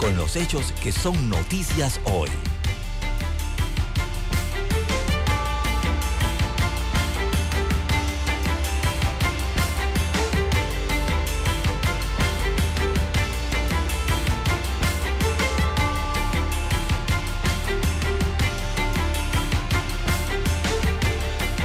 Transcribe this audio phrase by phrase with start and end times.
[0.00, 2.30] con los hechos que son noticias hoy.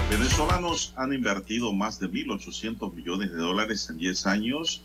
[0.09, 4.83] Venezolanos han invertido más de 1.800 millones de dólares en 10 años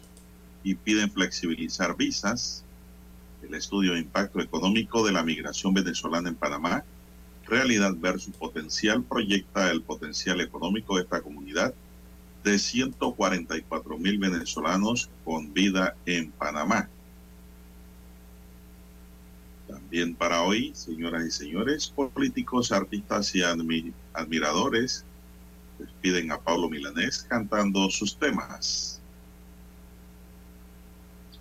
[0.63, 2.65] y piden flexibilizar visas.
[3.51, 6.85] El estudio de impacto económico de la migración venezolana en Panamá,
[7.49, 11.75] realidad versus potencial, proyecta el potencial económico de esta comunidad
[12.45, 16.89] de 144 mil venezolanos con vida en Panamá.
[19.67, 25.05] También para hoy, señoras y señores, políticos, artistas y admi admiradores
[26.01, 29.00] piden a Pablo Milanés cantando sus temas.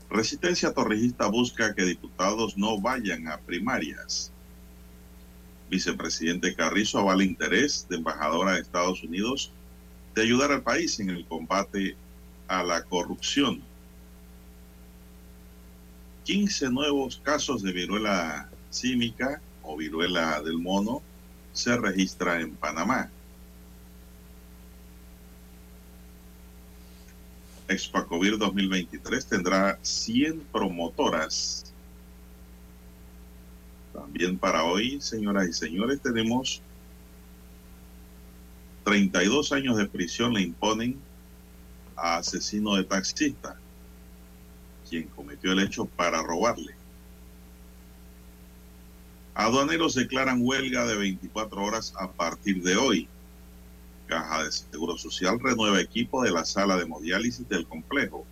[0.09, 4.31] Resistencia Torrijista busca que diputados no vayan a primarias.
[5.69, 9.51] Vicepresidente Carrizo avala interés de embajadora de Estados Unidos
[10.15, 11.95] de ayudar al país en el combate
[12.47, 13.61] a la corrupción.
[16.23, 21.03] 15 nuevos casos de viruela símica o viruela del mono
[21.53, 23.11] se registra en Panamá.
[27.69, 31.71] Expacovir 2023 tendrá 100 promotoras.
[33.93, 36.63] También para hoy, señoras y señores, tenemos
[38.83, 40.99] 32 años de prisión le imponen
[41.95, 43.55] a asesino de taxista,
[44.89, 46.73] quien cometió el hecho para robarle.
[49.35, 53.07] Aduaneros declaran huelga de 24 horas a partir de hoy.
[54.09, 58.25] Caja de Seguro Social renueva equipo de la sala de hemodiálisis del complejo.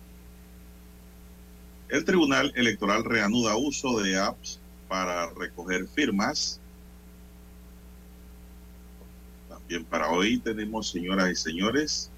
[1.88, 6.60] El Tribunal Electoral reanuda uso de apps para recoger firmas.
[9.48, 12.10] También para hoy tenemos, señoras y señores,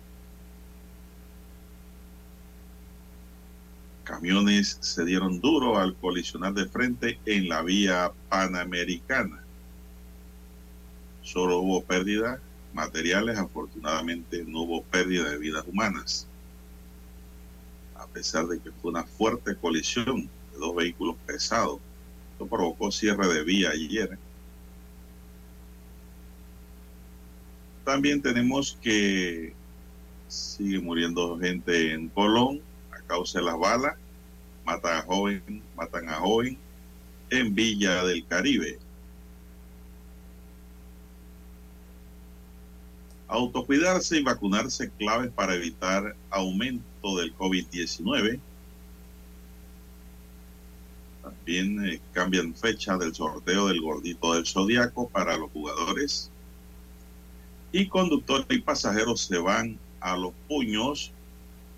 [4.05, 9.45] camiones se dieron duro al colisionar de frente en la vía panamericana.
[11.23, 12.41] Solo hubo pérdida
[12.73, 16.27] materiales, afortunadamente no hubo pérdida de vidas humanas,
[17.95, 21.79] a pesar de que fue una fuerte colisión de dos vehículos pesados.
[22.33, 24.19] Esto provocó cierre de vía ayer.
[27.85, 29.53] También tenemos que
[30.29, 32.61] sigue muriendo gente en Colón
[32.93, 33.97] a causa de las balas,
[34.65, 36.57] matan a joven, matan a joven
[37.31, 38.79] en Villa del Caribe.
[43.31, 48.41] Autocuidarse y vacunarse claves para evitar aumento del COVID-19.
[51.23, 56.29] También eh, cambian fecha del sorteo del gordito del zodiaco para los jugadores.
[57.71, 61.13] Y conductores y pasajeros se van a los puños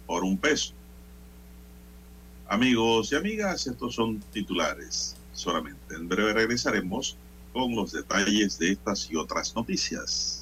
[0.07, 0.73] por un peso.
[2.49, 5.95] Amigos y amigas, estos son titulares solamente.
[5.95, 7.19] En breve regresaremos
[7.53, 10.42] con los detalles de estas y otras noticias.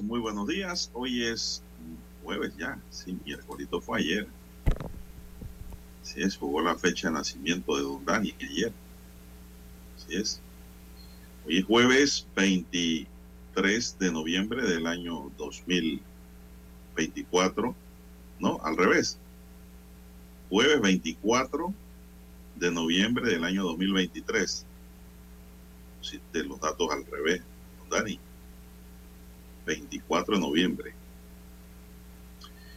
[0.00, 0.90] Muy buenos días.
[0.94, 1.62] Hoy es
[2.24, 4.26] jueves ya, sí, miércoles fue ayer.
[6.00, 8.72] Así es, jugó la fecha de nacimiento de Don Dani ayer.
[9.96, 10.40] Así es.
[11.44, 17.74] Hoy es jueves 23 de noviembre del año 2024.
[18.38, 19.18] No, al revés.
[20.48, 21.74] Jueves 24
[22.56, 24.64] de noviembre del año 2023.
[26.00, 27.42] Si de los datos al revés,
[27.78, 28.18] Don Dani.
[29.64, 30.94] 24 de noviembre.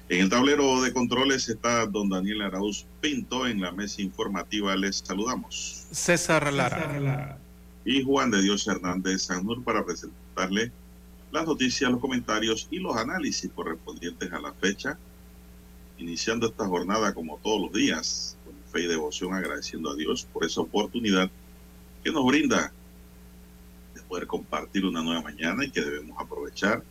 [0.08, 3.48] En el tablero de controles está don Daniel Arauz Pinto.
[3.48, 5.88] En la mesa informativa les saludamos.
[5.92, 7.40] César Lara.
[7.84, 10.72] Y Juan de Dios Hernández Sanur para presentarle
[11.32, 14.98] las noticias, los comentarios y los análisis correspondientes a la fecha.
[15.98, 20.46] Iniciando esta jornada como todos los días, con fe y devoción, agradeciendo a Dios por
[20.46, 21.32] esa oportunidad
[22.04, 22.72] que nos brinda
[24.26, 26.84] compartir una nueva mañana y que debemos aprovechar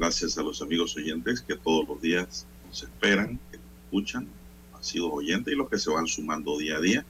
[0.00, 4.26] Gracias a los amigos oyentes que todos los días nos esperan, que escuchan,
[4.72, 7.04] han sido oyentes y los que se van sumando día a día.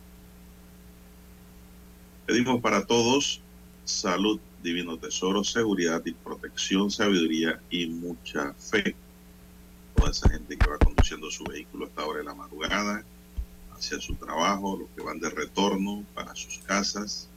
[2.26, 3.42] Pedimos para todos
[3.84, 8.96] salud, divino tesoro, seguridad y protección, sabiduría y mucha fe.
[9.94, 13.04] Toda esa gente que va conduciendo su vehículo a esta hora de la madrugada,
[13.80, 17.28] hacia su trabajo, los que van de retorno para sus casas,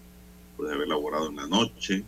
[0.58, 2.04] puede haber laborado en la noche,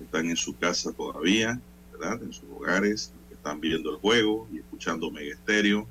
[0.00, 1.60] están en su casa todavía,
[1.92, 2.22] ¿verdad?
[2.22, 5.86] En sus hogares, que están viendo el juego y escuchando Mega Estéreo,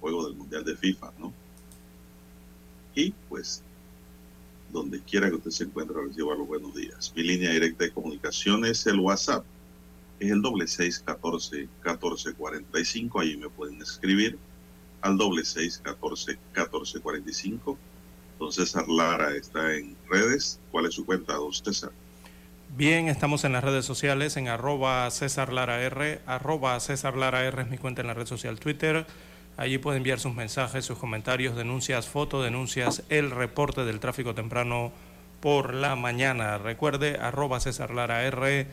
[0.00, 1.32] juego del Mundial de FIFA, ¿no?
[2.94, 3.62] Y pues,
[4.72, 7.12] donde quiera que usted se encuentre, reciba los buenos días.
[7.14, 9.44] Mi línea directa de comunicación es el WhatsApp,
[10.26, 14.38] es el doble seis catorce catorce cuarenta y cinco, ahí me pueden escribir
[15.00, 17.78] al doble seis catorce catorce cuarenta y cinco.
[18.38, 20.58] Don César Lara está en redes.
[20.70, 21.92] ¿Cuál es su cuenta, don César?
[22.76, 27.62] Bien, estamos en las redes sociales en arroba César Lara R, arroba César Lara R
[27.62, 29.06] es mi cuenta en la red social Twitter.
[29.58, 34.90] Allí puede enviar sus mensajes, sus comentarios, denuncias, fotos, denuncias, el reporte del tráfico temprano
[35.40, 36.56] por la mañana.
[36.56, 38.66] Recuerde, arroba César Lara R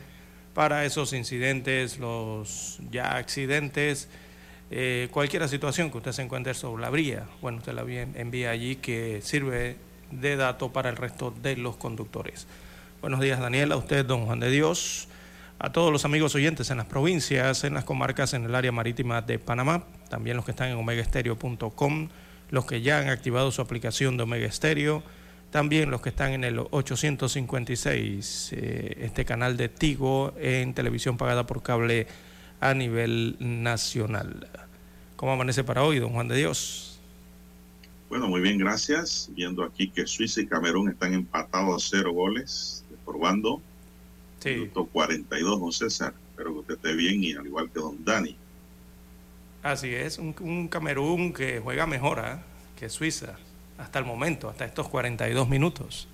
[0.60, 4.10] para esos incidentes, los ya accidentes,
[4.72, 7.24] eh, cualquier situación que usted se encuentre sobre la vía.
[7.42, 9.78] Bueno, usted la envía allí que sirve
[10.12, 12.46] de dato para el resto de los conductores.
[13.00, 15.08] Buenos días, Daniela, a usted, don Juan de Dios,
[15.60, 19.22] a todos los amigos oyentes en las provincias, en las comarcas, en el área marítima
[19.22, 22.10] de Panamá, también los que están en omegaestereo.com,
[22.50, 25.04] los que ya han activado su aplicación de Omega Estéreo,
[25.52, 31.46] también los que están en el 856, eh, este canal de Tigo en televisión pagada
[31.48, 32.08] por cable
[32.60, 34.48] a nivel nacional.
[35.16, 37.00] ¿Cómo amanece para hoy, don Juan de Dios?
[38.10, 39.30] Bueno, muy bien, gracias.
[39.34, 43.62] Viendo aquí que Suiza y Camerún están empatados a cero goles probando.
[44.40, 44.52] Sí.
[44.52, 46.14] Minuto 42, don César.
[46.32, 48.36] Espero que usted esté bien y al igual que don Dani.
[49.64, 52.42] Así es, un, Camerún que juega mejor ¿ah?
[52.78, 53.38] que Suiza
[53.80, 56.08] hasta el momento, hasta estos 42 minutos.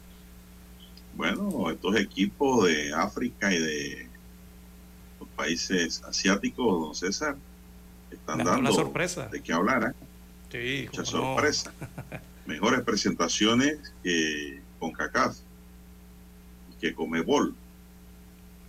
[1.16, 4.08] Bueno, estos equipos de África y de
[5.20, 7.36] los países asiáticos, don César,
[8.12, 9.28] están dando la sorpresa.
[9.28, 9.96] de qué hablar.
[9.96, 10.06] ¿eh?
[10.52, 11.74] Sí, Mucha sorpresa.
[12.46, 15.38] Mejores presentaciones que con CACAF
[16.80, 17.56] que Comebol.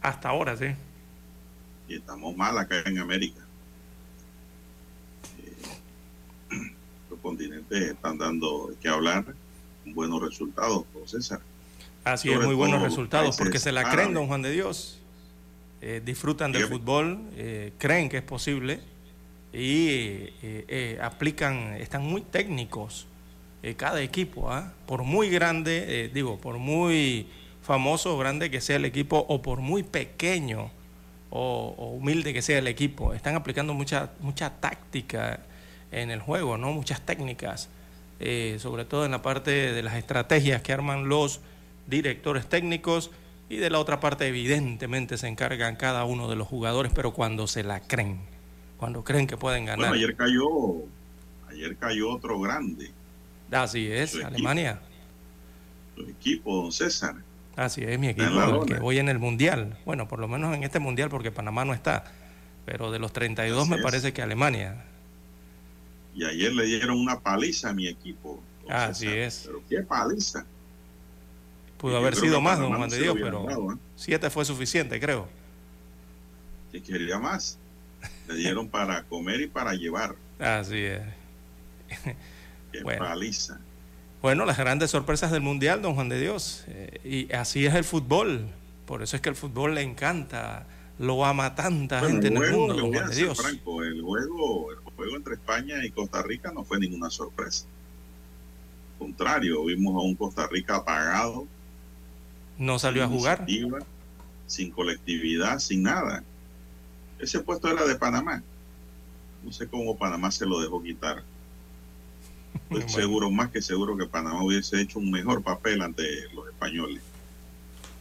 [0.01, 0.67] Hasta ahora, sí.
[1.89, 3.41] Y estamos mal acá en América.
[5.43, 6.73] Eh,
[7.11, 9.25] los continentes están dando que hablar
[9.85, 11.41] buenos resultados, César.
[12.05, 15.01] Así es, muy buenos resultados, porque se la creen, don Juan de Dios.
[15.81, 18.79] Eh, disfrutan del fútbol, eh, creen que es posible
[19.53, 20.29] y
[21.03, 23.09] aplican, están muy técnicos
[23.77, 24.73] cada equipo, ¿ah?
[24.87, 27.27] por muy grande, digo, por muy
[27.63, 30.71] famoso o grande que sea el equipo o por muy pequeño
[31.31, 33.15] o, humilde que sea el equipo.
[33.15, 35.41] Están aplicando mucha, mucha táctica
[36.03, 36.73] en el juego, ¿no?
[36.73, 37.69] muchas técnicas,
[38.21, 41.41] eh, sobre todo en la parte de las estrategias que arman los
[41.87, 43.11] directores técnicos
[43.49, 47.47] y de la otra parte evidentemente se encargan cada uno de los jugadores, pero cuando
[47.47, 48.21] se la creen,
[48.77, 49.93] cuando creen que pueden ganar.
[49.95, 50.45] ayer cayó,
[51.49, 52.91] ayer cayó otro grande.
[53.51, 54.81] Así es, Alemania.
[55.95, 57.15] Su equipo, don César.
[57.55, 59.79] Así es, mi equipo, que voy en el Mundial.
[59.87, 62.05] Bueno, por lo menos en este Mundial, porque Panamá no está.
[62.67, 64.85] Pero de los 32 me parece que Alemania.
[66.17, 68.43] Y ayer le dieron una paliza a mi equipo.
[68.69, 69.45] Así es.
[69.47, 70.47] Pero qué paliza.
[71.77, 73.77] Pudo haber sido más, don Juan de Dios, pero ¿eh?
[73.97, 75.29] siete fue suficiente, creo.
[76.73, 77.59] Que quería más.
[78.29, 80.17] Le dieron para comer y para llevar.
[80.39, 81.03] Así es.
[82.73, 83.61] Qué paliza.
[84.23, 86.65] Bueno, las grandes sorpresas del Mundial, don Juan de Dios.
[86.69, 88.49] Eh, y así es el fútbol.
[88.87, 90.67] Por eso es que el fútbol le encanta,
[90.99, 93.39] lo ama tanta gente en el mundo, de Dios.
[93.39, 97.67] Franco, el juego, el juego entre España y Costa Rica no fue ninguna sorpresa.
[98.95, 101.47] Al contrario, vimos a un Costa Rica apagado.
[102.57, 103.45] No salió a jugar.
[104.47, 106.25] Sin colectividad, sin nada.
[107.19, 108.43] Ese puesto era de Panamá.
[109.45, 111.23] No sé cómo Panamá se lo dejó quitar.
[112.71, 116.03] Estoy seguro, más que seguro que Panamá hubiese hecho un mejor papel ante
[116.35, 117.03] los españoles.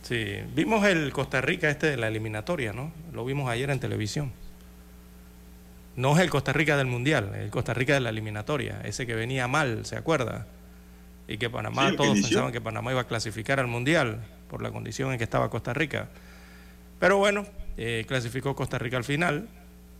[0.05, 2.91] Sí, vimos el Costa Rica este de la eliminatoria, ¿no?
[3.12, 4.31] Lo vimos ayer en televisión.
[5.95, 9.15] No es el Costa Rica del Mundial, el Costa Rica de la eliminatoria, ese que
[9.15, 10.45] venía mal, ¿se acuerda?
[11.27, 15.12] Y que Panamá, todos pensaban que Panamá iba a clasificar al Mundial por la condición
[15.12, 16.07] en que estaba Costa Rica.
[17.00, 19.47] Pero bueno, eh, clasificó Costa Rica al final,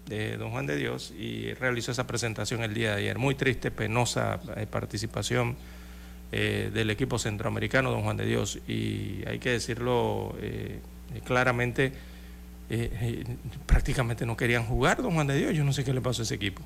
[0.06, 3.18] de Don Juan de Dios y realizó esa presentación el día de ayer.
[3.18, 5.58] Muy triste, penosa eh, participación
[6.32, 10.80] eh, del equipo centroamericano, Don Juan de Dios, y hay que decirlo eh,
[11.24, 11.94] claramente,
[13.66, 16.24] prácticamente no querían jugar, Don Juan de Dios, yo no sé qué le pasó a
[16.24, 16.62] ese equipo.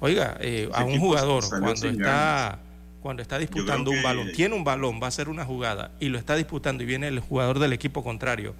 [0.00, 0.38] Oiga,
[0.72, 2.58] a un jugador cuando está
[3.04, 6.18] cuando está disputando un balón, tiene un balón, va a hacer una jugada y lo
[6.18, 8.54] está disputando y viene el jugador del equipo contrario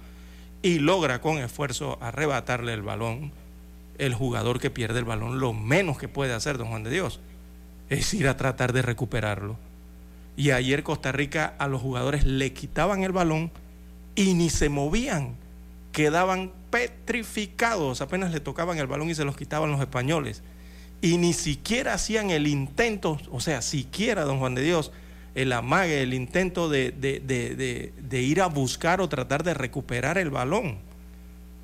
[0.61, 3.31] y logra con esfuerzo arrebatarle el balón,
[3.97, 7.19] el jugador que pierde el balón, lo menos que puede hacer don Juan de Dios
[7.89, 9.57] es ir a tratar de recuperarlo.
[10.37, 13.51] Y ayer Costa Rica a los jugadores le quitaban el balón
[14.15, 15.35] y ni se movían,
[15.91, 20.43] quedaban petrificados, apenas le tocaban el balón y se los quitaban los españoles.
[21.01, 24.91] Y ni siquiera hacían el intento, o sea, siquiera, don Juan de Dios,
[25.35, 30.77] el amague, el intento de, de ir a buscar o tratar de recuperar el balón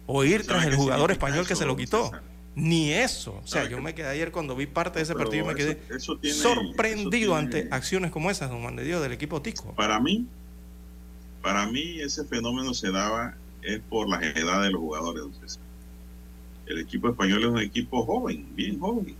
[0.08, 2.12] o ir tras el jugador español que se lo quitó.
[2.56, 3.40] Ni eso.
[3.44, 5.80] O sea, yo me quedé ayer cuando vi parte de ese partido y me quedé
[6.00, 9.74] sorprendido ante acciones como esas, don Juan de Dios, del equipo Tico.
[9.76, 10.26] Para mí,
[11.42, 15.24] para mí ese fenómeno se daba es por la edad de los jugadores.
[15.24, 15.60] Entonces,
[16.66, 19.16] el equipo español es un equipo joven, bien joven.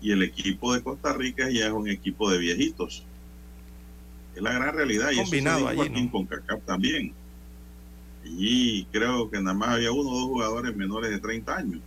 [0.00, 3.04] Y el equipo de Costa Rica ya es un equipo de viejitos.
[4.34, 5.10] Es la gran realidad.
[5.12, 7.12] Y Combinado eso allí, con CACAP también.
[8.24, 11.80] Y creo que nada más había uno o dos jugadores menores de 30 años.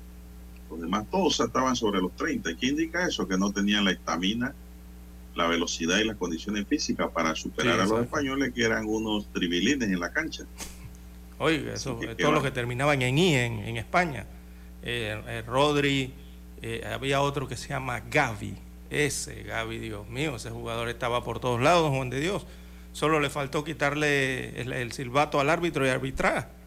[0.70, 2.56] Los demás todos estaban sobre los 30.
[2.56, 3.28] ¿Qué indica eso?
[3.28, 4.54] Que no tenían la estamina,
[5.36, 9.90] la velocidad y las condiciones físicas para superar a los españoles que eran unos tribilines
[9.90, 10.44] en la cancha.
[11.40, 14.26] Oye, eso, todos los que terminaban en I en, España.
[14.84, 16.14] Eh, eh, Rodri,
[16.62, 18.56] eh, había otro que se llama Gaby.
[18.90, 22.46] Ese Gaby, Dios mío, ese jugador estaba por todos lados, Juan de Dios.
[22.92, 26.59] Solo le faltó quitarle el, silbato al árbitro y arbitrar.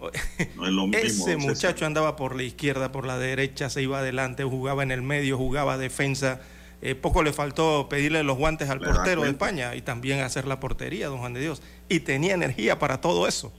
[0.92, 5.02] Ese muchacho andaba por la izquierda, por la derecha, se iba adelante, jugaba en el
[5.02, 6.40] medio, jugaba defensa.
[6.82, 10.60] Eh, poco le faltó pedirle los guantes al portero de España y también hacer la
[10.60, 11.62] portería, don Juan de Dios.
[11.88, 13.52] Y tenía energía para todo eso.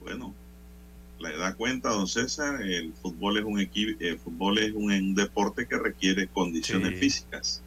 [0.00, 0.34] Bueno,
[1.20, 5.66] le da cuenta, don César, el fútbol es un equipo, el fútbol es un, deporte
[5.66, 7.62] que requiere condiciones físicas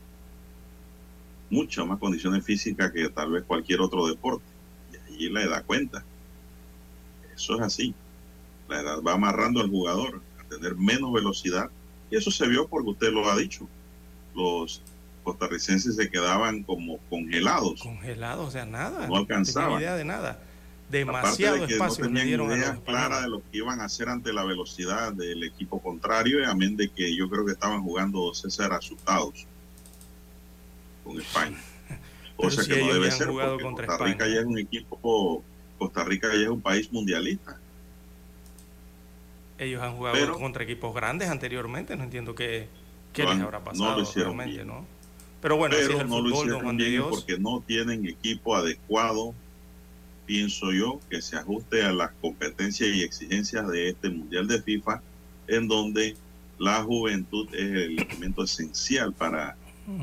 [1.53, 4.43] muchas más condiciones físicas que tal vez cualquier otro deporte.
[4.91, 6.03] Y allí la edad cuenta.
[7.35, 7.93] Eso es así.
[8.69, 11.69] La edad va amarrando al jugador a tener menos velocidad.
[12.09, 13.67] Y eso se vio porque usted lo ha dicho.
[14.35, 14.81] Los
[15.23, 17.81] costarricenses se quedaban como congelados.
[17.81, 19.07] Congelados, o sea, nada.
[19.07, 19.71] No alcanzaban.
[19.71, 20.39] No idea de nada.
[20.89, 25.11] Demasiado espacio no tenían idea clara de lo que iban a hacer ante la velocidad
[25.11, 29.47] del equipo contrario, y amén de que yo creo que estaban jugando César asustados
[31.03, 31.57] con España.
[32.37, 35.43] Cosa que no debe ser porque Costa Rica ya es un equipo,
[35.77, 37.59] Costa Rica ya es un país mundialista.
[39.57, 42.67] Ellos han jugado contra equipos grandes anteriormente, no entiendo qué,
[43.13, 44.85] qué les habrá pasado no lo hicieron ¿no?
[45.41, 49.33] Pero bueno, Pero el no lo hicieron bien porque no tienen equipo adecuado,
[50.25, 55.01] pienso yo, que se ajuste a las competencias y exigencias de este Mundial de FIFA,
[55.47, 56.15] en donde
[56.57, 59.57] la juventud es el elemento esencial para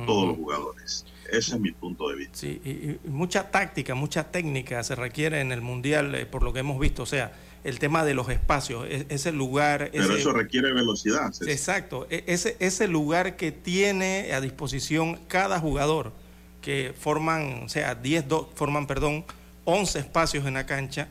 [0.06, 1.06] todos los jugadores.
[1.30, 2.37] Ese es mi punto de vista.
[2.38, 6.60] Sí, y, mucha táctica, mucha técnica se requiere en el Mundial, eh, por lo que
[6.60, 7.04] hemos visto.
[7.04, 7.32] O sea,
[7.64, 9.90] el tema de los espacios, e, ese lugar...
[9.92, 11.32] Pero eso requiere velocidad.
[11.46, 16.12] Exacto, e, ese, ese lugar que tiene a disposición cada jugador,
[16.60, 19.25] que forman, o sea, 10, forman, perdón,
[19.64, 21.08] 11 espacios en la cancha,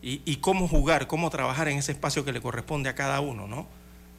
[0.00, 3.46] y, y cómo jugar, cómo trabajar en ese espacio que le corresponde a cada uno,
[3.48, 3.66] ¿no?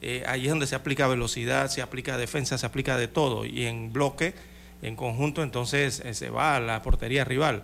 [0.02, 3.46] Eh, ahí es donde se aplica velocidad, se aplica defensa, se aplica de todo.
[3.46, 4.34] Y en bloque,
[4.82, 7.64] en conjunto, entonces eh, se va a la portería rival.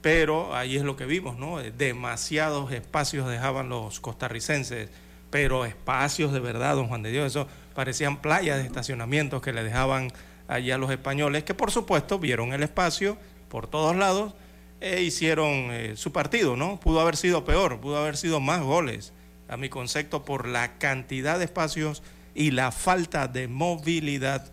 [0.00, 1.60] Pero ahí es lo que vimos, ¿no?
[1.60, 4.90] Eh, demasiados espacios dejaban los costarricenses,
[5.30, 9.62] pero espacios de verdad, don Juan de Dios, eso parecían playas de estacionamientos que le
[9.62, 10.12] dejaban
[10.48, 13.16] allá los españoles, que por supuesto vieron el espacio
[13.48, 14.34] por todos lados
[14.80, 16.78] e hicieron eh, su partido, ¿no?
[16.80, 19.12] Pudo haber sido peor, pudo haber sido más goles,
[19.52, 22.02] a mi concepto, por la cantidad de espacios
[22.34, 24.50] y la falta de movilidad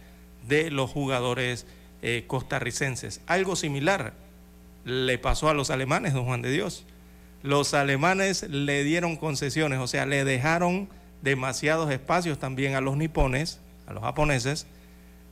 [0.47, 1.65] de los jugadores
[2.01, 3.21] eh, costarricenses.
[3.25, 4.13] Algo similar
[4.83, 6.85] le pasó a los alemanes, don Juan de Dios.
[7.43, 10.89] Los alemanes le dieron concesiones, o sea, le dejaron
[11.21, 14.67] demasiados espacios también a los nipones, a los japoneses,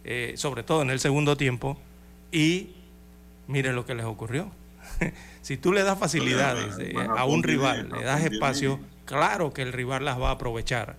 [0.06, 1.78] eh, sobre todo en el segundo tiempo,
[2.32, 2.72] y
[3.48, 4.50] miren lo que les ocurrió.
[5.42, 9.74] si tú le das facilidades eh, a un rival, le das espacio, claro que el
[9.74, 10.96] rival las va a aprovechar.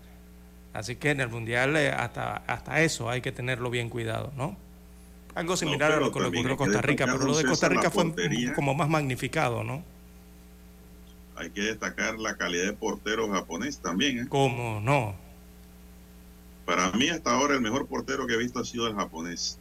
[0.72, 4.56] Así que en el Mundial eh, hasta, hasta eso hay que tenerlo bien cuidado, ¿no?
[5.34, 7.90] Algo similar a lo que le ocurrió a Costa Rica, pero lo de Costa Rica
[7.90, 8.12] fue
[8.56, 9.84] como más magnificado, ¿no?
[11.36, 14.18] Hay que destacar la calidad de portero japonés también.
[14.18, 14.26] ¿eh?
[14.28, 15.14] ¿Cómo no?
[16.66, 19.58] Para mí hasta ahora el mejor portero que he visto ha sido el japonés.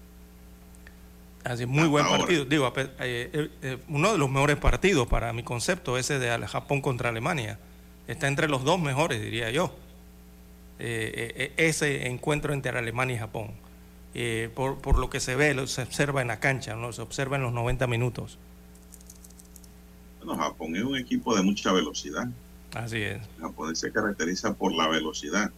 [1.48, 2.46] Así, muy buen partido.
[2.46, 6.82] Digo, eh, eh, eh, uno de los mejores partidos para mi concepto, ese de Japón
[6.82, 7.58] contra Alemania.
[8.08, 9.74] Está entre los dos mejores, diría yo.
[10.80, 13.52] ese encuentro entre Alemania y Japón.
[14.56, 16.92] Por, por, lo que se ve, se observa en la cancha, ¿no?
[16.94, 18.40] se observa en los 90 minutos.
[20.20, 22.28] Bueno, Japón es un equipo de mucha velocidad.
[22.74, 23.22] Así es.
[23.40, 25.52] Japón se caracteriza por la velocidad.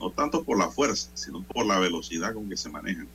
[0.00, 3.06] No tanto por la fuerza, sino por la velocidad con que se manejan.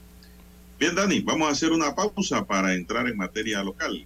[0.80, 4.06] Bien, Dani, vamos a hacer una pausa para entrar en materia local.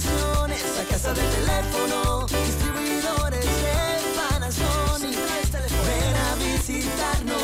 [0.00, 0.62] telecomunicaciones.
[0.76, 3.74] La casa del teléfono, distribuidores de
[4.16, 5.18] Panasonic.
[5.86, 7.36] Ven a visitarnos.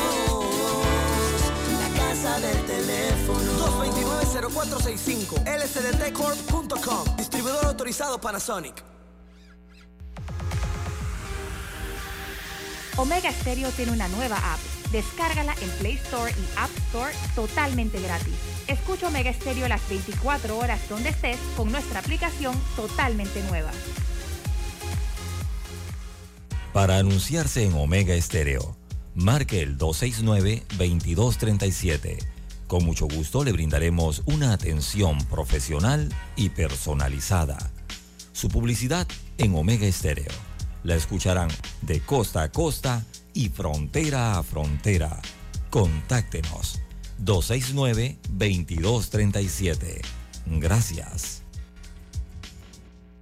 [1.79, 3.49] La casa del teléfono.
[3.83, 8.83] 229-0465 lsdtcorp.com Distribuidor autorizado Panasonic.
[12.97, 14.78] Omega Stereo tiene una nueva app.
[14.91, 18.33] Descárgala en Play Store y App Store totalmente gratis.
[18.67, 23.69] Escucha Omega Stereo las 24 horas donde estés con nuestra aplicación totalmente nueva.
[26.73, 28.75] Para anunciarse en Omega Stereo,
[29.15, 37.57] marque el 269-2237 con mucho gusto le brindaremos una atención profesional y personalizada.
[38.31, 39.07] Su publicidad
[39.39, 40.31] en Omega Estéreo.
[40.83, 41.49] La escucharán
[41.81, 43.03] de costa a costa
[43.39, 45.21] y frontera a frontera.
[45.69, 46.81] Contáctenos
[47.23, 50.01] 269-2237.
[50.45, 51.43] Gracias.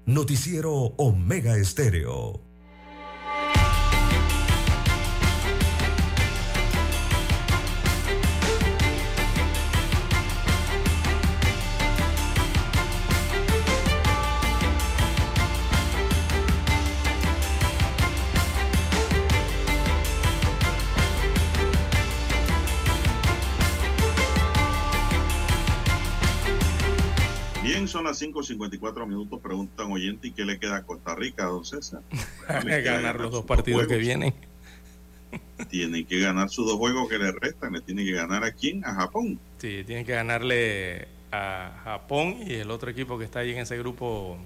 [0.07, 2.46] Noticiero Omega Estéreo.
[28.07, 29.39] Las 5.54 minutos.
[29.41, 32.01] Preguntan oyente, ¿y qué le queda a Costa Rica, don César?
[32.47, 34.33] ganar los dos partidos que vienen.
[35.69, 37.73] Tiene que ganar sus dos juegos que le restan.
[37.73, 38.85] Le tiene que ganar a quién?
[38.85, 39.39] A Japón.
[39.57, 43.77] Sí, tiene que ganarle a Japón y el otro equipo que está ahí en ese
[43.77, 44.37] grupo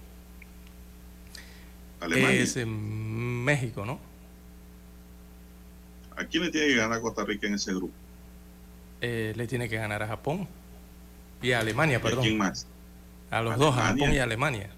[2.00, 2.42] Alemania.
[2.42, 4.00] es en México, ¿no?
[6.16, 7.94] ¿A quién le tiene que ganar Costa Rica en ese grupo?
[9.02, 10.48] Eh, le tiene que ganar a Japón
[11.42, 12.20] y a Alemania, perdón.
[12.20, 12.68] ¿A quién más?
[13.32, 14.70] A los dos, a Japón y Alemania.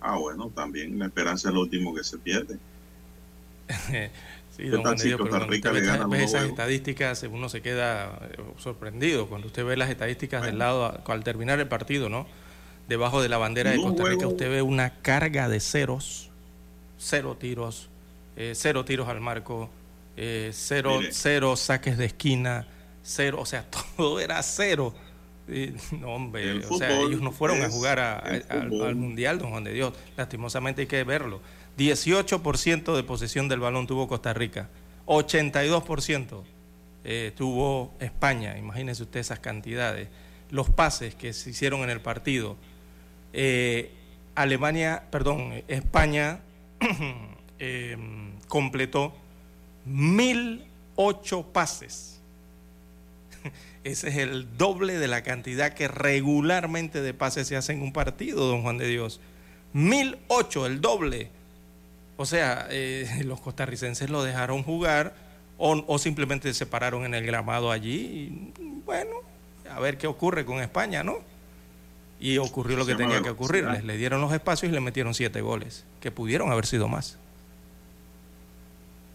[0.00, 2.58] Ah, bueno, también la esperanza es lo último que se pierde.
[4.56, 9.28] sí, don Juan Dios, pero cuando usted ve, esas estadísticas, uno se queda eh, sorprendido.
[9.28, 12.26] Cuando usted ve las estadísticas del lado, al terminar el partido, ¿no?
[12.88, 16.30] Debajo de la bandera de Costa Rica, usted ve una carga de ceros
[16.98, 17.88] cero tiros,
[18.36, 19.70] eh, cero tiros al marco,
[20.16, 22.66] eh, cero, cero saques de esquina,
[23.02, 23.64] cero, o sea,
[23.96, 24.94] todo era cero.
[26.00, 29.94] no, hombre, o sea, ellos no fueron a jugar al, Mundial, don Juan de Dios.
[30.16, 31.40] Lastimosamente hay que verlo.
[31.78, 34.68] 18% de posesión del balón tuvo Costa Rica,
[35.06, 36.42] 82%
[37.04, 40.08] eh, tuvo España, imagínense usted esas cantidades.
[40.50, 42.56] Los pases que se hicieron en el partido.
[43.32, 43.92] Eh,
[44.34, 46.40] Alemania, perdón, España
[47.58, 47.96] eh,
[48.48, 49.14] completó
[49.84, 52.15] 1008 pases.
[53.86, 57.92] Ese es el doble de la cantidad que regularmente de pases se hace en un
[57.92, 59.20] partido, don Juan de Dios.
[59.74, 61.30] 1008, el doble.
[62.16, 65.14] O sea, eh, los costarricenses lo dejaron jugar
[65.56, 68.52] o, simplemente se pararon en el gramado allí.
[68.84, 69.22] bueno,
[69.70, 71.18] a ver qué ocurre con España, ¿no?
[72.18, 73.66] Y ocurrió lo que tenía que ocurrir.
[73.66, 77.18] Les le dieron los espacios y le metieron siete goles, que pudieron haber sido más.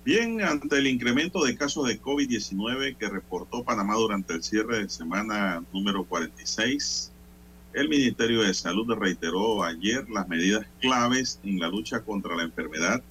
[0.03, 4.89] Bien, ante el incremento de casos de COVID-19 que reportó Panamá durante el cierre de
[4.89, 7.11] semana número 46,
[7.73, 13.03] el Ministerio de Salud reiteró ayer las medidas claves en la lucha contra la enfermedad,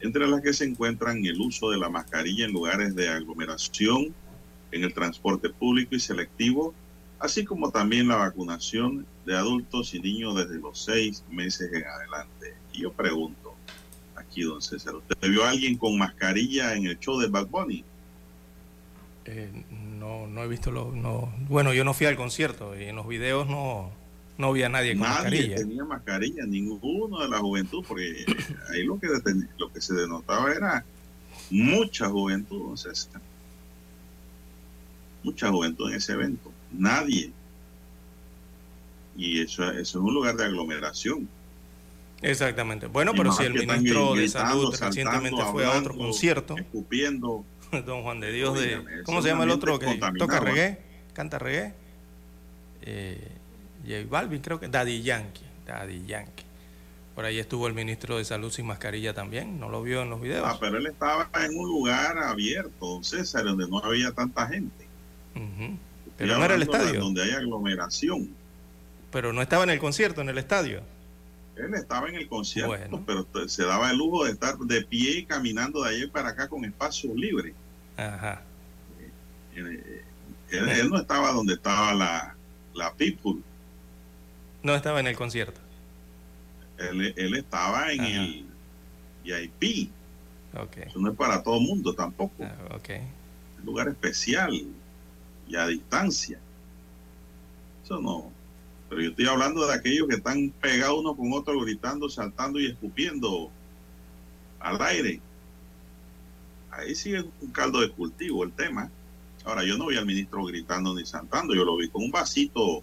[0.00, 4.14] entre las que se encuentran el uso de la mascarilla en lugares de aglomeración,
[4.70, 6.74] en el transporte público y selectivo,
[7.18, 12.54] así como también la vacunación de adultos y niños desde los seis meses en adelante.
[12.72, 13.45] Y yo pregunto,
[14.36, 17.82] aquí, don César, ¿usted vio a alguien con mascarilla en el show de Bad Bunny?
[19.24, 19.50] Eh,
[19.98, 23.08] no, no he visto lo, no, bueno, yo no fui al concierto y en los
[23.08, 23.90] videos no,
[24.36, 25.48] no había nadie con mascarilla.
[25.48, 28.26] Nadie tenía mascarilla, ninguno de la juventud, porque
[28.70, 29.08] ahí lo que,
[29.58, 30.84] lo que se denotaba era
[31.50, 33.20] mucha juventud, don César.
[35.22, 37.32] Mucha juventud en ese evento nadie.
[39.16, 41.26] Y eso, eso es un lugar de aglomeración.
[42.22, 42.86] Exactamente.
[42.86, 46.56] Bueno, pero si el ministro de Salud recientemente fue a otro concierto.
[46.56, 47.44] Escupiendo.
[47.86, 49.02] Don Juan de Dios de...
[49.04, 50.78] ¿Cómo se llama el otro que toca reggae?
[51.12, 51.74] ¿Canta reggae?
[52.82, 53.32] Eh,
[53.84, 54.68] J Balvin creo que...
[54.68, 55.44] Daddy Yankee.
[55.66, 56.44] Daddy Yankee.
[57.14, 59.58] Por ahí estuvo el ministro de Salud sin mascarilla también.
[59.58, 60.44] ¿No lo vio en los videos?
[60.46, 64.86] Ah, pero él estaba en un lugar abierto, don César, donde no había tanta gente.
[66.18, 67.00] Pero no era el estadio.
[67.00, 68.28] Donde hay aglomeración.
[69.10, 70.82] Pero no estaba en el concierto, en el estadio.
[71.56, 75.24] Él estaba en el concierto, pero se daba el lujo de estar de pie y
[75.24, 77.54] caminando de allí para acá con espacio libre.
[77.96, 78.42] Ajá.
[79.54, 80.02] Eh,
[80.50, 82.36] eh, él, no estaba donde estaba la,
[82.74, 83.40] la People.
[84.62, 85.60] No estaba en el concierto.
[86.76, 88.46] Él, él estaba en el
[89.24, 89.90] VIP.
[90.54, 90.84] Okay.
[90.84, 92.44] Eso no es para todo mundo tampoco.
[92.44, 93.00] Ah, okay.
[93.60, 94.52] Un lugar especial
[95.48, 96.38] y a distancia.
[97.82, 98.35] Eso no.
[98.88, 102.66] Pero yo estoy hablando de aquellos que están pegados uno con otro, gritando, saltando y
[102.66, 103.50] escupiendo
[104.60, 105.20] al aire.
[106.70, 108.90] Ahí es un caldo de cultivo el tema.
[109.44, 112.82] Ahora, yo no vi al ministro gritando ni saltando, yo lo vi con un vasito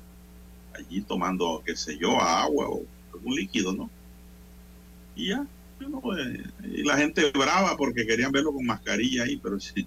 [0.74, 3.90] allí tomando, qué sé yo, agua o algún líquido, ¿no?
[5.16, 5.46] Y ya,
[5.82, 9.86] eh, y la gente brava porque querían verlo con mascarilla ahí, pero sí,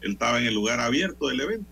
[0.00, 1.70] él estaba en el lugar abierto del evento.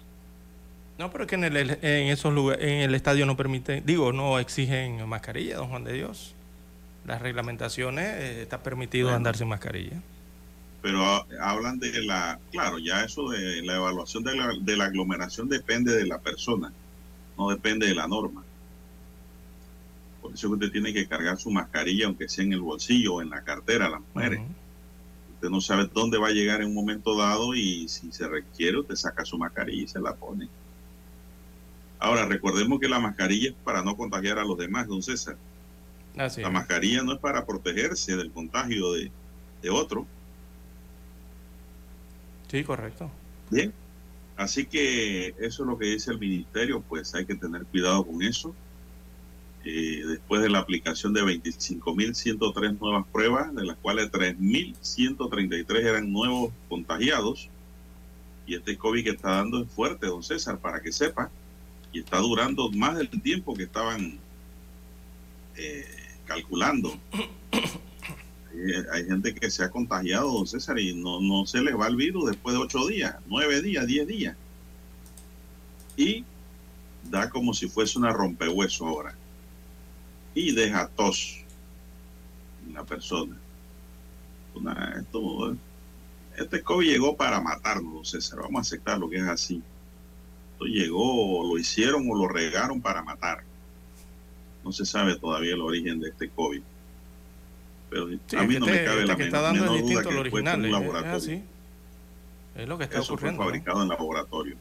[1.01, 4.13] No, pero es que en, el, en esos lugares, en el estadio no permiten, digo,
[4.13, 6.35] no exigen mascarilla, don Juan de Dios.
[7.07, 10.03] Las reglamentaciones eh, está permitido andar sin mascarilla.
[10.83, 15.49] Pero hablan de la, claro, ya eso de la evaluación de la, de la aglomeración
[15.49, 16.71] depende de la persona,
[17.39, 18.45] no depende de la norma.
[20.21, 23.31] Por eso usted tiene que cargar su mascarilla, aunque sea en el bolsillo o en
[23.31, 24.43] la cartera, las mujeres.
[25.37, 28.81] Usted no sabe dónde va a llegar en un momento dado y si se requiere,
[28.81, 30.47] usted saca su mascarilla y se la pone.
[32.01, 35.37] Ahora, recordemos que la mascarilla es para no contagiar a los demás, don César.
[36.15, 39.11] la mascarilla no es para protegerse del contagio de,
[39.71, 40.07] otro.
[42.49, 43.11] Sí, correcto.
[43.51, 43.75] Bien,
[44.39, 48.23] así que eso es lo que dice el ministerio, pues hay que tener cuidado con
[48.23, 48.55] eso.
[49.63, 56.51] Eh, después de la aplicación de 25.103 nuevas pruebas, de las cuales 3.133 eran nuevos
[56.71, 57.51] contagiados,
[58.47, 61.31] y este COVID que está dando es fuerte, don César, para que sepa
[61.93, 64.19] y está durando más del tiempo que estaban
[65.57, 65.87] eh,
[66.25, 66.99] calculando.
[68.93, 71.97] hay gente que se ha contagiado, don César, y no, no se les va el
[71.97, 74.37] virus después de ocho días, nueve días, diez días.
[75.97, 76.25] Y
[77.11, 79.15] da como si fuese una rompehueso ahora.
[80.35, 81.39] Y deja tos
[82.67, 83.37] en la persona.
[84.99, 85.57] esto,
[86.37, 88.41] este COVID llegó para matarnos, don César.
[88.41, 89.63] Vamos a aceptar lo que es así
[90.67, 93.43] llegó, o lo hicieron o lo regaron para matar.
[94.65, 96.63] No se sabe todavía el origen de este COVID.
[97.89, 100.59] Pero a mí no me cabe la está dando menor duda que fue original.
[100.61, 101.17] un Es, laboratorio.
[101.17, 101.43] así.
[102.55, 103.43] Es lo que está Eso ocurriendo.
[103.43, 104.57] fue fabricado en laboratorio.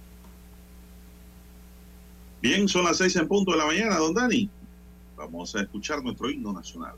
[2.41, 4.49] Bien, son las seis en punto de la mañana, don Dani.
[5.17, 6.95] Vamos a escuchar nuestro himno nacional.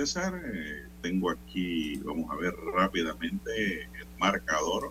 [0.00, 0.38] César.
[0.52, 4.90] Eh, tengo aquí, vamos a ver rápidamente el marcador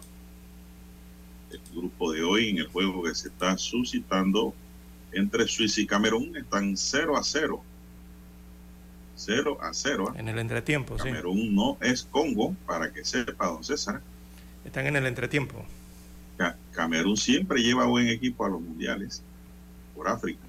[1.51, 4.53] del grupo de hoy en el juego que se está suscitando
[5.11, 6.35] entre Suiza y Camerún.
[6.35, 7.61] Están 0 a 0.
[9.15, 10.13] 0 a 0.
[10.15, 10.19] ¿eh?
[10.19, 11.03] En el entretiempo, sí.
[11.05, 14.01] Camerún no es Congo, para que sepa, don César.
[14.65, 15.63] Están en el entretiempo.
[16.37, 19.21] Ca- Camerún siempre lleva buen equipo a los mundiales
[19.95, 20.39] por África.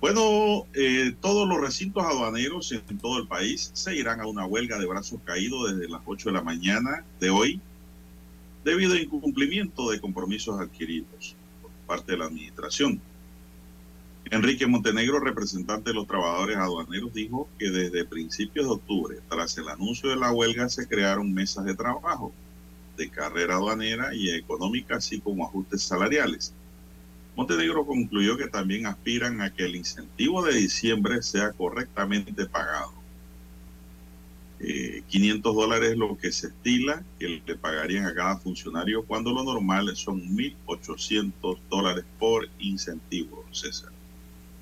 [0.00, 4.78] Bueno, eh, todos los recintos aduaneros en todo el país se irán a una huelga
[4.78, 7.60] de brazos caídos desde las 8 de la mañana de hoy
[8.62, 13.00] debido a incumplimiento de compromisos adquiridos por parte de la administración.
[14.28, 19.68] Enrique Montenegro, representante de los trabajadores aduaneros, dijo que desde principios de octubre, tras el
[19.68, 22.32] anuncio de la huelga, se crearon mesas de trabajo
[22.96, 26.52] de carrera aduanera y económica, así como ajustes salariales.
[27.36, 32.94] Montenegro concluyó que también aspiran a que el incentivo de diciembre sea correctamente pagado.
[34.58, 39.32] Eh, 500 dólares es lo que se estila que le pagarían a cada funcionario cuando
[39.32, 43.92] lo normal son 1.800 dólares por incentivo, César.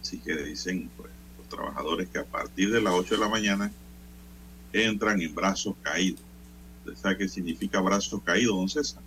[0.02, 3.70] Así que dicen pues, los trabajadores que a partir de las 8 de la mañana
[4.72, 6.20] entran en brazos caídos.
[6.84, 9.00] ¿Usted sabe qué significa brazos caídos, don César?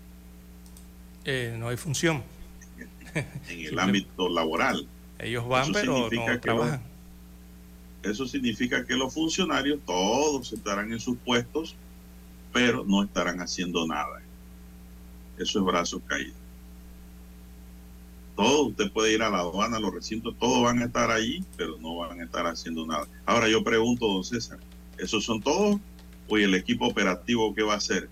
[1.26, 2.24] Eh, no hay función.
[3.50, 4.88] En el ámbito laboral.
[5.20, 6.10] Ellos van, Eso pero
[6.56, 6.82] no.
[8.04, 11.76] Eso significa que los funcionarios todos estarán en sus puestos,
[12.54, 14.22] pero no estarán haciendo nada.
[15.38, 16.36] Eso es brazos caídos.
[18.36, 21.44] Todo, usted puede ir a la aduana, a los recintos, todos van a estar allí,
[21.58, 23.08] pero no van a estar haciendo nada.
[23.26, 24.60] Ahora yo pregunto, don César,
[25.00, 25.80] ¿esos son todos?
[26.30, 28.10] ¿O el equipo operativo qué va a hacer?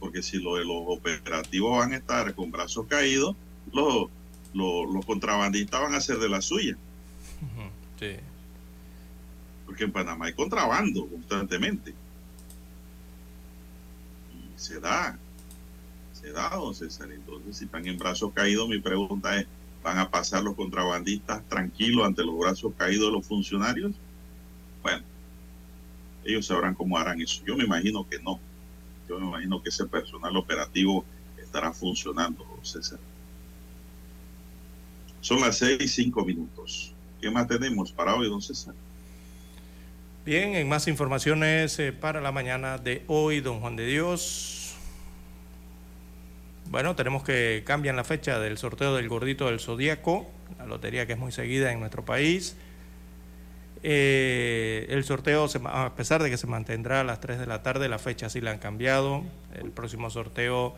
[0.00, 3.36] Porque si lo de los operativos van a estar con brazos caídos,
[3.72, 4.08] los,
[4.56, 6.76] los, contrabandistas van a ser de la suya.
[8.00, 8.16] Sí.
[9.66, 11.94] Porque en Panamá hay contrabando constantemente.
[14.32, 15.18] Y se da,
[16.12, 17.10] se da, don César.
[17.12, 19.46] Entonces, si están en brazos caídos, mi pregunta es,
[19.82, 23.92] ¿van a pasar los contrabandistas tranquilos ante los brazos caídos de los funcionarios?
[24.82, 25.02] Bueno,
[26.24, 27.42] ellos sabrán cómo harán eso.
[27.44, 28.40] Yo me imagino que no.
[29.08, 31.04] Yo me imagino que ese personal operativo
[31.40, 32.98] estará funcionando, don César.
[35.26, 36.94] Son las seis y cinco minutos.
[37.20, 38.74] ¿Qué más tenemos para hoy, don César?
[40.24, 44.76] Bien, en más informaciones eh, para la mañana de hoy, don Juan de Dios.
[46.70, 51.14] Bueno, tenemos que cambiar la fecha del sorteo del gordito del Zodíaco, la lotería que
[51.14, 52.56] es muy seguida en nuestro país.
[53.82, 57.88] Eh, el sorteo, a pesar de que se mantendrá a las 3 de la tarde,
[57.88, 59.24] la fecha sí la han cambiado.
[59.60, 60.76] El próximo sorteo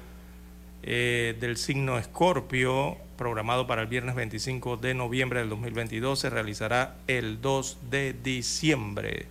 [0.83, 6.97] eh, del signo Escorpio, programado para el viernes 25 de noviembre del 2022, se realizará
[7.09, 9.27] el 2 de diciembre,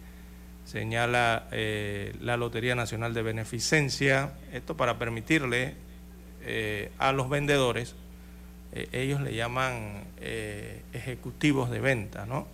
[0.65, 4.33] señala eh, la Lotería Nacional de Beneficencia.
[4.51, 5.75] Esto para permitirle
[6.43, 7.95] eh, a los vendedores,
[8.91, 10.03] ellos le llaman
[10.93, 12.47] ejecutivos de venta, ¿no?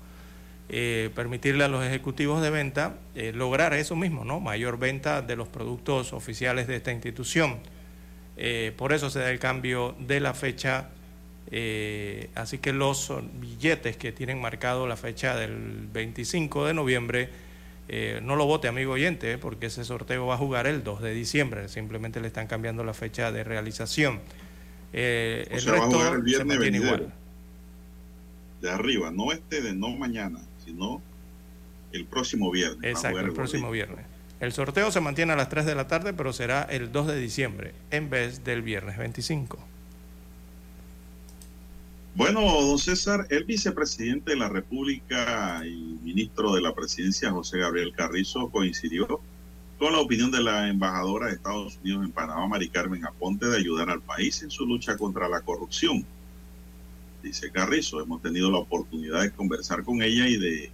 [0.69, 2.95] permitirle a los ejecutivos de venta
[3.33, 4.39] lograr eso mismo, ¿no?
[4.39, 7.59] Mayor venta de los productos oficiales de esta institución
[8.37, 10.89] eh, por eso se da el cambio de la fecha.
[11.51, 17.29] Eh, así que los billetes que tienen marcado la fecha del 25 de noviembre,
[17.87, 21.13] eh, no lo vote, amigo oyente, porque ese sorteo va a jugar el 2 de
[21.13, 21.69] diciembre.
[21.69, 24.21] Simplemente le están cambiando la fecha de realización.
[24.93, 27.13] el resto va a jugar el viernes igual.
[28.61, 31.01] De arriba, no este de no mañana, sino
[31.91, 32.83] el próximo viernes.
[32.83, 34.05] Exacto, el próximo viernes.
[34.43, 37.17] El sorteo se mantiene a las 3 de la tarde, pero será el 2 de
[37.17, 39.57] diciembre en vez del viernes 25.
[42.15, 47.93] Bueno, don César, el vicepresidente de la República y ministro de la Presidencia, José Gabriel
[47.95, 49.21] Carrizo, coincidió
[49.79, 53.55] con la opinión de la embajadora de Estados Unidos en Panamá, Mari Carmen Aponte, de
[53.55, 56.05] ayudar al país en su lucha contra la corrupción.
[57.23, 60.71] Dice Carrizo, hemos tenido la oportunidad de conversar con ella y de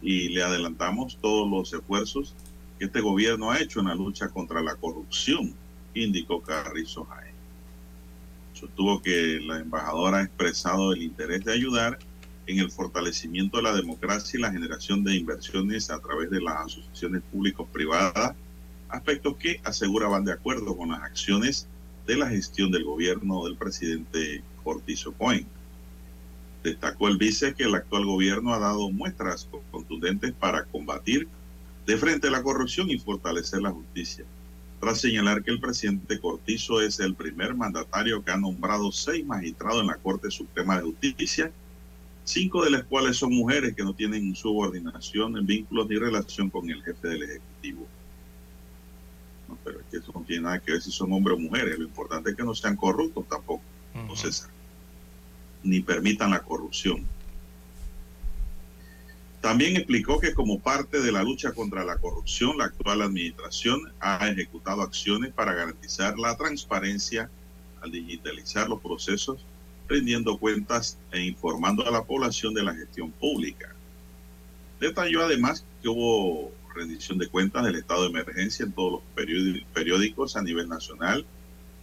[0.00, 2.34] y le adelantamos todos los esfuerzos
[2.80, 5.52] que este gobierno ha hecho en la lucha contra la corrupción,
[5.92, 7.34] indicó Carrizo Jaén.
[8.54, 11.98] Sostuvo que la embajadora ha expresado el interés de ayudar
[12.46, 16.56] en el fortalecimiento de la democracia y la generación de inversiones a través de las
[16.56, 18.34] asociaciones públicos-privadas,
[18.88, 21.68] aspectos que asegura van de acuerdo con las acciones
[22.06, 25.46] de la gestión del gobierno del presidente Cortizo Cohen.
[26.64, 31.28] Destacó el vice que el actual gobierno ha dado muestras contundentes para combatir
[31.90, 34.24] de frente a la corrupción y fortalecer la justicia.
[34.78, 39.80] Tras señalar que el presidente Cortizo es el primer mandatario que ha nombrado seis magistrados
[39.80, 41.50] en la Corte Suprema de Justicia,
[42.22, 46.70] cinco de las cuales son mujeres que no tienen subordinación en vínculos ni relación con
[46.70, 47.88] el jefe del Ejecutivo.
[49.48, 51.76] No, pero es que eso no tiene nada que ver si son hombres o mujeres.
[51.76, 54.48] Lo importante es que no sean corruptos tampoco, no César,
[55.64, 57.04] ni permitan la corrupción.
[59.40, 64.28] También explicó que como parte de la lucha contra la corrupción, la actual administración ha
[64.28, 67.30] ejecutado acciones para garantizar la transparencia
[67.80, 69.46] al digitalizar los procesos,
[69.88, 73.74] rindiendo cuentas e informando a la población de la gestión pública.
[74.78, 79.02] Detalló además que hubo rendición de cuentas del estado de emergencia en todos los
[79.72, 81.24] periódicos a nivel nacional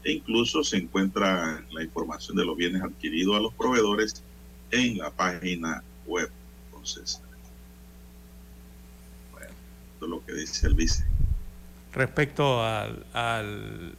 [0.04, 4.24] e incluso se encuentra la información de los bienes adquiridos a los proveedores
[4.72, 6.30] en la página web.
[6.70, 7.22] Entonces,
[10.06, 11.06] lo que dice el vice.
[11.94, 13.96] Respecto al, al,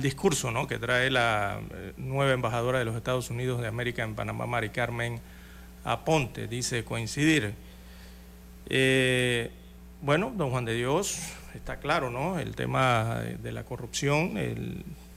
[0.00, 0.68] discurso ¿no?
[0.68, 4.70] que trae la eh, nueva embajadora de los Estados Unidos de América en Panamá, Mari
[4.70, 5.20] Carmen
[5.84, 7.54] Aponte, dice coincidir.
[8.68, 9.50] Eh,
[10.02, 11.18] bueno, don Juan de Dios,
[11.54, 12.38] está claro, ¿no?
[12.38, 14.34] El tema de la corrupción,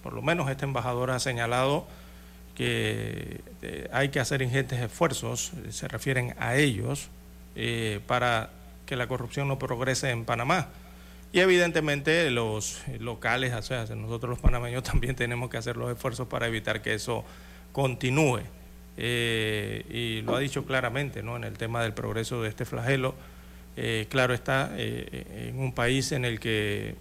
[0.02, 1.88] por lo menos esta embajadora ha señalado
[2.56, 7.10] que eh, hay que hacer ingentes esfuerzos, se refieren a ellos,
[8.08, 8.50] para
[8.90, 10.70] que la corrupción no progrese en Panamá.
[11.32, 16.28] Y evidentemente los locales, o sea, nosotros los panameños también tenemos que hacer los esfuerzos
[16.28, 17.24] para evitar que eso
[17.72, 18.42] continúe.
[18.98, 21.38] eh, y lo ha dicho claramente ¿no?
[21.38, 23.16] en el tema del progreso de este flagelo.
[24.10, 26.96] claro está, en un país en el que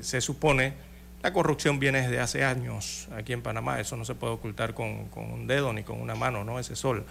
[0.00, 0.74] se supone
[1.22, 5.08] la corrupción viene desde hace años aquí en Panamá, eso no se puede ocultar con,
[5.14, 6.58] un dedo ni con una mano, ¿no?
[6.58, 7.04] Ese sol.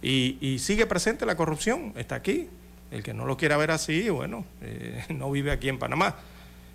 [0.00, 2.48] Y, sigue presente la corrupción, está aquí.
[2.92, 6.16] El que no lo quiera ver así, bueno, eh, no vive aquí en Panamá.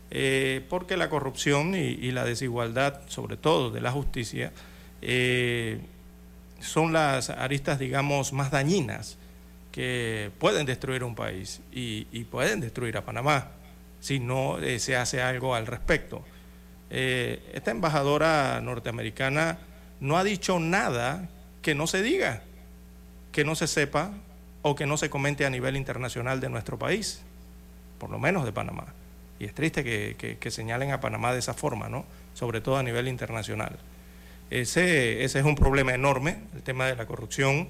[0.09, 4.51] Eh, porque la corrupción y, la desigualdad, sobre todo de la justicia,
[5.01, 5.79] eh,
[6.59, 9.17] son las aristas, digamos, más dañinas
[9.71, 13.51] que pueden destruir un país y, pueden destruir a Panamá
[13.99, 16.23] si no se hace algo al respecto.
[16.89, 19.59] esta embajadora norteamericana
[19.99, 21.29] no ha dicho nada
[21.61, 22.41] que no se diga
[23.31, 24.13] que no se sepa
[24.61, 27.21] o que no se comente a nivel internacional de nuestro país,
[27.99, 28.87] por lo menos de Panamá.
[29.39, 32.05] Y es triste que, señalen a Panamá de esa forma, ¿no?
[32.33, 33.77] sobre todo a nivel internacional.
[34.49, 37.67] Ese, ese es un problema enorme, el tema de la corrupción,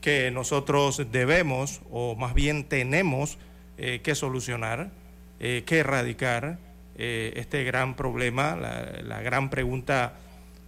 [0.00, 3.38] que nosotros debemos, o más bien tenemos
[3.78, 4.90] eh, que solucionar,
[5.40, 6.58] eh, que erradicar
[6.96, 10.14] eh, este gran problema, la, gran pregunta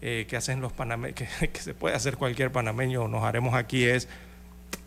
[0.00, 4.08] que hacen los panameños, que, que, se puede hacer cualquier panameño, nos haremos aquí es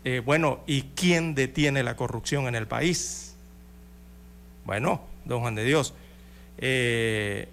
[0.02, 3.34] eh, bueno, ¿y quién detiene la corrupción en el país?
[4.64, 5.92] Bueno, don Juan de Dios,
[6.58, 7.48] eh,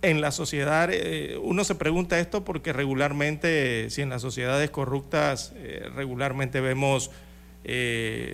[0.00, 5.52] en la sociedad, eh, uno se pregunta esto porque regularmente, si en las sociedades corruptas,
[5.94, 7.10] regularmente vemos,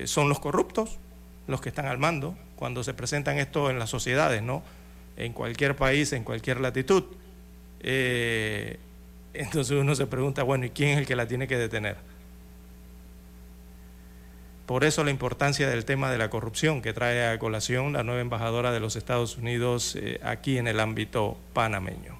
[0.04, 0.98] son los corruptos
[1.48, 4.62] los que están al mando, cuando se presentan esto en las sociedades, ¿no?
[5.16, 7.04] En cualquier país, en cualquier latitud.
[9.32, 12.11] entonces uno se pregunta, bueno, ¿y quién es el que la tiene que detener?
[14.72, 18.22] Por eso la importancia del tema de la corrupción que trae a colación la nueva
[18.22, 22.18] embajadora de los Estados Unidos eh, aquí en el ámbito panameño.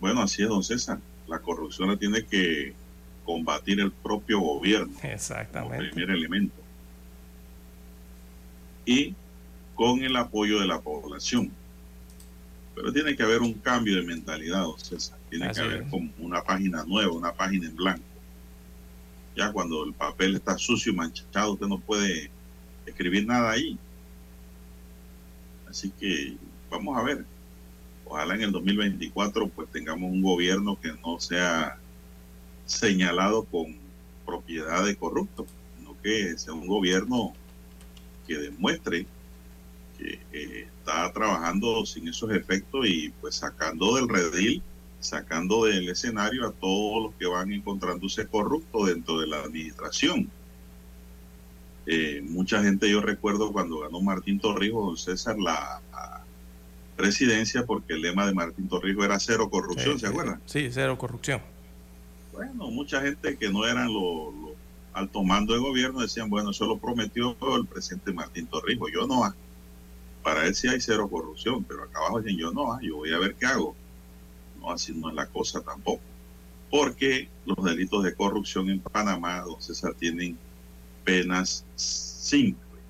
[0.00, 0.98] Bueno, así es, don César.
[1.28, 2.74] La corrupción la tiene que
[3.24, 4.92] combatir el propio gobierno.
[5.04, 5.76] Exactamente.
[5.76, 6.60] Como primer elemento.
[8.84, 9.14] Y
[9.76, 11.52] con el apoyo de la población.
[12.74, 15.16] Pero tiene que haber un cambio de mentalidad, don César.
[15.28, 18.09] Tiene que haber como una página nueva, una página en blanco
[19.40, 22.30] ya cuando el papel está sucio y manchado, usted no puede
[22.84, 23.78] escribir nada ahí.
[25.66, 26.36] Así que
[26.70, 27.24] vamos a ver.
[28.04, 31.78] Ojalá en el 2024 pues tengamos un gobierno que no sea
[32.66, 33.76] señalado con
[34.26, 35.46] propiedad de corrupto,
[35.78, 37.32] sino que sea un gobierno
[38.26, 39.06] que demuestre
[39.96, 44.62] que eh, está trabajando sin esos efectos y pues sacando del redil
[45.00, 50.30] sacando del escenario a todos los que van encontrándose corruptos dentro de la administración.
[51.86, 55.80] Eh, mucha gente, yo recuerdo cuando ganó Martín Torrijos, César, la,
[56.96, 60.38] presidencia, porque el lema de Martín Torrijos era cero corrupción, ¿se acuerdan?
[60.44, 61.40] Sí, cero corrupción.
[62.30, 64.34] Bueno, mucha gente que no eran los
[64.92, 69.22] alto mando de gobierno decían, bueno, eso lo prometió el presidente Martín Torrijos, yo no.
[70.22, 73.18] Para él sí hay cero corrupción, pero acá abajo dicen, yo no, yo voy a
[73.18, 73.74] ver qué hago.
[74.60, 76.02] No, así no es la cosa tampoco.
[76.70, 80.38] Porque los delitos de corrupción en Panamá, don César, tienen
[81.04, 82.82] penas simples.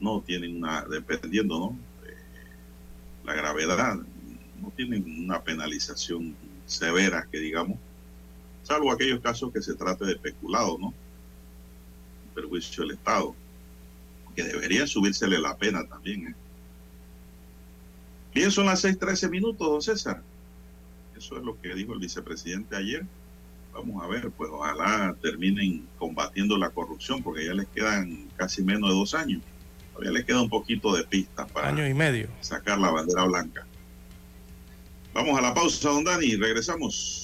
[0.00, 1.78] No tienen una, dependiendo, ¿no?
[3.24, 3.96] la gravedad,
[4.60, 6.36] no tienen una penalización
[6.66, 7.78] severa, que digamos,
[8.62, 10.94] salvo aquellos casos que se trate de peculado, ¿no?
[12.34, 13.34] Perjuicio del Estado,
[14.34, 16.28] que debería subírsele la pena también.
[16.28, 16.34] ¿eh?
[18.34, 20.22] Bien, son las 6:13 minutos, don César.
[21.16, 23.04] Eso es lo que dijo el vicepresidente ayer.
[23.72, 28.90] Vamos a ver, pues ojalá terminen combatiendo la corrupción, porque ya les quedan casi menos
[28.90, 29.42] de dos años.
[29.92, 32.28] Todavía les queda un poquito de pista para año y medio.
[32.40, 33.66] sacar la bandera blanca.
[35.12, 37.23] Vamos a la pausa, don Dani, regresamos.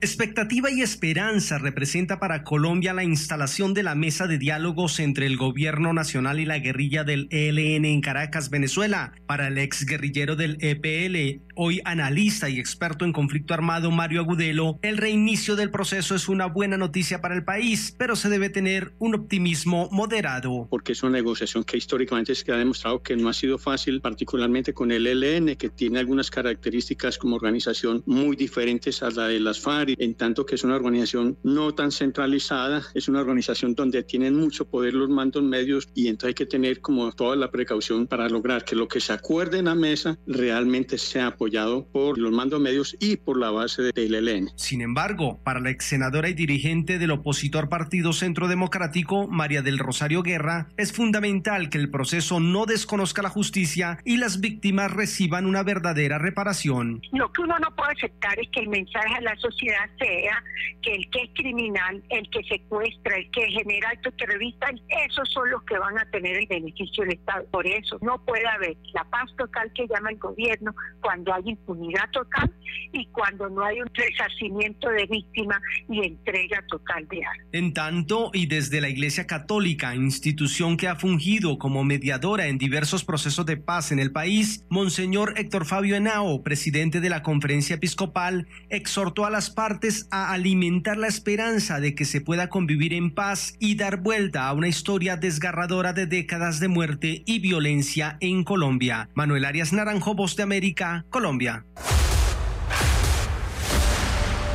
[0.00, 5.36] Expectativa y esperanza representa para Colombia la instalación de la mesa de diálogos entre el
[5.36, 9.12] gobierno nacional y la guerrilla del ELN en Caracas, Venezuela.
[9.26, 14.78] Para el ex guerrillero del EPL, hoy analista y experto en conflicto armado Mario Agudelo,
[14.82, 18.92] el reinicio del proceso es una buena noticia para el país, pero se debe tener
[19.00, 20.68] un optimismo moderado.
[20.70, 24.72] Porque es una negociación que históricamente se ha demostrado que no ha sido fácil, particularmente
[24.72, 29.58] con el ELN, que tiene algunas características como organización muy diferentes a la de las
[29.58, 34.34] FARC en tanto que es una organización no tan centralizada, es una organización donde tienen
[34.34, 38.28] mucho poder los mandos medios y entonces hay que tener como toda la precaución para
[38.28, 42.60] lograr que lo que se acuerde en la mesa realmente sea apoyado por los mandos
[42.60, 44.50] medios y por la base del ELN.
[44.56, 49.78] Sin embargo, para la ex senadora y dirigente del opositor Partido Centro Democrático, María del
[49.78, 55.46] Rosario Guerra, es fundamental que el proceso no desconozca la justicia y las víctimas reciban
[55.46, 57.00] una verdadera reparación.
[57.12, 60.42] Lo que uno no puede aceptar es que el mensaje a la sociedad sea
[60.82, 64.70] que el que es criminal, el que secuestra, el que genera actos terroristas,
[65.06, 67.46] esos son los que van a tener el beneficio del Estado.
[67.50, 72.10] Por eso no puede haber la paz total que llama el gobierno cuando hay impunidad
[72.10, 72.52] total
[72.92, 77.46] y cuando no hay un resarcimiento de víctimas y entrega total de armas.
[77.52, 83.04] En tanto, y desde la Iglesia Católica, institución que ha fungido como mediadora en diversos
[83.04, 88.48] procesos de paz en el país, Monseñor Héctor Fabio Henao, presidente de la Conferencia Episcopal,
[88.70, 89.67] exhortó a las partes
[90.10, 94.54] a alimentar la esperanza de que se pueda convivir en paz y dar vuelta a
[94.54, 99.10] una historia desgarradora de décadas de muerte y violencia en Colombia.
[99.14, 101.66] Manuel Arias Naranjo, Voz de América, Colombia.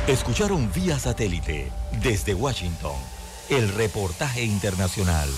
[0.08, 1.70] Escucharon vía satélite
[2.02, 2.96] desde Washington
[3.50, 5.28] el reportaje internacional.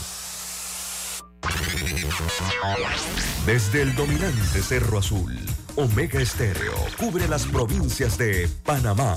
[3.45, 5.39] Desde el dominante Cerro Azul,
[5.77, 9.16] Omega Estéreo cubre las provincias de Panamá,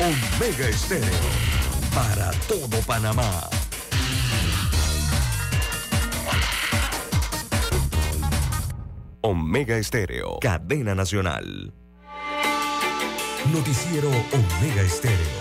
[0.00, 1.04] Omega Estéreo
[1.94, 3.50] para todo Panamá.
[9.20, 11.74] Omega Estéreo, cadena nacional.
[13.52, 15.39] Noticiero Omega Estéreo.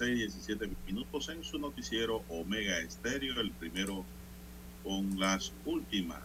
[0.00, 4.02] 6, 17 minutos en su noticiero Omega Estéreo, el primero
[4.82, 6.22] con las últimas.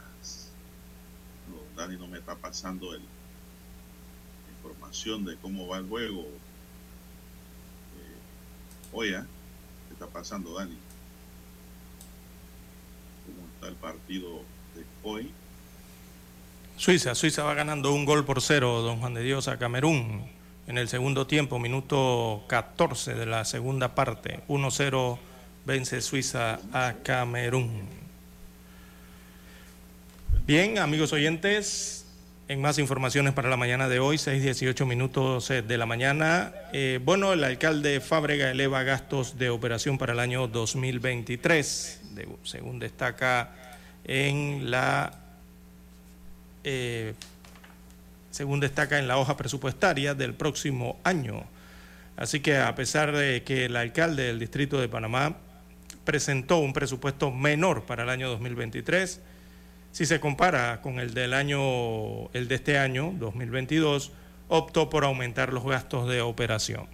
[1.76, 6.22] Dani no me está pasando el, la información de cómo va el juego.
[6.22, 6.26] Eh,
[8.94, 9.20] oye,
[9.90, 10.78] ¿qué está pasando, Dani?
[13.26, 14.42] ¿Cómo está el partido
[14.74, 15.34] de hoy?
[16.78, 20.34] Suiza, Suiza va ganando un gol por cero, don Juan de Dios, a Camerún
[20.68, 24.40] en el segundo tiempo, minuto 14 de la segunda parte.
[24.48, 25.18] 1-0
[25.66, 27.88] vence Suiza a Camerún.
[30.48, 32.06] Bien, amigos oyentes,
[32.48, 36.54] en más informaciones para la mañana de hoy, 6-18 minutos eh, de la mañana.
[36.74, 42.02] Eh, bueno, el alcalde Fábrega eleva gastos de operación para el año 2023,
[42.44, 43.56] según destaca
[44.04, 45.20] en la...
[46.64, 47.14] Eh,
[48.36, 51.46] según destaca en la hoja presupuestaria del próximo año.
[52.18, 55.38] Así que a pesar de que el alcalde del Distrito de Panamá
[56.04, 59.22] presentó un presupuesto menor para el año 2023,
[59.94, 64.12] si se compara con el del año el de este año 2022,
[64.50, 66.88] optó por aumentar los gastos de operación.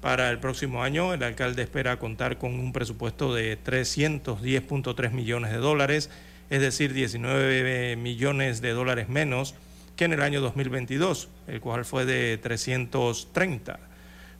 [0.00, 5.58] Para el próximo año, el alcalde espera contar con un presupuesto de 310.3 millones de
[5.58, 6.08] dólares,
[6.48, 9.54] es decir, 19 millones de dólares menos
[9.96, 13.78] que en el año 2022, el cual fue de 330.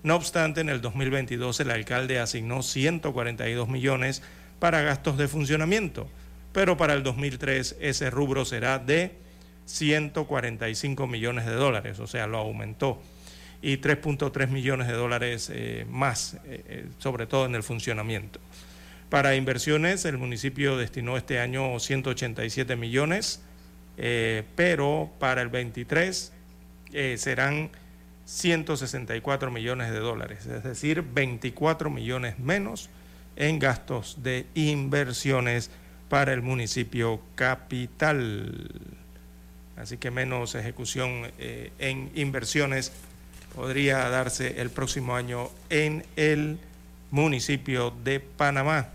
[0.02, 4.22] No obstante, en el 2022 el alcalde asignó 142 millones
[4.58, 6.08] para gastos de funcionamiento,
[6.52, 9.16] pero para el 2003 ese rubro será de
[9.66, 13.00] 145 millones de dólares, o sea, lo aumentó,
[13.62, 18.40] y 3.3 millones de dólares eh, más, eh, eh, sobre todo en el funcionamiento.
[19.08, 23.43] Para inversiones, el municipio destinó este año 187 millones,
[23.96, 26.32] eh, pero para el 23
[26.92, 27.70] eh, serán
[28.24, 32.88] 164 millones de dólares, es decir, 24 millones menos
[33.36, 35.70] en gastos de inversiones
[36.08, 38.70] para el municipio capital.
[39.76, 42.92] Así que menos ejecución eh, en inversiones
[43.54, 46.58] podría darse el próximo año en el
[47.10, 48.93] municipio de Panamá.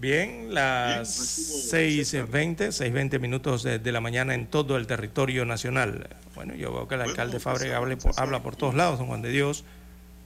[0.00, 6.06] Bien, las 6.20, 6.20 minutos de, la mañana en todo el territorio nacional.
[6.36, 9.64] Bueno, yo veo que el alcalde Fabre habla por todos lados, don Juan de Dios,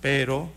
[0.02, 0.52] pero,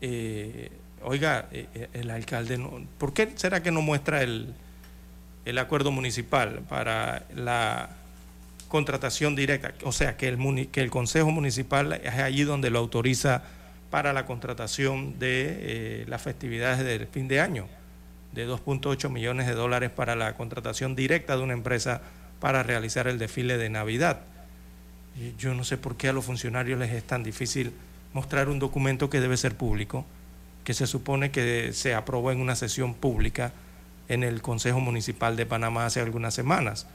[0.00, 0.72] eh,
[1.04, 4.52] oiga, eh, eh, el alcalde, no, ¿por qué será que no muestra el,
[5.44, 7.90] el acuerdo municipal para la
[8.66, 9.74] contratación directa?
[9.84, 13.44] O sea, que el, que el Consejo Municipal es allí donde lo autoriza
[13.92, 17.68] para la contratación de las festividades del fin de año
[18.36, 22.02] de 2.8 millones de dólares para la contratación directa de una empresa
[22.38, 24.20] para realizar el desfile de Navidad.
[25.38, 27.72] yo no sé por qué a los funcionarios les es tan difícil
[28.12, 30.04] mostrar un documento que debe ser público,
[30.64, 33.52] que se supone que se aprobó en una sesión pública
[34.08, 36.86] en el Consejo Municipal de Panamá hace algunas semanas.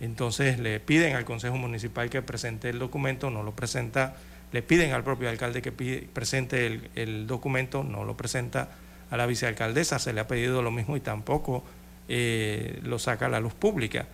[0.00, 4.16] Entonces le piden al Consejo Municipal que presente el documento, no lo presenta,
[4.50, 5.70] le piden al propio alcalde que
[6.12, 8.70] presente el, el documento, no lo presenta
[9.10, 11.64] a la vicealcaldesa se le ha pedido lo mismo y tampoco
[12.08, 14.06] eh, lo saca a la luz pública.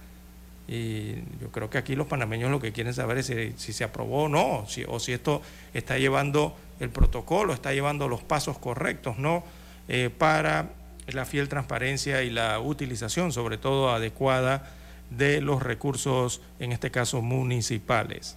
[0.66, 4.24] Y yo creo que aquí los panameños lo que quieren saber es si, se aprobó
[4.24, 5.42] o no, si, o si esto
[5.74, 9.44] está llevando el protocolo, está llevando los pasos correctos, ¿no?
[9.88, 10.70] Eh, para
[11.08, 14.72] la fiel transparencia y la utilización, sobre todo adecuada,
[15.10, 18.36] de los recursos, en este caso municipales.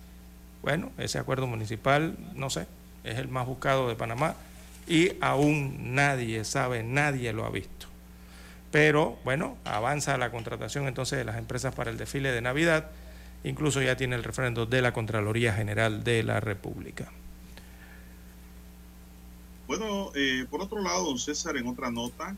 [0.62, 2.68] Bueno, ese acuerdo municipal, no sé,
[3.06, 4.36] es el más buscado de Panamá
[4.88, 7.88] y aún nadie sabe, nadie lo ha visto.
[8.72, 12.90] Pero bueno, avanza la contratación entonces de las empresas para el desfile de Navidad,
[13.44, 17.12] incluso ya tiene el referendo de la Contraloría General de la República.
[19.68, 22.36] Bueno, eh, por otro lado, don César, en otra nota,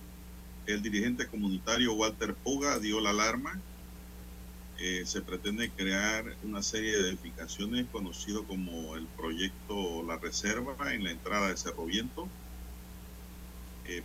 [0.65, 3.59] el dirigente comunitario Walter Puga dio la alarma.
[4.79, 11.03] Eh, se pretende crear una serie de edificaciones conocido como el proyecto La Reserva en
[11.03, 12.29] la entrada de Cerro Viento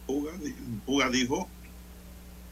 [0.07, 1.49] Puga, dijo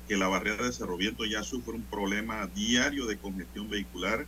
[0.08, 4.26] que la barrera de Cerro Viento ya sufre un problema diario de congestión vehicular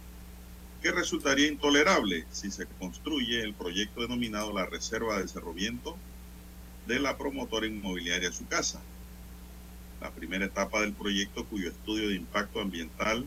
[0.82, 5.96] que resultaría intolerable si se construye el proyecto denominado la Reserva de Cerro Viento
[6.86, 8.82] de la promotora inmobiliaria Su Casa.
[10.00, 13.26] La primera etapa del proyecto, cuyo estudio de impacto ambiental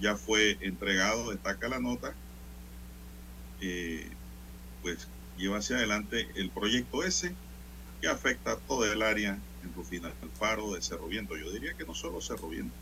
[0.00, 2.14] ya fue entregado, destaca la nota,
[3.60, 4.08] eh,
[4.82, 7.34] pues lleva hacia adelante el proyecto ese
[8.00, 11.36] que afecta a toda el área en Rufina Alfaro de Cerro Viento.
[11.36, 12.74] Yo diría que no solo Cerro Viento.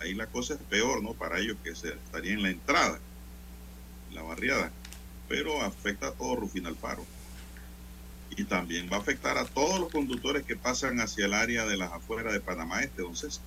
[0.00, 1.14] Ahí la cosa es peor, ¿no?
[1.14, 2.98] Para ellos que estaría en la entrada,
[4.12, 4.70] la barriada.
[5.28, 7.04] Pero afecta a todo Rufina Alfaro.
[8.36, 11.76] Y también va a afectar a todos los conductores que pasan hacia el área de
[11.76, 13.44] las afueras de Panamá Este, don César.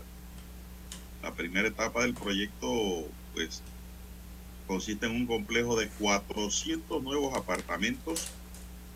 [1.21, 3.61] La primera etapa del proyecto, pues,
[4.67, 8.31] consiste en un complejo de 400 nuevos apartamentos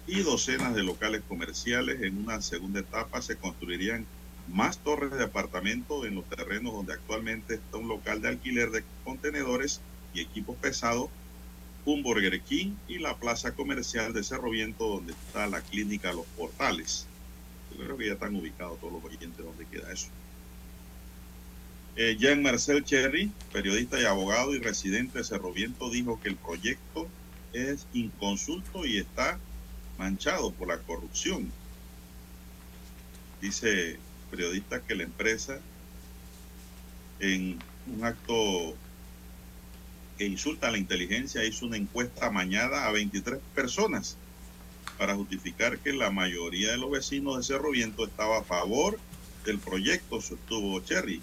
[0.08, 2.02] y docenas de locales comerciales.
[2.02, 4.06] En una segunda etapa se construirían
[4.48, 8.84] más torres de apartamentos en los terrenos donde actualmente está un local de alquiler de
[9.04, 9.82] contenedores
[10.14, 11.10] y equipos pesados,
[11.86, 16.26] un Burger King y la plaza comercial de Cerro Viento donde está la clínica Los
[16.38, 17.08] Portales.
[17.72, 20.08] Yo creo que ya están ubicados todos los oyentes donde queda eso.
[21.98, 26.36] Eh, Jean Marcel Cherry, periodista y abogado y residente de Cerro Viento, dijo que el
[26.36, 27.08] proyecto
[27.54, 29.40] es inconsulto y está
[29.98, 31.52] manchado por la corrupción.
[33.42, 33.98] Dice
[34.32, 35.60] periodista que la empresa,
[37.20, 38.76] en un acto
[40.18, 44.18] que insulta a la inteligencia, hizo una encuesta amañada a 23 personas
[44.98, 48.98] para justificar que la mayoría de los vecinos de Cerro Viento estaba a favor
[49.46, 51.22] del proyecto, sostuvo Cherry.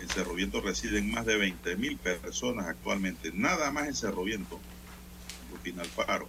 [0.00, 4.60] En Cerro Viento residen más de 20 mil personas actualmente, nada más en Cerro Viento,
[5.62, 6.26] final paro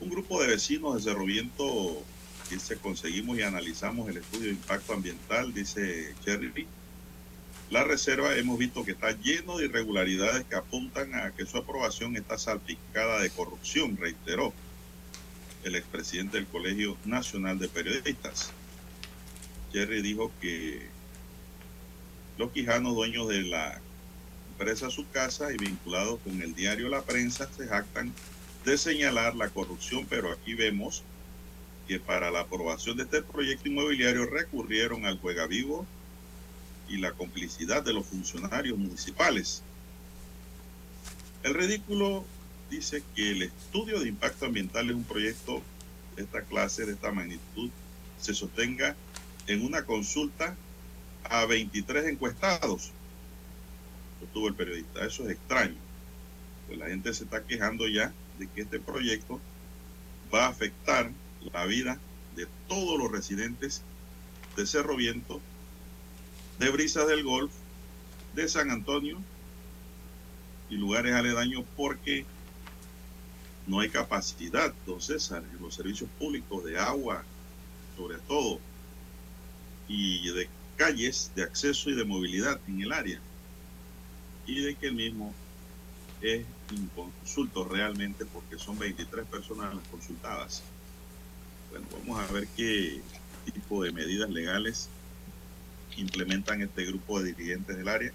[0.00, 2.02] un grupo de vecinos de Cerro Viento
[2.50, 6.66] dice, conseguimos y analizamos el estudio de impacto ambiental, dice Cherry.
[7.70, 12.16] La reserva hemos visto que está lleno de irregularidades que apuntan a que su aprobación
[12.16, 14.52] está salpicada de corrupción, reiteró
[15.62, 18.50] el expresidente del Colegio Nacional de Periodistas.
[19.72, 20.88] Cherry dijo que
[22.38, 23.80] los quijanos dueños de la
[24.50, 28.12] empresa Su Casa y vinculados con el diario La Prensa se jactan
[28.64, 31.02] de señalar la corrupción, pero aquí vemos
[31.88, 35.86] que para la aprobación de este proyecto inmobiliario recurrieron al juega vivo
[36.88, 39.62] y la complicidad de los funcionarios municipales.
[41.42, 42.24] El ridículo
[42.70, 45.62] dice que el estudio de impacto ambiental es un proyecto
[46.16, 47.70] de esta clase, de esta magnitud,
[48.20, 48.94] se sostenga
[49.46, 50.54] en una consulta
[51.24, 52.92] a 23 encuestados.
[54.20, 55.04] Sostuvo el periodista.
[55.04, 55.76] Eso es extraño.
[56.66, 59.38] Pues la gente se está quejando ya de que este proyecto
[60.34, 61.12] va a afectar
[61.52, 62.00] la vida
[62.34, 63.82] de todos los residentes
[64.56, 65.40] de Cerro Viento,
[66.58, 67.52] de Brisas del Golf,
[68.34, 69.18] de San Antonio
[70.70, 72.24] y lugares aledaños porque
[73.66, 77.24] no hay capacidad, don César, en los servicios públicos de agua,
[77.96, 78.58] sobre todo,
[79.86, 83.20] y de calles de acceso y de movilidad en el área.
[84.46, 85.34] Y de que el mismo
[86.22, 90.62] es inconsulto realmente porque son 23 personas las consultadas.
[91.70, 93.00] Bueno, vamos a ver qué
[93.52, 94.88] tipo de medidas legales
[95.96, 98.12] implementan este grupo de dirigentes del área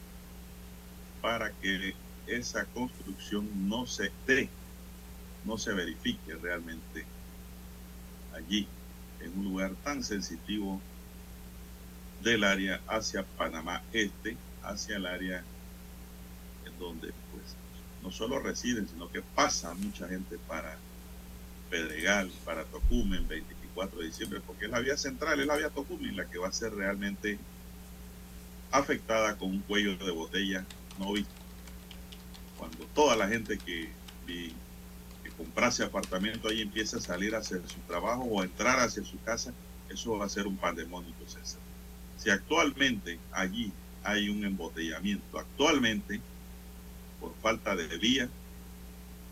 [1.22, 1.94] para que
[2.28, 4.50] esa construcción no se dé,
[5.44, 7.06] no se verifique realmente
[8.34, 8.68] allí,
[9.22, 10.82] en un lugar tan sensitivo
[12.22, 15.44] del área hacia Panamá Este, hacia el área
[16.66, 17.14] en donde
[18.06, 20.78] no solo residen, sino que pasa mucha gente para
[21.72, 26.16] Pedregal, para Tocumen, 24 de diciembre, porque es la vía central, es la vía Tocumen
[26.16, 27.40] la que va a ser realmente
[28.72, 30.64] afectada con un cuello de botella
[31.00, 31.34] no visto.
[32.60, 33.90] Cuando toda la gente que,
[35.36, 39.20] comprase apartamento ahí empieza a salir a hacer su trabajo o a entrar hacia su
[39.24, 39.52] casa,
[39.90, 41.60] eso va a ser un pandemonio, César.
[42.18, 46.22] Si actualmente allí hay un embotellamiento, actualmente,
[47.20, 48.30] por falta de vía,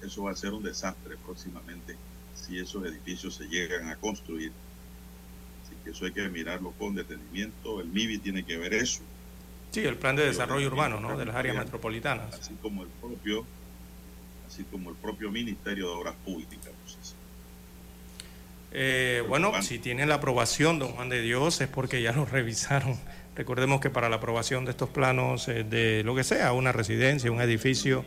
[0.04, 1.96] eso va a ser un desastre próximamente
[2.36, 4.52] si esos edificios se llegan a construir.
[5.64, 7.80] Así que eso hay que mirarlo con detenimiento.
[7.80, 9.02] El MIBI tiene que ver eso.
[9.72, 11.18] Sí, el plan de desarrollo urbano, ¿no?
[11.18, 12.34] De las áreas metropolitanas.
[12.36, 13.46] Así como el propio,
[14.48, 16.72] así como el propio Ministerio de Obras Públicas.
[18.76, 23.00] Eh, bueno, si tienen la aprobación, don Juan de Dios, es porque ya lo revisaron.
[23.36, 27.32] Recordemos que para la aprobación de estos planos eh, de lo que sea, una residencia,
[27.32, 28.06] un edificio,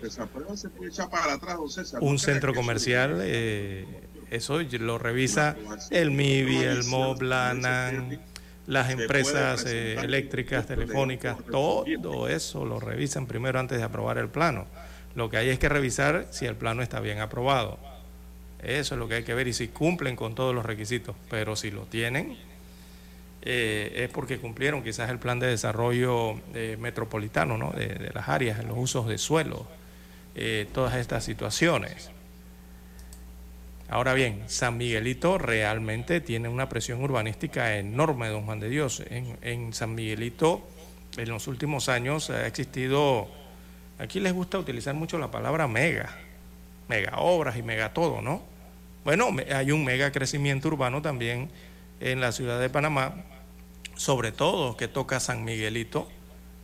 [2.01, 3.87] un centro comercial, eh,
[4.31, 5.57] eso lo revisa
[5.91, 8.21] el MIBI, el MOBLANAN,
[8.67, 14.67] las empresas eléctricas, telefónicas, todo eso lo revisan primero antes de aprobar el plano.
[15.17, 17.79] Lo que hay es que revisar si el plano está bien aprobado.
[18.63, 21.17] Eso es lo que hay que ver y si cumplen con todos los requisitos.
[21.31, 22.37] Pero si lo tienen,
[23.49, 27.71] eh, es porque cumplieron quizás el plan de desarrollo eh, metropolitano ¿no?
[27.71, 29.67] de, las áreas, los usos de suelo,
[30.35, 32.11] eh, todas estas situaciones.
[33.89, 39.03] Ahora bien, San Miguelito realmente tiene una presión urbanística enorme, don Juan de Dios.
[39.09, 40.67] En, en San Miguelito,
[41.17, 43.29] en los últimos años ha existido,
[44.01, 46.27] aquí les gusta utilizar mucho la palabra mega
[46.89, 48.43] mega obras y mega todo, ¿no?
[49.05, 51.49] Bueno, hay un mega crecimiento urbano también
[52.01, 53.15] en la ciudad de Panamá,
[53.97, 56.09] sobre todo que toca San Miguelito,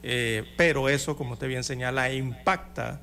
[0.02, 3.00] eh, pero eso, como usted bien señala, impacta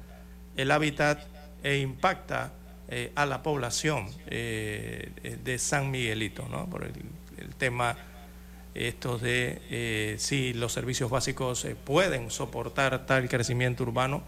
[0.55, 1.19] el hábitat
[1.63, 2.53] e impacta
[2.87, 6.69] eh, a la población eh, de San Miguelito, ¿no?
[6.69, 6.93] Por el,
[7.37, 7.97] el tema
[8.75, 14.21] esto de si los servicios básicos pueden soportar tal crecimiento urbano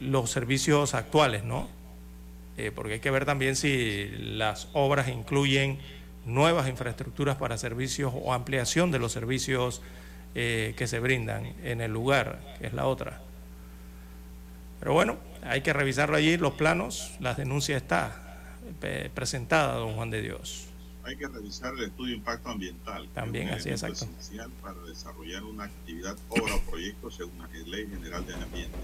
[0.00, 1.68] los servicios actuales, ¿no?
[2.74, 5.78] Porque hay que ver también si las obras incluyen
[6.24, 9.82] nuevas infraestructuras para servicios o ampliación de los servicios
[10.34, 13.20] eh, que se brindan en el lugar, que es la otra.
[14.78, 18.26] Pero bueno, hay que revisarlo allí, los planos, la denuncia está
[19.14, 20.66] presentada, don Juan de Dios.
[21.02, 23.08] Hay que revisar el estudio de impacto ambiental.
[23.14, 28.24] También, así es esencial para desarrollar una actividad, obra o proyecto según la Ley General
[28.24, 28.78] del Ambiente.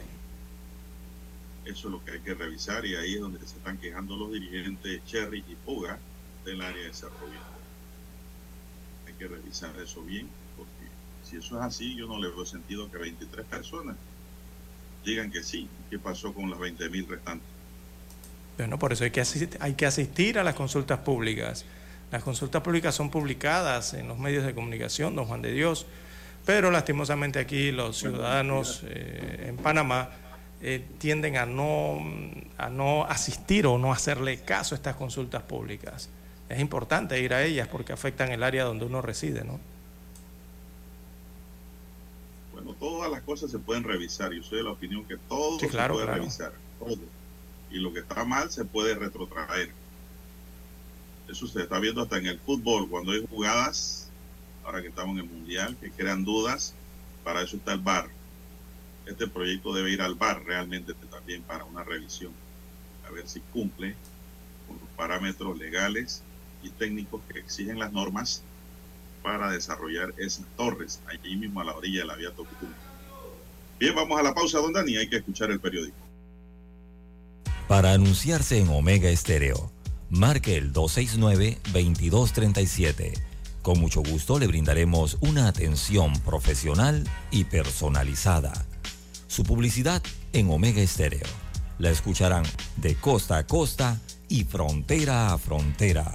[1.65, 4.33] Eso es lo que hay que revisar y ahí es donde se están quejando los
[4.33, 5.99] dirigentes Cherry y Puga
[6.47, 7.13] del área de Cerro
[9.07, 10.91] Hay que revisar eso bien, porque
[11.25, 13.97] si eso es así, yo no le veo sentido que 23 personas
[15.05, 15.69] digan que sí.
[15.91, 17.49] ¿Qué pasó con las 20 mil restantes?
[18.57, 21.65] Bueno, por eso hay que, asistir, hay que asistir a las consultas públicas.
[22.11, 25.87] Las consultas públicas son publicadas en los medios de comunicación, don Juan de Dios,
[26.45, 30.11] pero lastimosamente aquí los ciudadanos eh, en Panamá
[30.63, 31.99] eh, tienden a no,
[32.57, 36.09] a no asistir o no hacerle caso a estas consultas públicas.
[36.49, 39.59] Es importante ir a ellas porque afectan el área donde uno reside, ¿no?
[42.53, 44.33] Bueno, todas las cosas se pueden revisar.
[44.33, 46.99] Yo soy de la opinión que todo se puede revisar, todo.
[47.71, 49.71] Y lo que está mal se puede retrotraer.
[51.29, 54.09] Eso se está viendo hasta en el fútbol, cuando hay jugadas,
[54.65, 56.75] ahora que estamos en el Mundial, que crean dudas,
[57.25, 58.09] para eso está el bar
[59.07, 62.33] este proyecto debe ir al bar realmente también para una revisión,
[63.07, 63.95] a ver si cumple
[64.67, 66.23] con los parámetros legales
[66.71, 68.43] técnicos que exigen las normas
[69.23, 72.69] para desarrollar esas torres allí mismo a la orilla de la vía Tocutum.
[73.79, 75.97] Bien, vamos a la pausa, don Dani, hay que escuchar el periódico.
[77.69, 79.71] Para anunciarse en Omega Estéreo,
[80.09, 83.13] marque el 269-2237.
[83.63, 87.03] Con mucho gusto le brindaremos una atención profesional
[87.33, 88.53] y personalizada.
[89.27, 90.01] Su publicidad
[90.33, 91.27] en Omega Estéreo.
[91.79, 92.45] La escucharán
[92.77, 96.15] de costa a costa y frontera a frontera.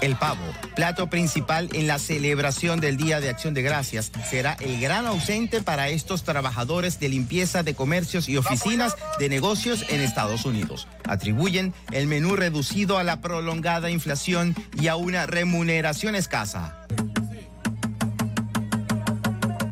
[0.00, 0.44] El pavo,
[0.74, 5.62] plato principal en la celebración del Día de Acción de Gracias, será el gran ausente
[5.62, 10.86] para estos trabajadores de limpieza de comercios y oficinas de negocios en Estados Unidos.
[11.08, 16.86] Atribuyen el menú reducido a la prolongada inflación y a una remuneración escasa.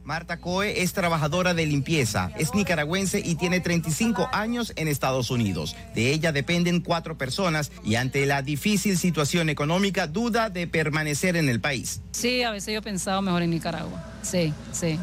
[0.05, 5.76] Marta Coe es trabajadora de limpieza, es nicaragüense y tiene 35 años en Estados Unidos.
[5.94, 11.48] De ella dependen cuatro personas y ante la difícil situación económica duda de permanecer en
[11.48, 12.02] el país.
[12.12, 14.05] Sí, a veces yo he pensado mejor en Nicaragua.
[14.22, 14.98] Sí, sí.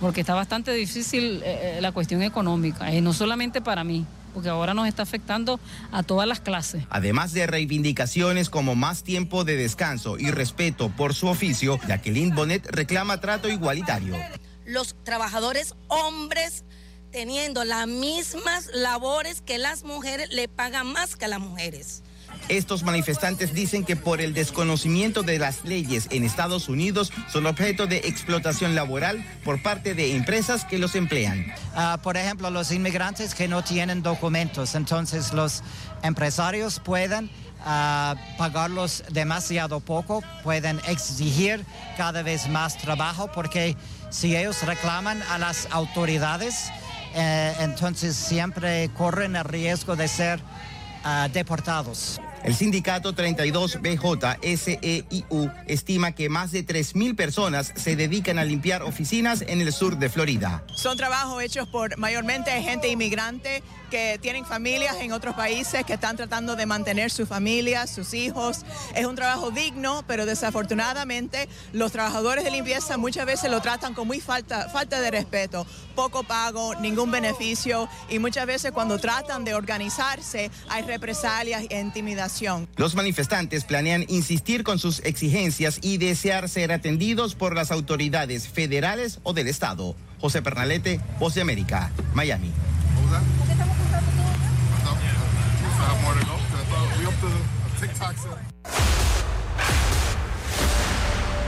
[0.00, 4.74] Porque está bastante difícil eh, la cuestión económica, eh, no solamente para mí, porque ahora
[4.74, 5.60] nos está afectando
[5.90, 6.84] a todas las clases.
[6.90, 12.66] Además de reivindicaciones como más tiempo de descanso y respeto por su oficio, Jacqueline Bonet
[12.70, 14.16] reclama trato igualitario.
[14.64, 16.64] Los trabajadores hombres
[17.10, 22.02] teniendo las mismas labores que las mujeres le pagan más que a las mujeres.
[22.48, 27.86] Estos manifestantes dicen que por el desconocimiento de las leyes en Estados Unidos son objeto
[27.86, 31.46] de explotación laboral por parte de empresas que los emplean.
[31.74, 35.62] Uh, por ejemplo, los inmigrantes que no tienen documentos, entonces los
[36.02, 37.30] empresarios pueden
[37.60, 41.64] uh, pagarlos demasiado poco, pueden exigir
[41.96, 43.76] cada vez más trabajo porque
[44.10, 46.70] si ellos reclaman a las autoridades,
[47.14, 52.20] eh, entonces siempre corren el riesgo de ser uh, deportados.
[52.44, 59.42] El sindicato 32BJ SEIU estima que más de 3.000 personas se dedican a limpiar oficinas
[59.46, 60.64] en el sur de Florida.
[60.74, 63.62] Son trabajos hechos por mayormente gente inmigrante
[63.92, 68.64] que tienen familias en otros países que están tratando de mantener su familia, sus hijos.
[68.96, 74.08] Es un trabajo digno, pero desafortunadamente los trabajadores de limpieza muchas veces lo tratan con
[74.08, 75.64] muy falta, falta de respeto,
[75.94, 82.31] poco pago, ningún beneficio y muchas veces cuando tratan de organizarse hay represalias e intimidación.
[82.76, 89.20] Los manifestantes planean insistir con sus exigencias y desear ser atendidos por las autoridades federales
[89.22, 89.94] o del Estado.
[90.20, 92.50] José Pernalete, Voz de América, Miami.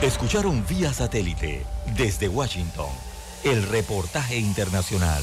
[0.03, 1.65] Escucharon vía satélite
[1.97, 2.91] desde Washington
[3.45, 5.23] el reportaje internacional.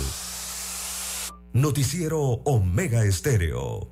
[1.54, 3.92] Noticiero Omega Estéreo.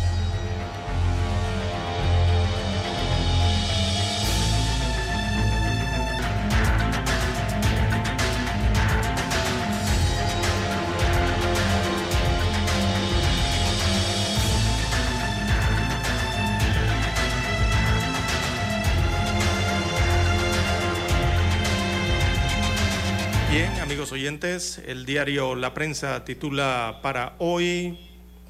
[24.11, 27.97] Oyentes, el diario La Prensa titula para hoy,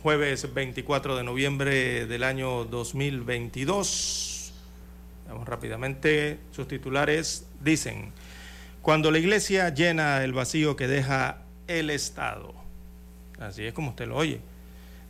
[0.01, 4.53] jueves 24 de noviembre del año 2022.
[5.27, 8.11] Vamos rápidamente, sus titulares dicen,
[8.81, 12.53] cuando la iglesia llena el vacío que deja el Estado.
[13.39, 14.41] Así es como usted lo oye.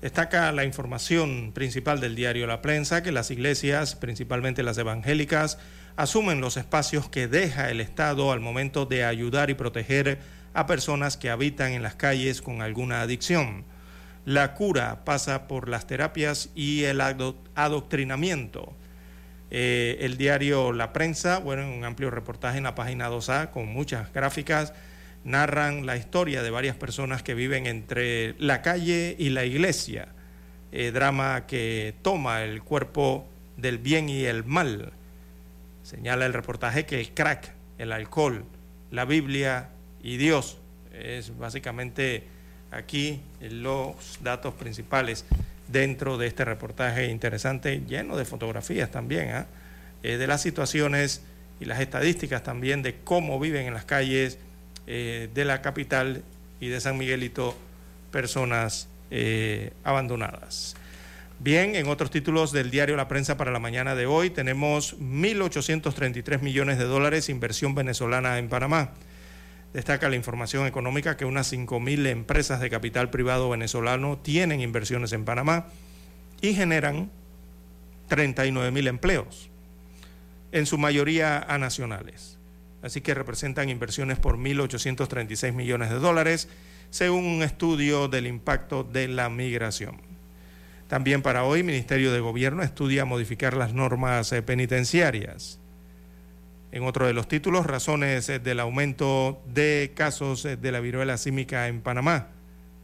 [0.01, 5.59] Destaca la información principal del diario La Prensa que las iglesias, principalmente las evangélicas,
[5.95, 11.17] asumen los espacios que deja el Estado al momento de ayudar y proteger a personas
[11.17, 13.63] que habitan en las calles con alguna adicción.
[14.25, 18.73] La cura pasa por las terapias y el adoctrinamiento.
[19.49, 24.13] Eh, el diario La Prensa, bueno, un amplio reportaje en la página 2A con muchas
[24.13, 24.73] gráficas,
[25.23, 30.09] narran la historia de varias personas que viven entre la calle y la iglesia,
[30.71, 33.27] eh, drama que toma el cuerpo
[33.57, 34.93] del bien y el mal.
[35.83, 38.45] Señala el reportaje que el crack, el alcohol,
[38.89, 39.69] la Biblia
[40.03, 40.57] y Dios
[40.93, 42.23] es básicamente
[42.71, 45.25] aquí los datos principales
[45.67, 49.45] dentro de este reportaje interesante, lleno de fotografías también, ¿ah?
[50.03, 51.21] eh, de las situaciones
[51.59, 54.37] y las estadísticas también de cómo viven en las calles
[54.87, 56.23] eh, de la capital
[56.59, 57.55] y de San Miguelito
[58.11, 60.75] personas eh, abandonadas.
[61.39, 66.41] Bien, en otros títulos del diario La Prensa para la mañana de hoy tenemos 1.833
[66.41, 68.91] millones de dólares inversión venezolana en Panamá.
[69.73, 75.23] Destaca la información económica que unas 5.000 empresas de capital privado venezolano tienen inversiones en
[75.23, 75.67] Panamá
[76.41, 77.09] y generan
[78.09, 79.49] 39.000 empleos,
[80.51, 82.37] en su mayoría a nacionales.
[82.81, 86.49] Así que representan inversiones por 1.836 millones de dólares,
[86.89, 90.01] según un estudio del impacto de la migración.
[90.89, 95.60] También para hoy, Ministerio de Gobierno estudia modificar las normas eh, penitenciarias.
[96.71, 101.17] En otro de los títulos, razones eh, del aumento de casos eh, de la viruela
[101.17, 102.29] símica en Panamá.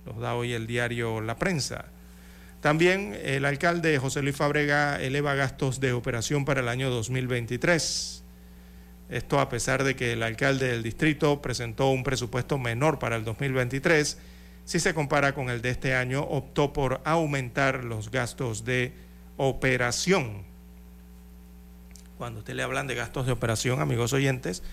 [0.06, 1.86] Los da hoy el diario La Prensa.
[2.60, 8.24] También el alcalde José Luis Fabrega eleva gastos de operación para el año 2023.
[9.10, 13.24] Esto a pesar de que el alcalde del distrito presentó un presupuesto menor para el
[13.24, 14.18] 2023,
[14.66, 18.92] si se compara con el de este año, optó por aumentar los gastos de
[19.38, 20.47] operación
[22.18, 24.64] cuando usted le hablan de gastos de operación, amigos oyentes,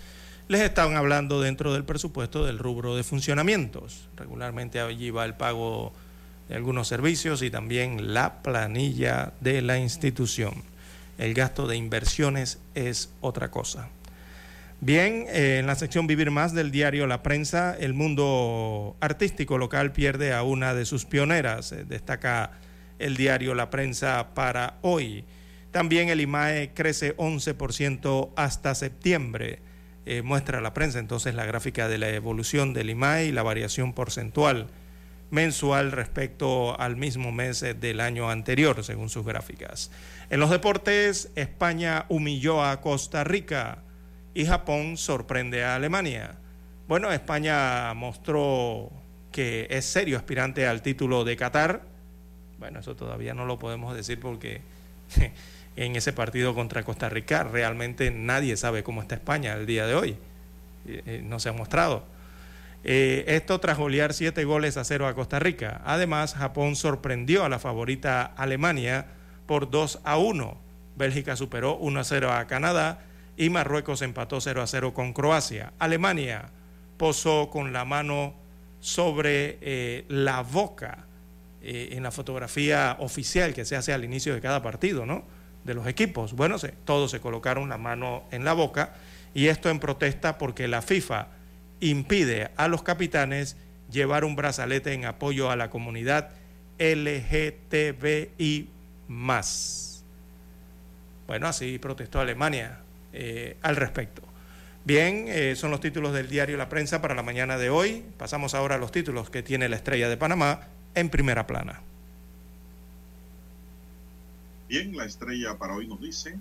[0.48, 4.08] les están hablando dentro del presupuesto del rubro de funcionamientos.
[4.16, 5.92] Regularmente allí va el pago
[6.48, 10.54] de algunos servicios y también la planilla de la institución.
[11.16, 13.88] El gasto de inversiones es otra cosa.
[14.80, 19.92] Bien, eh, en la sección Vivir Más del diario La Prensa, el mundo artístico local
[19.92, 22.50] pierde a una de sus pioneras, eh, destaca
[22.98, 25.24] el diario La Prensa para hoy.
[25.74, 29.58] También el IMAE crece 11% hasta septiembre.
[30.06, 33.92] Eh, muestra la prensa entonces la gráfica de la evolución del IMAE y la variación
[33.92, 34.68] porcentual
[35.32, 39.90] mensual respecto al mismo mes eh, del año anterior, según sus gráficas.
[40.30, 43.78] En los deportes, España humilló a Costa Rica
[44.32, 46.36] y Japón sorprende a Alemania.
[46.86, 48.92] Bueno, España mostró
[49.32, 51.82] que es serio aspirante al título de Qatar.
[52.60, 54.60] Bueno, eso todavía no lo podemos decir porque
[55.76, 57.42] en ese partido contra Costa Rica.
[57.44, 60.16] Realmente nadie sabe cómo está España el día de hoy.
[60.86, 62.04] Eh, eh, no se ha mostrado.
[62.84, 65.80] Eh, esto tras golear siete goles a cero a Costa Rica.
[65.84, 69.06] Además, Japón sorprendió a la favorita Alemania
[69.46, 70.56] por 2 a 1.
[70.96, 73.00] Bélgica superó 1 a 0 a Canadá
[73.36, 75.72] y Marruecos empató 0 a 0 con Croacia.
[75.78, 76.50] Alemania
[76.98, 78.34] posó con la mano
[78.80, 81.06] sobre la boca
[81.62, 85.24] en la fotografía oficial que se hace al inicio de cada partido, ¿no?
[85.64, 86.34] De los equipos.
[86.34, 88.94] Bueno, todos se colocaron la mano en la boca
[89.34, 91.28] y esto en protesta porque la FIFA
[91.80, 93.56] impide a los capitanes
[93.90, 96.30] llevar un brazalete en apoyo a la comunidad
[96.78, 98.68] LGTBI
[101.26, 102.80] Bueno, así protestó Alemania
[103.12, 104.22] eh, al respecto.
[104.84, 108.04] Bien, eh, son los títulos del diario La Prensa para la mañana de hoy.
[108.18, 111.80] Pasamos ahora a los títulos que tiene la Estrella de Panamá en primera plana.
[114.74, 116.36] Bien, la estrella para hoy nos dice,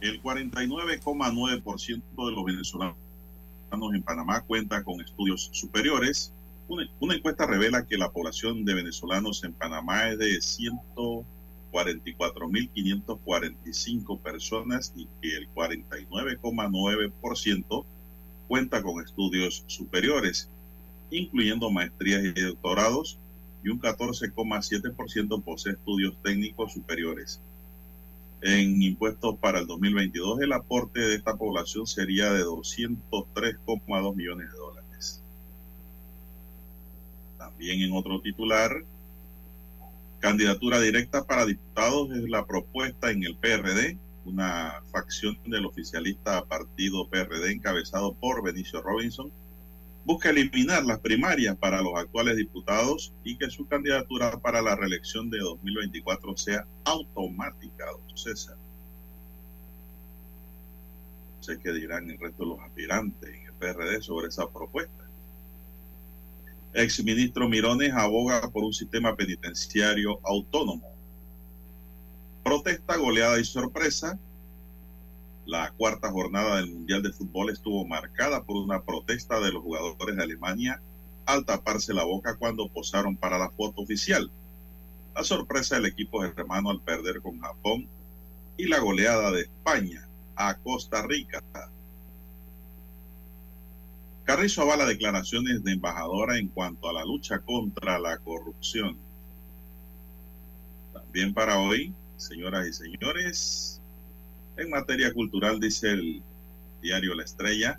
[0.00, 2.96] el 49,9% de los venezolanos
[3.72, 6.32] en Panamá cuenta con estudios superiores.
[6.68, 10.38] Una, encuesta revela que la población de venezolanos en Panamá es de
[11.72, 17.84] 144.545 personas y que el 49,9%
[18.46, 20.48] cuenta con estudios superiores,
[21.10, 23.18] incluyendo maestrías y doctorados,
[23.62, 27.40] y un 14,7% posee estudios técnicos superiores.
[28.42, 34.56] En impuestos para el 2022, el aporte de esta población sería de 203,2 millones de
[34.56, 35.22] dólares.
[37.36, 38.84] También en otro titular,
[40.20, 47.08] candidatura directa para diputados es la propuesta en el PRD, una facción del oficialista partido
[47.08, 49.30] PRD encabezado por Benicio Robinson
[50.04, 55.30] busca eliminar las primarias para los actuales diputados y que su candidatura para la reelección
[55.30, 58.56] de 2024 sea automática, don César.
[61.36, 65.04] No sé qué dirán el resto de los aspirantes en el PRD sobre esa propuesta.
[66.72, 70.94] Exministro Mirones aboga por un sistema penitenciario autónomo.
[72.44, 74.18] Protesta, goleada y sorpresa.
[75.50, 80.16] La cuarta jornada del Mundial de Fútbol estuvo marcada por una protesta de los jugadores
[80.16, 80.80] de Alemania
[81.26, 84.30] al taparse la boca cuando posaron para la foto oficial.
[85.12, 87.88] La sorpresa del equipo germano al perder con Japón
[88.56, 91.42] y la goleada de España a Costa Rica.
[94.22, 98.96] Carrizo avala declaraciones de embajadora en cuanto a la lucha contra la corrupción.
[100.92, 103.79] También para hoy, señoras y señores,
[104.56, 106.22] en materia cultural dice el
[106.82, 107.78] diario La Estrella,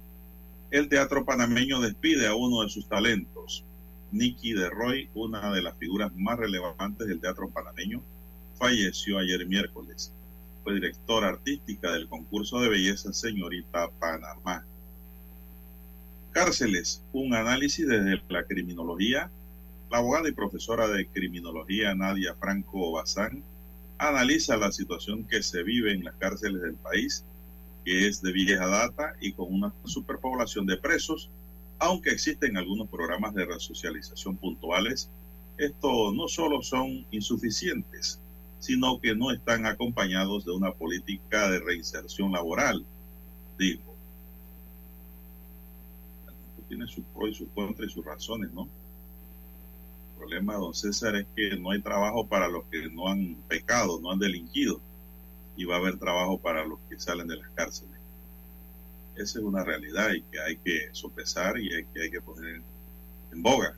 [0.71, 3.65] el teatro panameño despide a uno de sus talentos.
[4.11, 8.01] Nicky de Roy, una de las figuras más relevantes del teatro panameño,
[8.55, 10.13] falleció ayer miércoles.
[10.63, 14.65] Fue directora artística del concurso de belleza Señorita Panamá.
[16.31, 19.29] Cárceles, un análisis desde la criminología.
[19.89, 23.43] La abogada y profesora de criminología Nadia Franco Bazán
[24.07, 27.23] analiza la situación que se vive en las cárceles del país,
[27.85, 31.29] que es de vieja data y con una superpoblación de presos,
[31.77, 35.09] aunque existen algunos programas de resocialización puntuales.
[35.57, 38.19] Estos no solo son insuficientes,
[38.59, 42.83] sino que no están acompañados de una política de reinserción laboral,
[43.59, 43.91] digo
[46.71, 48.65] tiene sus pros y sus contras y sus razones, ¿no?
[50.21, 54.11] Problema, don César, es que no hay trabajo para los que no han pecado, no
[54.11, 54.79] han delinquido,
[55.57, 57.99] y va a haber trabajo para los que salen de las cárceles.
[59.15, 62.61] Esa es una realidad y que hay que sopesar y hay que, hay que poner
[63.31, 63.75] en boga.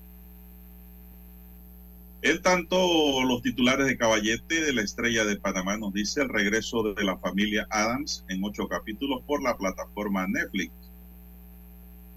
[2.24, 6.94] En tanto, los titulares de Caballete de la Estrella de Panamá nos dice el regreso
[6.94, 10.74] de la familia Adams en ocho capítulos por la plataforma Netflix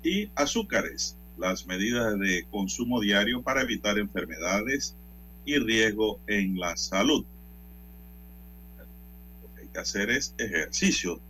[0.03, 4.95] y azúcares, las medidas de consumo diario para evitar enfermedades
[5.45, 7.25] y riesgo en la salud.
[9.43, 11.21] Lo que hay que hacer es ejercicio.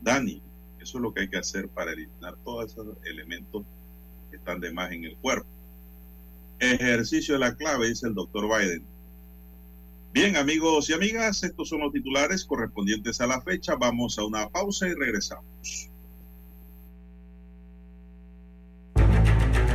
[0.00, 0.40] Dani,
[0.80, 3.64] eso es lo que hay que hacer para eliminar todos esos elementos
[4.30, 5.48] que están de más en el cuerpo.
[6.60, 8.84] Ejercicio es la clave, dice el doctor Biden.
[10.12, 13.76] Bien, amigos y amigas, estos son los titulares correspondientes a la fecha.
[13.76, 15.87] Vamos a una pausa y regresamos.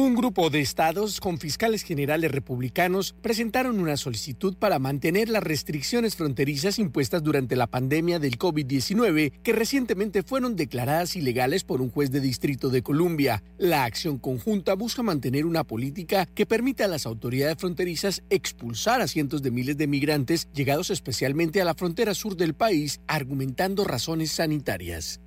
[0.00, 6.14] Un grupo de estados con fiscales generales republicanos presentaron una solicitud para mantener las restricciones
[6.14, 12.12] fronterizas impuestas durante la pandemia del COVID-19 que recientemente fueron declaradas ilegales por un juez
[12.12, 13.42] de distrito de Columbia.
[13.58, 19.08] La acción conjunta busca mantener una política que permita a las autoridades fronterizas expulsar a
[19.08, 24.30] cientos de miles de migrantes llegados especialmente a la frontera sur del país argumentando razones
[24.30, 25.18] sanitarias.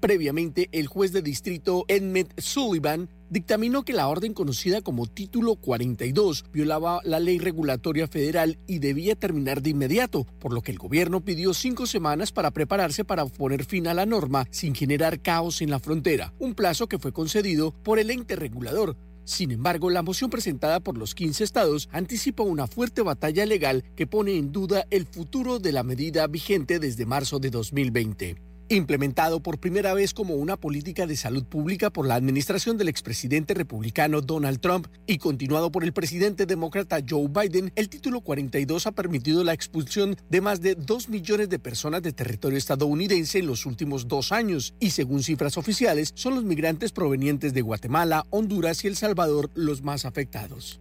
[0.00, 6.44] Previamente, el juez de distrito Edmund Sullivan dictaminó que la orden conocida como Título 42
[6.52, 11.20] violaba la ley regulatoria federal y debía terminar de inmediato, por lo que el gobierno
[11.20, 15.70] pidió cinco semanas para prepararse para poner fin a la norma sin generar caos en
[15.70, 18.96] la frontera, un plazo que fue concedido por el ente regulador.
[19.24, 24.06] Sin embargo, la moción presentada por los 15 estados anticipa una fuerte batalla legal que
[24.06, 29.58] pone en duda el futuro de la medida vigente desde marzo de 2020 implementado por
[29.58, 34.60] primera vez como una política de salud pública por la administración del expresidente republicano Donald
[34.60, 39.52] Trump y continuado por el presidente demócrata Joe Biden, el título 42 ha permitido la
[39.52, 44.32] expulsión de más de 2 millones de personas de territorio estadounidense en los últimos dos
[44.32, 49.50] años y según cifras oficiales son los migrantes provenientes de Guatemala, Honduras y El Salvador
[49.54, 50.80] los más afectados.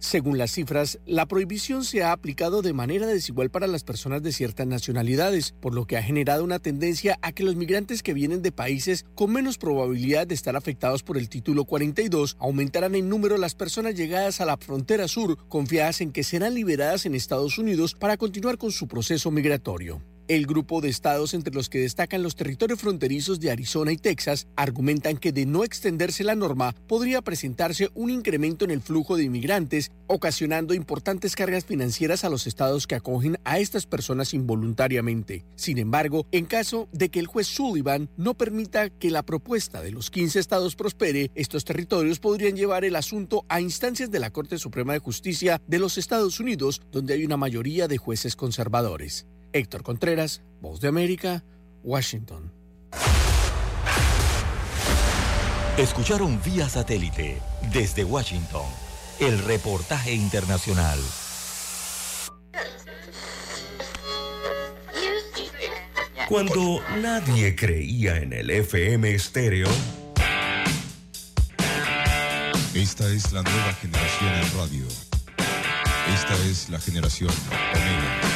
[0.00, 4.30] Según las cifras, la prohibición se ha aplicado de manera desigual para las personas de
[4.30, 8.40] ciertas nacionalidades, por lo que ha generado una tendencia a que los migrantes que vienen
[8.40, 13.38] de países con menos probabilidad de estar afectados por el título 42 aumentarán en número
[13.38, 17.94] las personas llegadas a la frontera sur, confiadas en que serán liberadas en Estados Unidos
[17.94, 20.00] para continuar con su proceso migratorio.
[20.28, 24.46] El grupo de estados entre los que destacan los territorios fronterizos de Arizona y Texas
[24.56, 29.24] argumentan que de no extenderse la norma podría presentarse un incremento en el flujo de
[29.24, 35.46] inmigrantes, ocasionando importantes cargas financieras a los estados que acogen a estas personas involuntariamente.
[35.56, 39.92] Sin embargo, en caso de que el juez Sullivan no permita que la propuesta de
[39.92, 44.58] los 15 estados prospere, estos territorios podrían llevar el asunto a instancias de la Corte
[44.58, 49.26] Suprema de Justicia de los Estados Unidos, donde hay una mayoría de jueces conservadores.
[49.52, 51.44] Héctor Contreras, Voz de América,
[51.82, 52.52] Washington.
[55.76, 57.40] Escucharon vía satélite
[57.72, 58.66] desde Washington
[59.20, 60.98] el reportaje internacional.
[66.28, 69.68] Cuando nadie creía en el FM estéreo.
[72.74, 74.86] Esta es la nueva generación en radio.
[76.14, 77.30] Esta es la generación
[77.74, 78.27] Omega.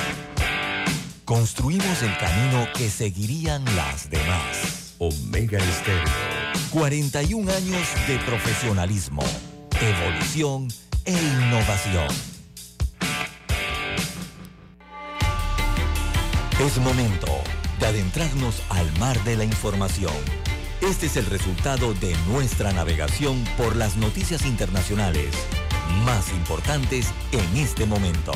[1.32, 4.96] Construimos el camino que seguirían las demás.
[4.98, 6.04] Omega Estéreo.
[6.70, 9.22] 41 años de profesionalismo,
[9.80, 10.68] evolución
[11.06, 12.06] e innovación.
[16.60, 17.28] Es momento
[17.80, 20.12] de adentrarnos al mar de la información.
[20.82, 25.34] Este es el resultado de nuestra navegación por las noticias internacionales
[26.04, 28.32] más importantes en este momento.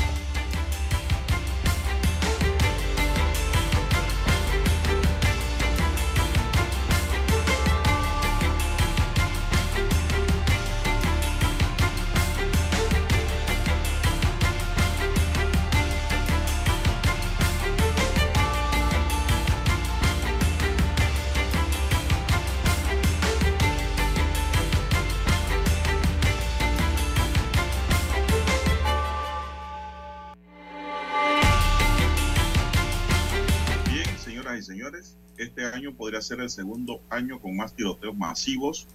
[36.27, 38.87] Ser el segundo año con más tiroteos masivos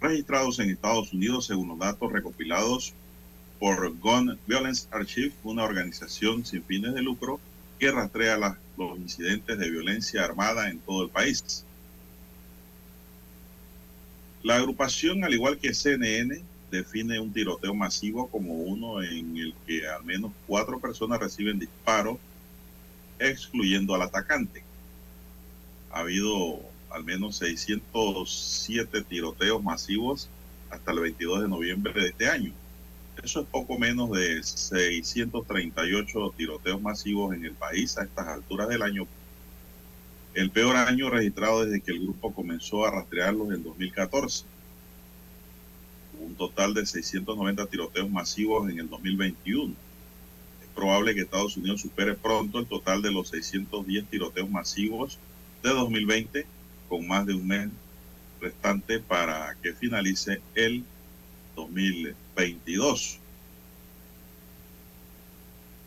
[0.00, 2.94] registrados en Estados Unidos, según los datos recopilados
[3.58, 7.38] por Gun Violence Archive, una organización sin fines de lucro
[7.78, 8.36] que rastrea
[8.76, 11.64] los incidentes de violencia armada en todo el país.
[14.42, 19.86] La agrupación, al igual que CNN, define un tiroteo masivo como uno en el que
[19.86, 22.18] al menos cuatro personas reciben disparos
[23.18, 24.61] excluyendo al atacante.
[25.92, 26.60] Ha habido
[26.90, 30.28] al menos 607 tiroteos masivos
[30.70, 32.52] hasta el 22 de noviembre de este año.
[33.22, 38.82] Eso es poco menos de 638 tiroteos masivos en el país a estas alturas del
[38.82, 39.06] año.
[40.34, 44.44] El peor año registrado desde que el grupo comenzó a rastrearlos en 2014.
[46.20, 49.74] Un total de 690 tiroteos masivos en el 2021
[50.74, 55.18] probable que Estados Unidos supere pronto el total de los 610 tiroteos masivos
[55.62, 56.46] de 2020,
[56.88, 57.68] con más de un mes
[58.40, 60.84] restante para que finalice el
[61.54, 63.18] 2022.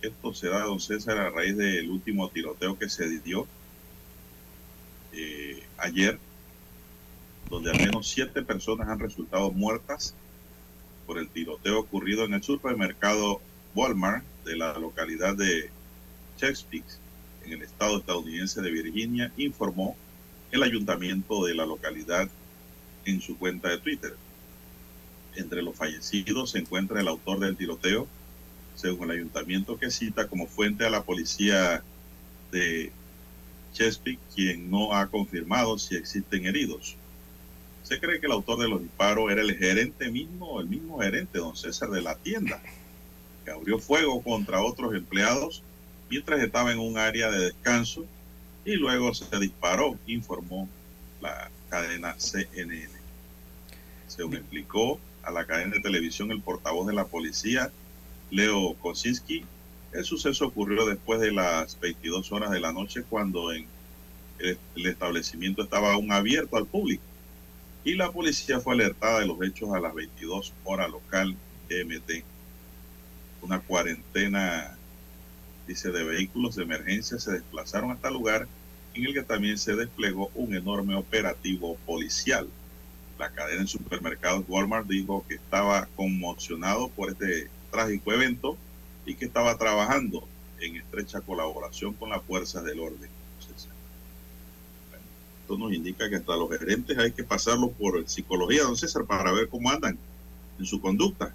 [0.02, 3.48] Esto se da, don César, a raíz del último tiroteo que se dio
[5.14, 6.20] eh, ayer,
[7.50, 10.16] donde al menos siete personas han resultado muertas
[11.06, 13.42] por el tiroteo ocurrido en el supermercado
[13.74, 15.70] Walmart de la localidad de
[16.38, 16.86] Chesapeake,
[17.46, 19.96] en el estado estadounidense de Virginia, informó
[20.52, 22.30] el ayuntamiento de la localidad
[23.06, 24.16] en su cuenta de Twitter.
[25.36, 28.08] Entre los fallecidos se encuentra el autor del tiroteo,
[28.76, 31.84] según el ayuntamiento que cita como fuente a la policía
[32.52, 32.92] de
[33.74, 36.96] Chesapeake, quien no ha confirmado si existen heridos.
[37.84, 41.38] Se cree que el autor de los disparos era el gerente mismo, el mismo gerente,
[41.40, 42.62] don César, de la tienda
[43.44, 45.62] que abrió fuego contra otros empleados
[46.10, 48.06] mientras estaba en un área de descanso
[48.64, 50.70] y luego se disparó, informó
[51.22, 52.90] la cadena CNN.
[54.08, 57.72] Según explicó a la cadena de televisión el portavoz de la policía,
[58.32, 59.44] Leo Kosinski,
[59.92, 63.68] el suceso ocurrió después de las 22 horas de la noche cuando en
[64.40, 67.04] el, establecimiento estaba aún abierto al público
[67.86, 71.36] y la policía fue alertada de los hechos a las 22 horas local
[71.70, 72.26] GMT
[73.46, 74.75] una cuarentena,
[75.68, 78.48] dice, de vehículos de emergencia se desplazaron hasta el lugar
[78.94, 82.48] en el que también se desplegó un enorme operativo policial.
[83.20, 88.58] La cadena de supermercados Walmart dijo que estaba conmocionado por este trágico evento
[89.06, 90.28] y que estaba trabajando
[90.60, 93.10] en estrecha colaboración con las fuerzas del orden.
[95.42, 99.32] esto nos indica que hasta los gerentes hay que pasarlo por psicología, don César, para
[99.32, 99.98] ver cómo andan
[100.58, 101.34] en su conducta.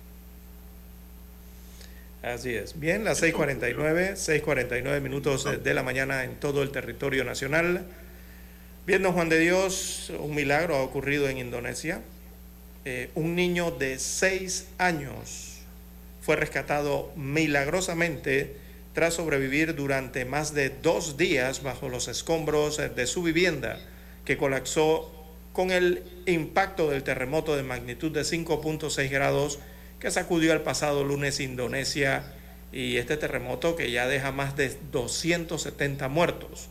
[2.23, 2.79] Así es.
[2.79, 7.87] Bien, las 6:49, 6:49 minutos de la mañana en todo el territorio nacional.
[8.87, 12.03] Viendo Juan de Dios, un milagro ha ocurrido en Indonesia.
[12.85, 15.61] Eh, un niño de 6 años
[16.21, 18.57] fue rescatado milagrosamente
[18.93, 23.79] tras sobrevivir durante más de dos días bajo los escombros de su vivienda,
[24.27, 25.11] que colapsó
[25.53, 29.59] con el impacto del terremoto de magnitud de 5.6 grados
[30.01, 32.25] que sacudió el pasado lunes Indonesia
[32.73, 36.69] y este terremoto que ya deja más de 270 muertos,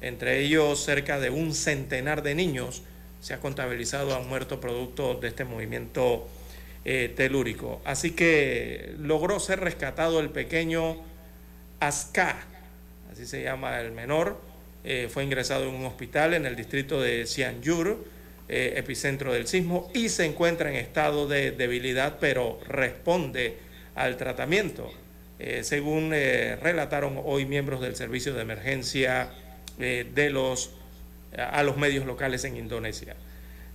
[0.00, 2.82] entre ellos cerca de un centenar de niños
[3.20, 6.28] se ha contabilizado han muerto producto de este movimiento
[6.84, 7.80] eh, telúrico.
[7.84, 10.98] Así que logró ser rescatado el pequeño
[11.80, 12.36] Aska,
[13.10, 14.40] así se llama el menor,
[14.84, 18.04] eh, fue ingresado en un hospital en el distrito de Cianjur,
[18.48, 23.58] eh, epicentro del sismo, y se encuentra en estado de debilidad, pero responde
[23.94, 24.92] al tratamiento,
[25.38, 29.30] eh, según relataron hoy miembros del servicio de emergencia
[29.78, 30.72] de los,
[31.36, 33.14] a los medios locales en Indonesia.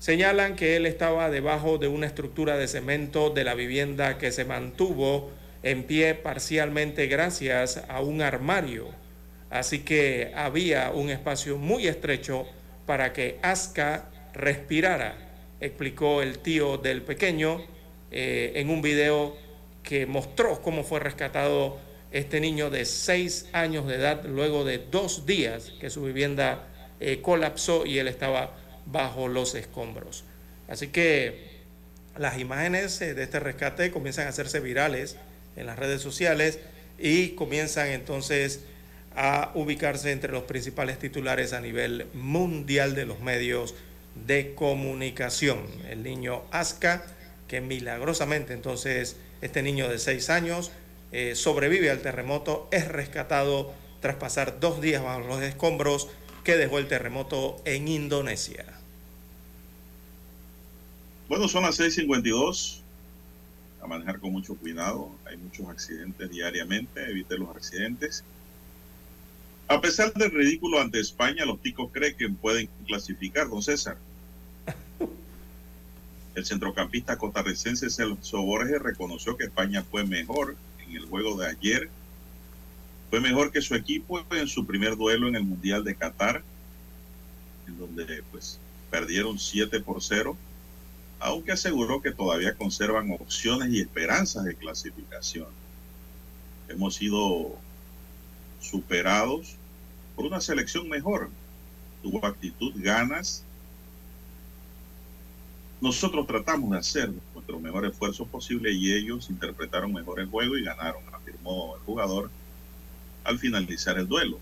[0.03, 4.43] Señalan que él estaba debajo de una estructura de cemento de la vivienda que se
[4.43, 5.31] mantuvo
[5.63, 8.89] en pie parcialmente gracias a un armario.
[9.49, 12.45] Así que había un espacio muy estrecho
[12.85, 15.15] para que Aska respirara,
[15.59, 17.61] explicó el tío del pequeño
[18.11, 19.35] eh, en un video
[19.83, 21.79] que mostró cómo fue rescatado
[22.11, 26.67] este niño de seis años de edad luego de dos días que su vivienda
[26.99, 28.55] eh, colapsó y él estaba
[28.85, 30.23] bajo los escombros.
[30.67, 31.53] Así que
[32.17, 35.17] las imágenes eh, de este rescate comienzan a hacerse virales
[35.55, 36.59] en las redes sociales
[36.99, 38.61] y comienzan entonces
[39.15, 43.75] a ubicarse entre los principales titulares a nivel mundial de los medios
[44.15, 45.65] de comunicación.
[45.89, 47.05] El niño Aska,
[47.47, 50.71] que milagrosamente entonces este niño de seis años
[51.11, 56.09] eh, sobrevive al terremoto, es rescatado tras pasar dos días bajo los escombros
[56.43, 58.65] que dejó el terremoto en Indonesia.
[61.29, 62.81] Bueno, son las 6:52
[63.81, 65.11] a manejar con mucho cuidado.
[65.25, 68.23] Hay muchos accidentes diariamente, evite los accidentes.
[69.67, 73.97] A pesar del ridículo ante España, los ticos creen que pueden clasificar, don César.
[76.35, 81.89] El centrocampista costarricense Celso Borges reconoció que España fue mejor en el juego de ayer.
[83.09, 86.43] Fue mejor que su equipo en su primer duelo en el Mundial de Qatar,
[87.67, 88.59] en donde pues
[88.89, 90.35] perdieron 7 por 0
[91.23, 95.47] aunque aseguró que todavía conservan opciones y esperanzas de clasificación.
[96.67, 97.57] Hemos sido
[98.63, 99.55] superados
[100.15, 101.29] por una selección mejor.
[102.01, 103.43] Tuvo actitud, ganas.
[105.81, 110.63] Nosotros tratamos de hacer nuestro mejor esfuerzo posible y ellos interpretaron mejor el juego y
[110.63, 112.31] ganaron, afirmó el jugador
[113.23, 114.39] al finalizar el duelo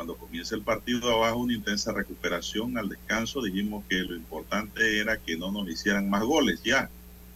[0.00, 5.18] cuando comienza el partido abajo, una intensa recuperación al descanso, dijimos que lo importante era
[5.18, 6.88] que no nos hicieran más goles ya,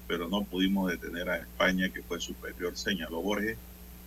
[0.06, 3.58] pero no pudimos detener a España, que fue superior, señaló Borges,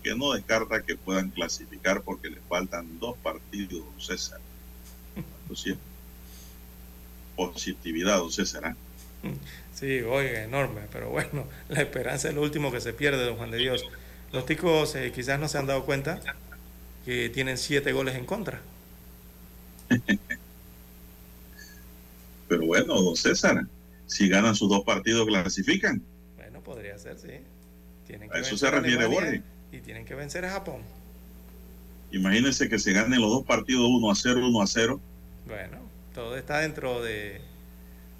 [0.07, 4.39] que no descarta que puedan clasificar porque les faltan dos partidos, don César.
[5.41, 5.75] Entonces,
[7.35, 8.67] positividad, don César.
[8.67, 8.75] ¿ah?
[9.73, 13.51] Sí, oiga, enorme, pero bueno, la esperanza es lo último que se pierde, don Juan
[13.51, 13.83] de Dios.
[14.31, 16.21] Los ticos eh, quizás no se han dado cuenta
[17.03, 18.61] que tienen siete goles en contra.
[22.47, 23.65] Pero bueno, don César,
[24.05, 26.01] si ganan sus dos partidos, clasifican.
[26.37, 27.41] Bueno, podría ser, sí.
[28.05, 29.41] Tienen a eso se refiere Borges.
[29.71, 30.81] Y tienen que vencer a Japón.
[32.11, 35.01] Imagínense que se ganen los dos partidos 1 a 0, 1 a 0.
[35.45, 35.77] Bueno,
[36.13, 37.41] todo está dentro de,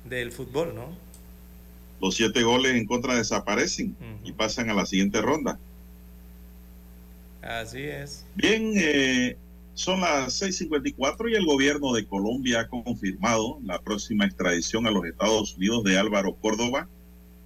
[0.06, 0.90] del fútbol, ¿no?
[2.00, 5.58] Los siete goles en contra desaparecen y pasan a la siguiente ronda.
[7.42, 8.26] Así es.
[8.36, 9.38] Bien, eh,
[9.74, 15.06] son las 6:54 y el gobierno de Colombia ha confirmado la próxima extradición a los
[15.06, 16.88] Estados Unidos de Álvaro Córdoba,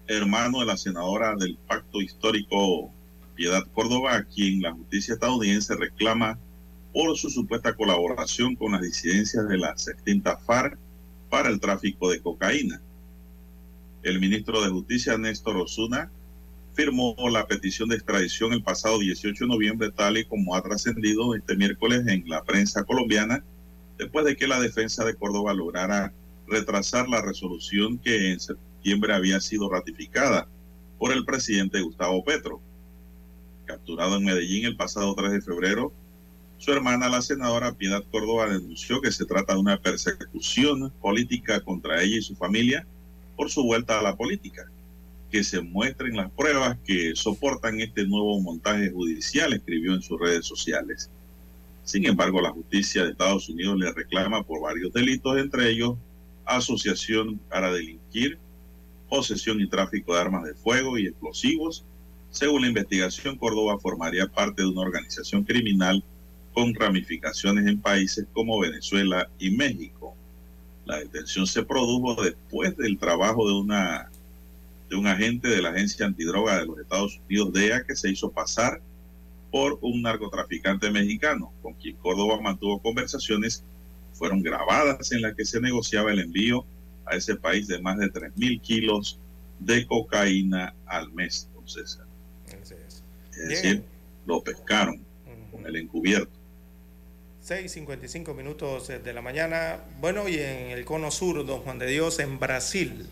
[0.07, 2.91] hermano de la senadora del Pacto Histórico
[3.35, 6.39] Piedad Córdoba, quien la justicia estadounidense reclama
[6.93, 10.77] por su supuesta colaboración con las disidencias de la extinta FARC
[11.29, 12.81] para el tráfico de cocaína.
[14.03, 16.11] El ministro de Justicia, Néstor Osuna,
[16.73, 21.35] firmó la petición de extradición el pasado 18 de noviembre, tal y como ha trascendido
[21.35, 23.43] este miércoles en la prensa colombiana,
[23.97, 26.13] después de que la defensa de Córdoba lograra
[26.47, 30.47] retrasar la resolución que en septiembre había sido ratificada
[30.97, 32.61] por el presidente Gustavo Petro.
[33.65, 35.93] Capturado en Medellín el pasado 3 de febrero,
[36.61, 42.03] su hermana, la senadora Piedad Córdoba, denunció que se trata de una persecución política contra
[42.03, 42.85] ella y su familia
[43.35, 44.69] por su vuelta a la política.
[45.31, 50.45] Que se muestren las pruebas que soportan este nuevo montaje judicial, escribió en sus redes
[50.45, 51.09] sociales.
[51.83, 55.95] Sin embargo, la justicia de Estados Unidos le reclama por varios delitos, entre ellos
[56.45, 58.37] asociación para delinquir,
[59.09, 61.85] posesión y tráfico de armas de fuego y explosivos.
[62.31, 66.01] Según la investigación, Córdoba formaría parte de una organización criminal
[66.53, 70.15] con ramificaciones en países como Venezuela y México.
[70.85, 74.09] La detención se produjo después del trabajo de una
[74.89, 78.29] de un agente de la Agencia Antidroga de los Estados Unidos, DEA, que se hizo
[78.29, 78.81] pasar
[79.49, 83.63] por un narcotraficante mexicano, con quien Córdoba mantuvo conversaciones,
[84.11, 86.65] fueron grabadas en las que se negociaba el envío
[87.05, 89.17] a ese país de más de 3.000 kilos
[89.59, 91.99] de cocaína al mes, entonces
[93.41, 93.83] Es decir,
[94.25, 95.01] lo pescaron
[95.51, 96.31] con el encubierto.
[97.47, 99.79] 6.55 minutos de la mañana.
[99.99, 103.07] Bueno, y en el cono sur, don Juan de Dios, en Brasil.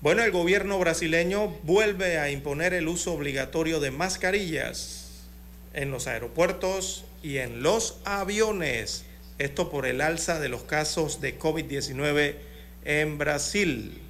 [0.00, 5.26] Bueno, el gobierno brasileño vuelve a imponer el uso obligatorio de mascarillas
[5.74, 9.04] en los aeropuertos y en los aviones.
[9.38, 12.36] Esto por el alza de los casos de COVID-19
[12.84, 14.00] en Brasil.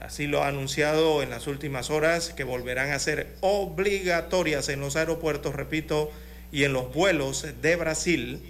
[0.00, 4.96] Así lo ha anunciado en las últimas horas que volverán a ser obligatorias en los
[4.96, 6.10] aeropuertos, repito,
[6.52, 8.40] y en los vuelos de Brasil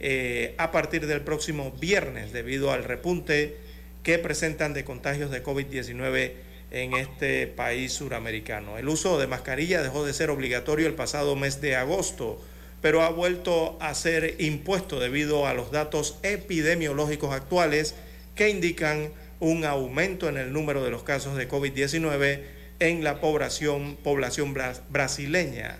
[0.00, 3.56] eh, a partir del próximo viernes debido al repunte
[4.02, 6.32] que presentan de contagios de COVID-19
[6.70, 8.76] en este país suramericano.
[8.76, 12.42] El uso de mascarilla dejó de ser obligatorio el pasado mes de agosto,
[12.82, 17.94] pero ha vuelto a ser impuesto debido a los datos epidemiológicos actuales
[18.34, 19.10] que indican
[19.40, 22.40] un aumento en el número de los casos de COVID-19
[22.80, 24.54] en la población, población
[24.90, 25.76] brasileña.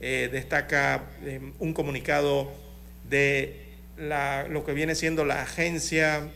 [0.00, 2.52] Eh, destaca eh, un comunicado
[3.08, 3.62] de
[3.96, 6.28] lo que viene siendo la Agencia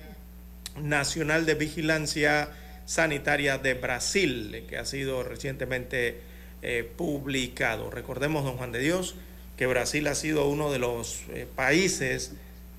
[0.80, 2.48] Nacional de Vigilancia
[2.86, 6.20] Sanitaria de Brasil, que ha sido recientemente
[6.62, 7.90] eh, publicado.
[7.90, 9.14] Recordemos, don Juan de Dios,
[9.58, 11.24] que Brasil ha sido uno de los
[11.54, 12.32] países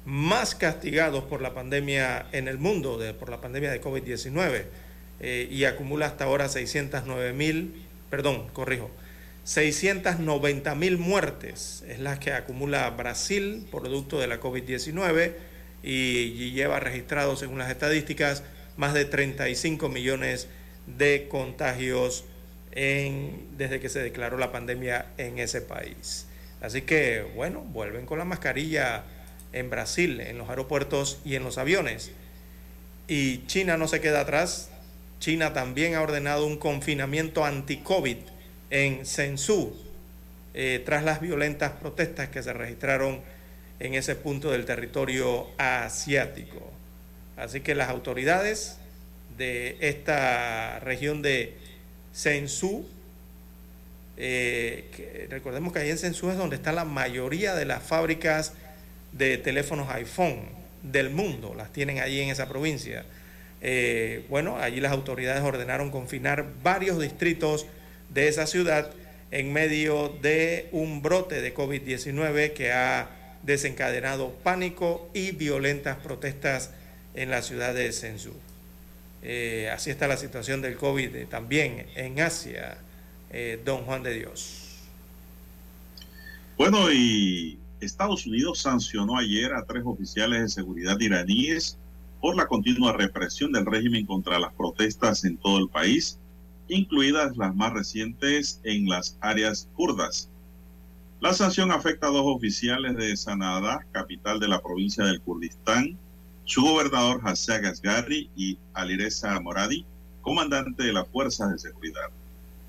[0.06, 4.66] más castigados por la pandemia en el mundo, por la pandemia de COVID-19,
[5.50, 8.90] y acumula hasta ahora 609 mil, perdón, corrijo,
[9.44, 15.34] 690 mil muertes es la que acumula Brasil producto de la COVID-19
[15.84, 18.44] y lleva registrados, según las estadísticas,
[18.78, 20.48] más de 35 millones
[20.98, 22.26] de contagios
[22.72, 26.28] en, desde que se declaró la pandemia en ese país.
[26.62, 29.04] Así que, bueno, vuelven con la mascarilla
[29.54, 32.12] en Brasil, en los aeropuertos y en los aviones.
[33.08, 34.70] Y China no se queda atrás.
[35.20, 38.18] China también ha ordenado un confinamiento anti-COVID
[38.70, 39.76] en Sensú,
[40.54, 43.22] eh, tras las violentas protestas que se registraron
[43.80, 46.72] en ese punto del territorio asiático.
[47.38, 48.78] Así que las autoridades
[49.38, 51.58] de esta región de
[52.14, 52.88] Sensú,
[54.18, 58.54] eh, recordemos que ahí en Sensú es donde está la mayoría de las fábricas
[59.12, 60.44] de teléfonos iPhone
[60.84, 63.06] del mundo, las tienen allí en esa provincia.
[63.62, 67.68] Eh, bueno, allí las autoridades ordenaron confinar varios distritos
[68.10, 68.92] de esa ciudad
[69.30, 73.10] en medio de un brote de COVID-19 que ha
[73.44, 76.72] desencadenado pánico y violentas protestas
[77.14, 78.34] en la ciudad de Sensú.
[79.24, 82.78] Eh, así está la situación del COVID también en Asia,
[83.32, 84.68] eh, don Juan de Dios.
[86.58, 91.78] Bueno, y Estados Unidos sancionó ayer a tres oficiales de seguridad iraníes
[92.22, 96.18] por la continua represión del régimen contra las protestas en todo el país
[96.72, 100.30] incluidas las más recientes en las áreas kurdas.
[101.20, 105.98] La sanción afecta a dos oficiales de Sanada, capital de la provincia del Kurdistán,
[106.46, 109.86] su gobernador Hassan Asghari y Alireza Moradi,
[110.22, 112.10] comandante de las fuerzas de seguridad.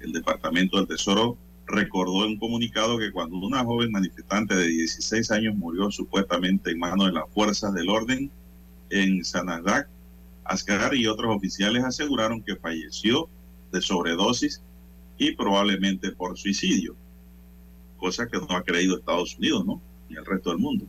[0.00, 1.36] El Departamento del Tesoro
[1.66, 6.78] recordó en un comunicado que cuando una joven manifestante de 16 años murió supuestamente en
[6.78, 8.30] manos de las fuerzas del orden
[8.90, 9.88] en Sanadak,
[10.44, 13.28] Asghari y otros oficiales aseguraron que falleció
[13.72, 14.62] de sobredosis
[15.18, 16.96] y probablemente por suicidio,
[17.96, 19.80] cosa que no ha creído Estados Unidos, ¿no?
[20.08, 20.86] Ni el resto del mundo.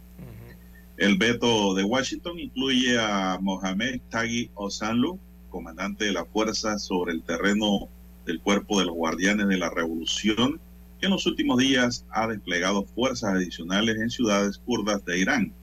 [0.97, 5.19] El veto de Washington incluye a Mohamed Taghi Osanlu,
[5.49, 7.89] comandante de la fuerza sobre el terreno
[8.25, 10.59] del cuerpo de los guardianes de la revolución,
[10.99, 15.53] que en los últimos días ha desplegado fuerzas adicionales en ciudades kurdas de Irán.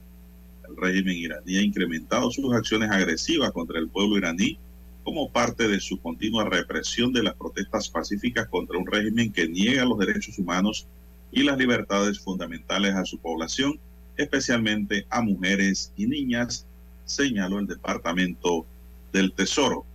[0.67, 4.57] El régimen iraní ha incrementado sus acciones agresivas contra el pueblo iraní
[5.03, 9.85] como parte de su continua represión de las protestas pacíficas contra un régimen que niega
[9.85, 10.87] los derechos humanos
[11.31, 13.79] y las libertades fundamentales a su población,
[14.17, 16.65] especialmente a mujeres y niñas,
[17.05, 18.65] señaló el Departamento
[19.11, 19.85] del Tesoro.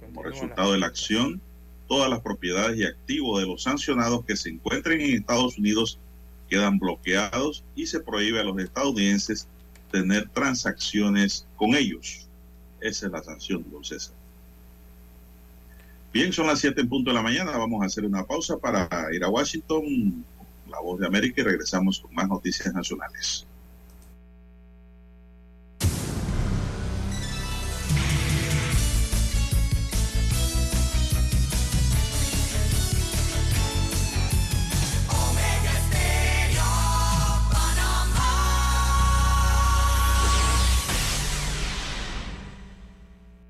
[0.00, 1.40] como resultado de la acción,
[1.88, 5.98] todas las propiedades y activos de los sancionados que se encuentren en Estados Unidos
[6.48, 9.48] quedan bloqueados y se prohíbe a los estadounidenses
[9.90, 12.28] tener transacciones con ellos.
[12.80, 14.14] Esa es la sanción, don César.
[16.12, 17.56] Bien, son las 7 en punto de la mañana.
[17.56, 20.24] Vamos a hacer una pausa para ir a Washington,
[20.68, 23.46] la voz de América, y regresamos con más noticias nacionales.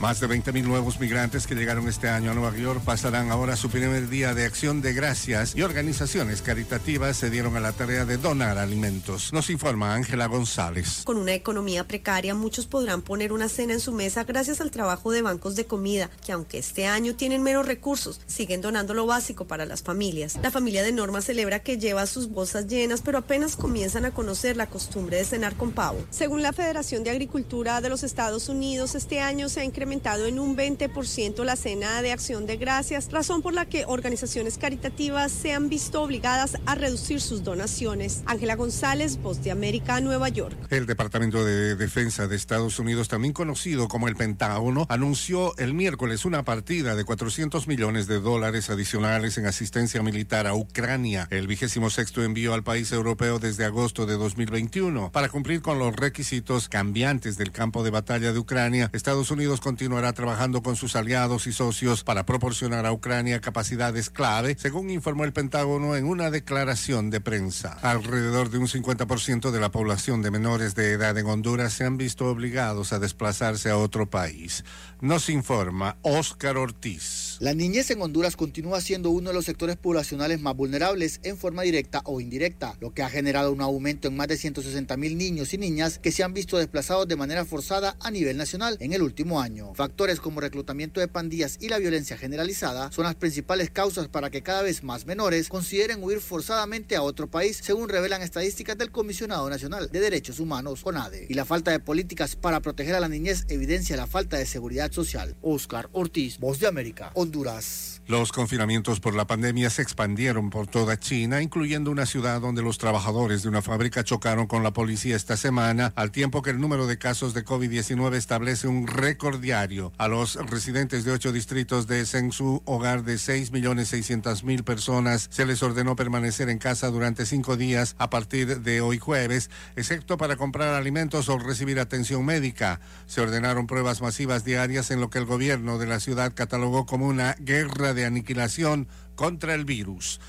[0.00, 3.68] Más de 20.000 nuevos migrantes que llegaron este año a Nueva York pasarán ahora su
[3.68, 8.16] primer día de acción de gracias y organizaciones caritativas se dieron a la tarea de
[8.16, 9.30] donar alimentos.
[9.30, 11.02] Nos informa Ángela González.
[11.04, 15.10] Con una economía precaria, muchos podrán poner una cena en su mesa gracias al trabajo
[15.10, 19.46] de bancos de comida, que aunque este año tienen menos recursos, siguen donando lo básico
[19.46, 20.38] para las familias.
[20.42, 24.56] La familia de Norma celebra que lleva sus bolsas llenas, pero apenas comienzan a conocer
[24.56, 25.98] la costumbre de cenar con pavo.
[26.08, 30.38] Según la Federación de Agricultura de los Estados Unidos, este año se ha incrementado en
[30.38, 35.52] un 20% la cena de acción de gracias, razón por la que organizaciones caritativas se
[35.52, 38.22] han visto obligadas a reducir sus donaciones.
[38.26, 40.56] Ángela González, Voz de América, Nueva York.
[40.70, 46.24] El Departamento de Defensa de Estados Unidos, también conocido como el Pentágono, anunció el miércoles
[46.24, 51.90] una partida de 400 millones de dólares adicionales en asistencia militar a Ucrania, el vigésimo
[51.90, 55.10] sexto envío al país europeo desde agosto de 2021.
[55.10, 59.79] Para cumplir con los requisitos cambiantes del campo de batalla de Ucrania, Estados Unidos continúa
[59.80, 65.24] continuará trabajando con sus aliados y socios para proporcionar a Ucrania capacidades clave, según informó
[65.24, 67.78] el Pentágono en una declaración de prensa.
[67.80, 71.96] Alrededor de un 50% de la población de menores de edad en Honduras se han
[71.96, 74.66] visto obligados a desplazarse a otro país.
[75.00, 77.38] Nos informa Óscar Ortiz.
[77.40, 81.62] La niñez en Honduras continúa siendo uno de los sectores poblacionales más vulnerables en forma
[81.62, 85.54] directa o indirecta, lo que ha generado un aumento en más de 160 mil niños
[85.54, 89.00] y niñas que se han visto desplazados de manera forzada a nivel nacional en el
[89.00, 89.69] último año.
[89.74, 94.42] Factores como reclutamiento de pandillas y la violencia generalizada son las principales causas para que
[94.42, 99.48] cada vez más menores consideren huir forzadamente a otro país, según revelan estadísticas del Comisionado
[99.48, 101.26] Nacional de Derechos Humanos, CONADE.
[101.28, 104.92] Y la falta de políticas para proteger a la niñez evidencia la falta de seguridad
[104.92, 105.36] social.
[105.42, 108.02] Oscar Ortiz, Voz de América, Honduras.
[108.06, 112.78] Los confinamientos por la pandemia se expandieron por toda China, incluyendo una ciudad donde los
[112.78, 116.86] trabajadores de una fábrica chocaron con la policía esta semana, al tiempo que el número
[116.86, 119.59] de casos de COVID-19 establece un récord diario.
[119.98, 125.96] A los residentes de ocho distritos de Shenzhou, hogar de 6.600.000 personas, se les ordenó
[125.96, 131.28] permanecer en casa durante cinco días a partir de hoy jueves, excepto para comprar alimentos
[131.28, 132.80] o recibir atención médica.
[133.06, 137.06] Se ordenaron pruebas masivas diarias en lo que el gobierno de la ciudad catalogó como
[137.06, 140.20] una guerra de aniquilación contra el virus.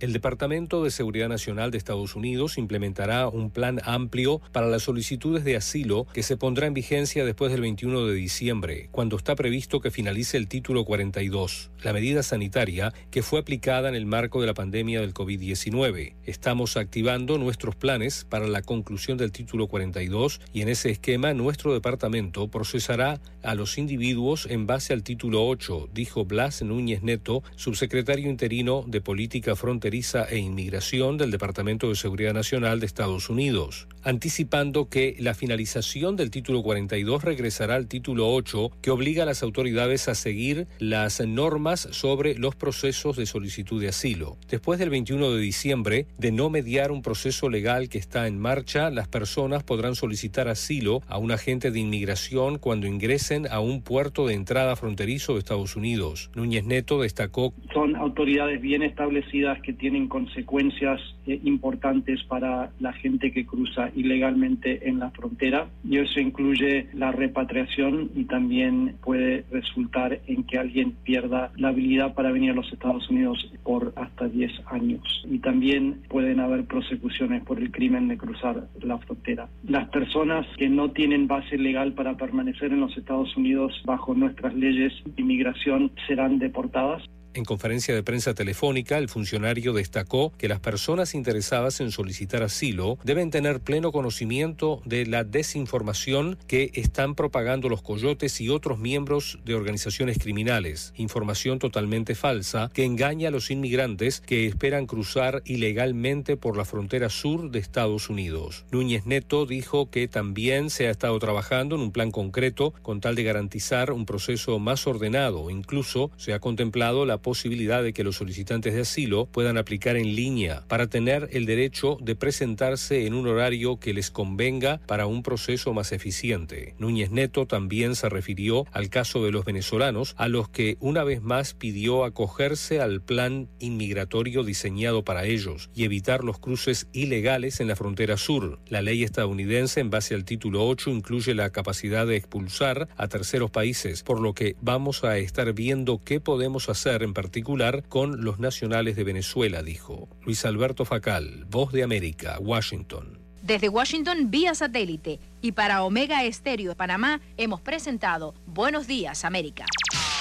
[0.00, 5.42] El Departamento de Seguridad Nacional de Estados Unidos implementará un plan amplio para las solicitudes
[5.42, 9.80] de asilo que se pondrá en vigencia después del 21 de diciembre, cuando está previsto
[9.80, 14.46] que finalice el título 42, la medida sanitaria que fue aplicada en el marco de
[14.46, 16.14] la pandemia del COVID-19.
[16.26, 21.74] Estamos activando nuestros planes para la conclusión del título 42 y en ese esquema nuestro
[21.74, 28.30] departamento procesará a los individuos en base al título 8, dijo Blas Núñez Neto, subsecretario
[28.30, 29.87] interino de Política Fronteriza
[30.30, 36.30] e Inmigración del Departamento de Seguridad Nacional de Estados Unidos, anticipando que la finalización del
[36.30, 41.88] título 42 regresará al título 8 que obliga a las autoridades a seguir las normas
[41.92, 44.36] sobre los procesos de solicitud de asilo.
[44.48, 48.90] Después del 21 de diciembre, de no mediar un proceso legal que está en marcha,
[48.90, 54.26] las personas podrán solicitar asilo a un agente de inmigración cuando ingresen a un puerto
[54.26, 56.30] de entrada fronterizo de Estados Unidos.
[56.34, 63.32] Núñez Neto destacó son autoridades bien establecidas que tienen consecuencias eh, importantes para la gente
[63.32, 70.20] que cruza ilegalmente en la frontera y eso incluye la repatriación y también puede resultar
[70.26, 74.52] en que alguien pierda la habilidad para venir a los Estados Unidos por hasta 10
[74.66, 79.48] años y también pueden haber prosecuciones por el crimen de cruzar la frontera.
[79.64, 84.54] Las personas que no tienen base legal para permanecer en los Estados Unidos bajo nuestras
[84.54, 87.02] leyes de inmigración serán deportadas.
[87.38, 92.98] En conferencia de prensa telefónica, el funcionario destacó que las personas interesadas en solicitar asilo
[93.04, 99.38] deben tener pleno conocimiento de la desinformación que están propagando los coyotes y otros miembros
[99.44, 106.36] de organizaciones criminales, información totalmente falsa que engaña a los inmigrantes que esperan cruzar ilegalmente
[106.36, 108.64] por la frontera sur de Estados Unidos.
[108.72, 113.14] Núñez Neto dijo que también se ha estado trabajando en un plan concreto con tal
[113.14, 118.16] de garantizar un proceso más ordenado, incluso se ha contemplado la posibilidad de que los
[118.16, 123.26] solicitantes de asilo puedan aplicar en línea para tener el derecho de presentarse en un
[123.28, 126.74] horario que les convenga para un proceso más eficiente.
[126.78, 131.20] Núñez Neto también se refirió al caso de los venezolanos, a los que una vez
[131.20, 137.68] más pidió acogerse al plan inmigratorio diseñado para ellos y evitar los cruces ilegales en
[137.68, 138.58] la frontera sur.
[138.68, 143.50] La ley estadounidense, en base al título 8, incluye la capacidad de expulsar a terceros
[143.50, 148.38] países, por lo que vamos a estar viendo qué podemos hacer en particular con los
[148.38, 150.08] nacionales de Venezuela, dijo.
[150.22, 153.18] Luis Alberto Facal, Voz de América, Washington.
[153.42, 159.64] Desde Washington vía satélite y para Omega Estéreo de Panamá hemos presentado Buenos Días América.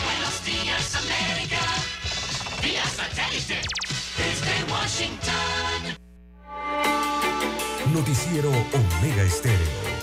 [0.04, 1.60] Buenos días América,
[2.64, 3.62] vía satélite
[4.18, 5.98] desde Washington.
[7.94, 9.97] Noticiero Omega Estéreo.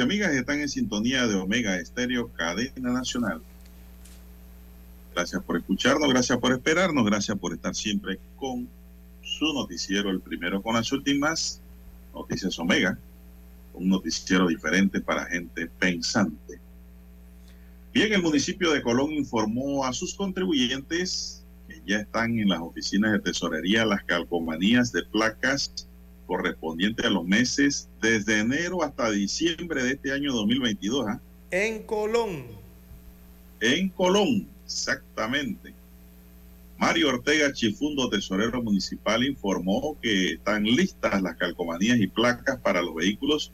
[0.00, 3.40] Amigas, están en sintonía de Omega Estéreo, cadena nacional.
[5.14, 8.68] Gracias por escucharnos, gracias por esperarnos, gracias por estar siempre con
[9.22, 11.60] su noticiero, el primero con las últimas
[12.14, 12.98] noticias Omega,
[13.74, 16.60] un noticiero diferente para gente pensante.
[17.92, 23.12] Bien, el municipio de Colón informó a sus contribuyentes que ya están en las oficinas
[23.12, 25.87] de tesorería las calcomanías de placas
[26.28, 31.06] correspondiente a los meses desde enero hasta diciembre de este año 2022.
[31.08, 31.20] ¿ah?
[31.50, 32.44] En Colón.
[33.60, 35.72] En Colón, exactamente.
[36.76, 42.94] Mario Ortega Chifundo, tesorero municipal, informó que están listas las calcomanías y placas para los
[42.94, 43.50] vehículos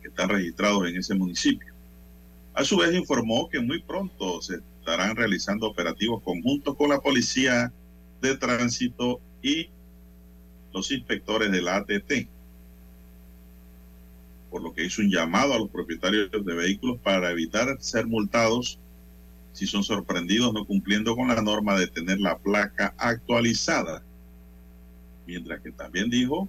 [0.00, 1.74] que están registrados en ese municipio.
[2.54, 7.72] A su vez informó que muy pronto se estarán realizando operativos conjuntos con la Policía
[8.22, 9.68] de Tránsito y
[10.72, 12.28] los inspectores de la ATT,
[14.50, 18.78] por lo que hizo un llamado a los propietarios de vehículos para evitar ser multados
[19.52, 24.02] si son sorprendidos no cumpliendo con la norma de tener la placa actualizada.
[25.26, 26.48] Mientras que también dijo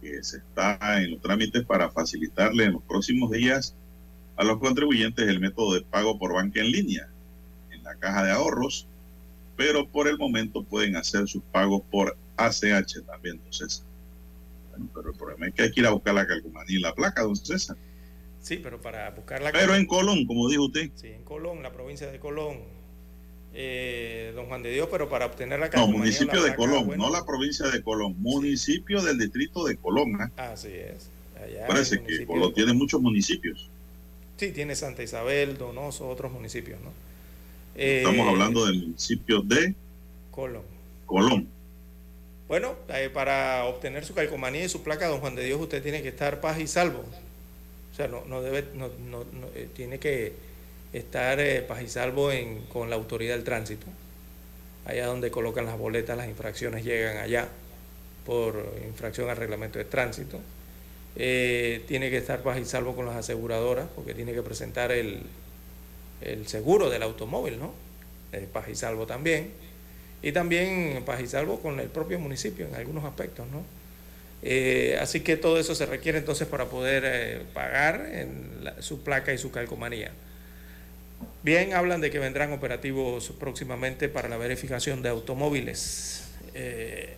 [0.00, 3.74] que se está en los trámites para facilitarle en los próximos días
[4.36, 7.08] a los contribuyentes el método de pago por banca en línea
[7.70, 8.86] en la caja de ahorros,
[9.56, 13.84] pero por el momento pueden hacer sus pagos por ACH también, don César.
[14.70, 16.94] Bueno, pero el problema es que hay que ir a buscar la calcomanía y la
[16.94, 17.76] placa, don César.
[18.40, 20.90] Sí, pero para buscar la Pero en Colón, como dijo usted.
[20.96, 22.60] Sí, en Colón, la provincia de Colón.
[23.54, 26.56] Eh, don Juan de Dios, pero para obtener la No, calcomanía, municipio la de placa,
[26.56, 30.16] Colón, bueno, no la provincia de Colón, municipio del distrito de Colón.
[30.22, 30.30] ¿ah?
[30.52, 31.10] Así es.
[31.36, 33.68] Allá Parece que municipio Colón tiene muchos municipios.
[34.38, 36.90] Sí, tiene Santa Isabel, Donoso, otros municipios, ¿no?
[37.74, 39.74] Estamos Eh, hablando del municipio de
[40.30, 40.62] Colón.
[41.06, 41.46] Colón.
[42.52, 46.02] Bueno, eh, para obtener su calcomanía y su placa, don Juan de Dios, usted tiene
[46.02, 46.98] que estar paz y salvo.
[47.90, 49.24] O sea, no, no debe, no, no-
[49.54, 50.34] eh, tiene que
[50.92, 52.28] estar eh, paz y salvo
[52.70, 53.86] con la autoridad del tránsito.
[54.84, 57.48] Allá donde colocan las boletas, las infracciones llegan allá
[58.26, 60.38] por infracción al reglamento de tránsito.
[61.16, 65.22] Eh, tiene que estar paz y salvo con las aseguradoras, porque tiene que presentar el,
[66.20, 67.72] el seguro del automóvil, ¿no?
[68.32, 69.71] Eh, paz y salvo también.
[70.22, 73.62] Y también paz y salvo con el propio municipio en algunos aspectos, ¿no?
[74.44, 79.02] Eh, así que todo eso se requiere entonces para poder eh, pagar en la- su
[79.02, 80.10] placa y su calcomanía.
[81.44, 86.24] Bien, hablan de que vendrán operativos próximamente para la verificación de automóviles,
[86.54, 87.14] eh,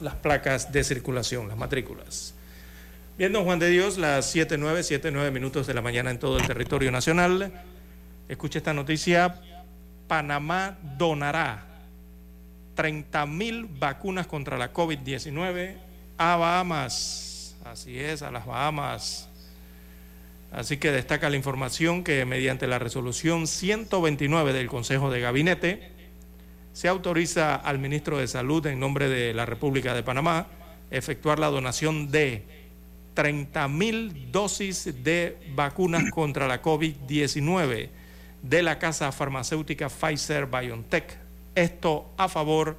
[0.00, 2.34] las placas de circulación, las matrículas.
[3.18, 6.46] Bien, don Juan de Dios, las 7.9, 7.9 minutos de la mañana en todo el
[6.46, 7.50] territorio nacional.
[8.28, 9.40] Escuche esta noticia.
[10.06, 11.64] Panamá donará
[12.76, 15.74] 30 mil vacunas contra la COVID-19
[16.18, 17.56] a Bahamas.
[17.64, 19.28] Así es, a las Bahamas.
[20.52, 25.90] Así que destaca la información que mediante la resolución 129 del Consejo de Gabinete
[26.72, 30.46] se autoriza al ministro de Salud en nombre de la República de Panamá
[30.90, 32.44] efectuar la donación de
[33.14, 37.88] 30 mil dosis de vacunas contra la COVID-19
[38.42, 41.25] de la casa farmacéutica Pfizer BioNTech.
[41.56, 42.76] Esto a favor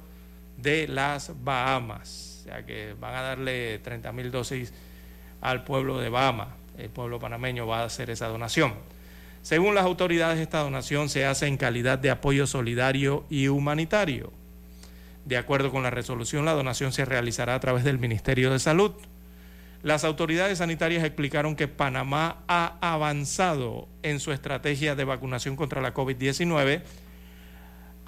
[0.56, 2.38] de las Bahamas.
[2.40, 4.72] O sea que van a darle 30 mil dosis
[5.40, 6.48] al pueblo de Bahamas.
[6.78, 8.74] El pueblo panameño va a hacer esa donación.
[9.42, 14.32] Según las autoridades, esta donación se hace en calidad de apoyo solidario y humanitario.
[15.24, 18.92] De acuerdo con la resolución, la donación se realizará a través del Ministerio de Salud.
[19.82, 25.94] Las autoridades sanitarias explicaron que Panamá ha avanzado en su estrategia de vacunación contra la
[25.94, 26.82] COVID-19,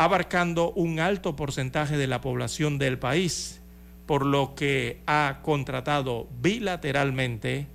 [0.01, 3.60] abarcando un alto porcentaje de la población del país,
[4.06, 7.66] por lo que ha contratado bilateralmente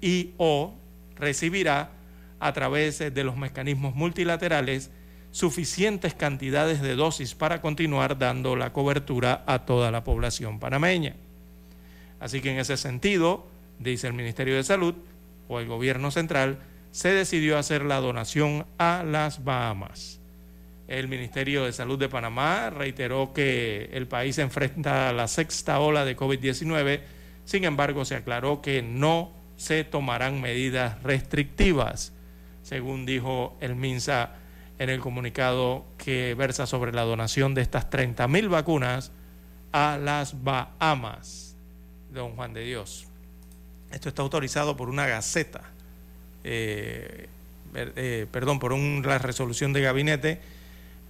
[0.00, 0.72] y o
[1.14, 1.90] recibirá
[2.40, 4.90] a través de los mecanismos multilaterales
[5.30, 11.16] suficientes cantidades de dosis para continuar dando la cobertura a toda la población panameña.
[12.18, 13.46] Así que en ese sentido,
[13.78, 14.94] dice el Ministerio de Salud
[15.48, 16.60] o el gobierno central,
[16.92, 20.23] se decidió hacer la donación a las Bahamas.
[20.86, 26.16] El Ministerio de Salud de Panamá reiteró que el país enfrenta la sexta ola de
[26.16, 27.00] COVID-19,
[27.44, 32.12] sin embargo se aclaró que no se tomarán medidas restrictivas,
[32.62, 34.34] según dijo el MINSA
[34.78, 39.12] en el comunicado que versa sobre la donación de estas 30 mil vacunas
[39.72, 41.56] a las Bahamas,
[42.12, 43.06] don Juan de Dios.
[43.90, 45.62] Esto está autorizado por una gaceta,
[46.42, 47.28] eh,
[47.74, 50.40] eh, perdón, por una resolución de gabinete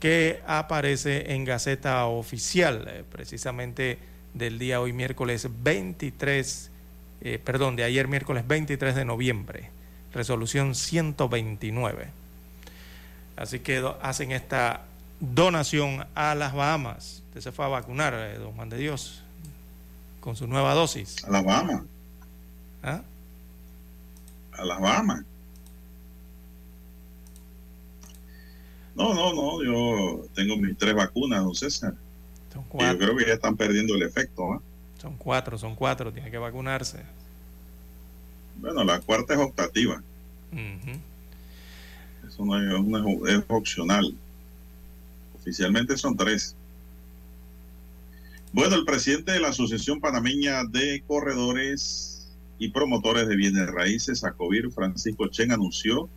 [0.04, 3.98] que aparece en Gaceta Oficial, eh, precisamente
[4.34, 6.70] del día hoy miércoles 23,
[7.22, 9.70] eh, perdón, de ayer miércoles 23 de noviembre,
[10.12, 12.08] resolución 129.
[13.36, 14.82] Así que hacen esta
[15.20, 17.22] donación a las Bahamas.
[17.28, 19.22] Usted se fue a vacunar, eh, don Juan de Dios,
[20.20, 21.24] con su nueva dosis.
[21.24, 21.82] A las Bahamas.
[22.82, 23.00] ¿Ah?
[24.52, 25.24] A las Bahamas.
[28.94, 31.94] No, no, no, yo tengo mis tres vacunas, don César.
[32.52, 34.52] Son Y yo cuatro, creo que ya están perdiendo el efecto.
[34.52, 34.60] ¿ah?
[35.00, 37.00] son cuatro, son cuatro, tiene que vacunarse.
[38.56, 40.02] Bueno, la cuarta es optativa.
[42.26, 42.56] Eso no
[43.26, 44.14] es, es opcional.
[45.38, 46.54] Oficialmente son tres.
[48.52, 52.28] Bueno, el presidente de la Asociación Panameña de Corredores
[52.60, 56.08] y Promotores de Bienes Raíces, ACOBIR, Francisco Chen, anunció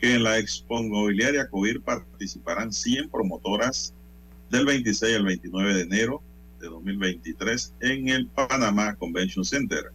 [0.00, 3.94] que en la Expo Inmobiliaria ACOBIR participarán 100 promotoras
[4.50, 6.22] del 26 al 29 de enero
[6.58, 9.92] de 2023 en el Panamá Convention Center.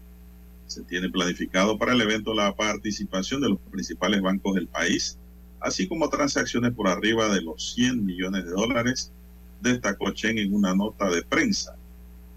[0.67, 5.17] Se tiene planificado para el evento la participación de los principales bancos del país,
[5.59, 9.11] así como transacciones por arriba de los 100 millones de dólares,
[9.61, 11.75] destacó Chen en una nota de prensa.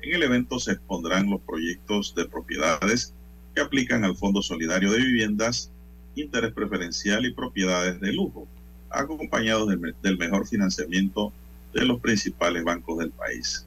[0.01, 3.15] En el evento se expondrán los proyectos de propiedades
[3.55, 5.71] que aplican al Fondo Solidario de Viviendas,
[6.21, 8.47] interés preferencial y propiedades de lujo,
[8.91, 11.33] acompañados del, me- del mejor financiamiento
[11.75, 13.67] de los principales bancos del país.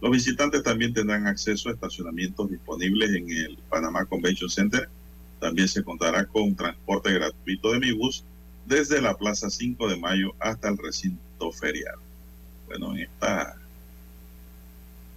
[0.00, 4.88] Los visitantes también tendrán acceso a estacionamientos disponibles en el Panamá Convention Center.
[5.40, 8.24] También se contará con transporte gratuito de Mibus
[8.66, 11.96] desde la Plaza 5 de Mayo hasta el recinto ferial.
[12.66, 13.54] Bueno, en estas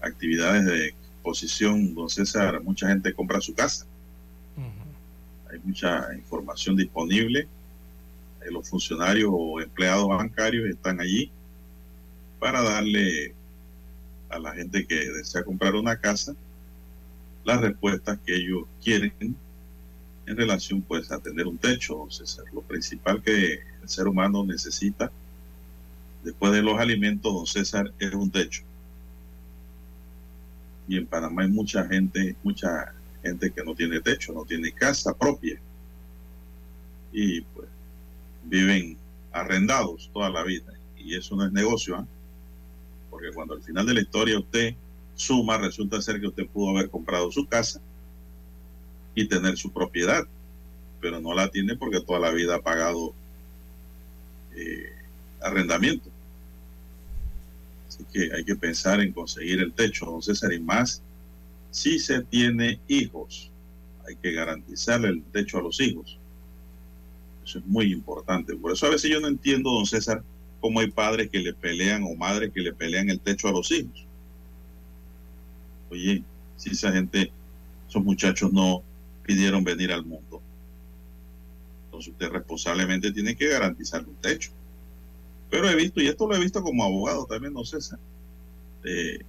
[0.01, 3.85] actividades de exposición, don César, mucha gente compra su casa.
[5.63, 7.47] Mucha información disponible.
[8.41, 11.31] Eh, Los funcionarios o empleados bancarios están allí
[12.39, 13.33] para darle
[14.29, 16.35] a la gente que desea comprar una casa
[17.45, 19.13] las respuestas que ellos quieren
[20.25, 22.45] en relación pues a tener un techo, César.
[22.51, 25.11] Lo principal que el ser humano necesita
[26.23, 28.63] después de los alimentos, don César, es un techo.
[30.87, 32.94] Y en Panamá hay mucha gente, mucha
[33.25, 35.59] gente que no tiene techo, no tiene casa propia.
[37.11, 37.67] Y pues
[38.43, 38.97] viven
[39.31, 40.73] arrendados toda la vida.
[40.97, 42.07] Y eso no es negocio, ¿ah?
[43.09, 44.75] porque cuando al final de la historia usted
[45.15, 47.81] suma, resulta ser que usted pudo haber comprado su casa
[49.15, 50.25] y tener su propiedad,
[50.99, 53.13] pero no la tiene porque toda la vida ha pagado
[54.55, 54.91] eh,
[55.41, 56.09] arrendamiento.
[57.87, 61.01] Así que hay que pensar en conseguir el techo, don César, y más
[61.75, 63.51] si se tiene hijos.
[64.07, 66.17] Hay que garantizarle el techo a los hijos.
[67.43, 68.55] Eso es muy importante.
[68.55, 70.23] Por eso a veces yo no entiendo, don César,
[70.61, 73.69] cómo hay padres que le pelean o madres que le pelean el techo a los
[73.71, 74.05] hijos.
[75.89, 76.23] Oye,
[76.55, 77.33] si esa gente,
[77.89, 78.81] esos muchachos no
[79.25, 80.41] pidieron venir al mundo.
[81.85, 84.51] Entonces usted responsablemente tiene que garantizarle un techo.
[85.49, 87.99] Pero he visto, y esto lo he visto como abogado también, no César,
[88.85, 89.19] eh,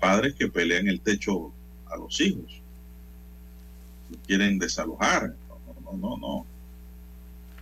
[0.00, 1.52] padres que pelean el techo
[1.86, 2.60] a los hijos.
[4.26, 5.34] quieren desalojar.
[5.48, 6.46] No, no, no, no.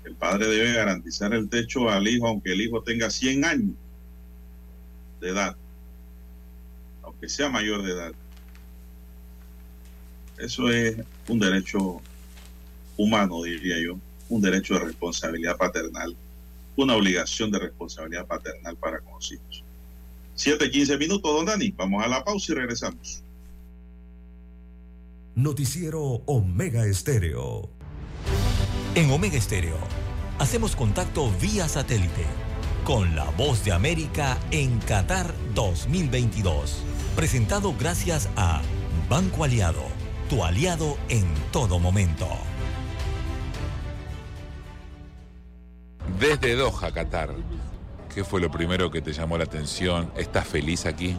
[0.05, 3.75] El padre debe garantizar el techo al hijo, aunque el hijo tenga 100 años
[5.21, 5.57] de edad,
[7.03, 8.13] aunque sea mayor de edad.
[10.39, 10.97] Eso es
[11.27, 12.01] un derecho
[12.97, 13.99] humano, diría yo,
[14.29, 16.17] un derecho de responsabilidad paternal,
[16.77, 19.65] una obligación de responsabilidad paternal para con los hijos.
[20.39, 21.71] 7:15 minutos, don Dani.
[21.73, 23.23] Vamos a la pausa y regresamos.
[25.35, 27.69] Noticiero Omega Estéreo.
[28.95, 29.79] En Omega Estéreo
[30.39, 32.25] hacemos contacto vía satélite
[32.85, 36.83] con la voz de América en Qatar 2022.
[37.15, 38.63] Presentado gracias a
[39.09, 39.83] Banco Aliado,
[40.31, 42.29] tu aliado en todo momento.
[46.19, 47.35] Desde Doha, Qatar,
[48.15, 50.11] ¿qué fue lo primero que te llamó la atención?
[50.17, 51.17] ¿Estás feliz aquí?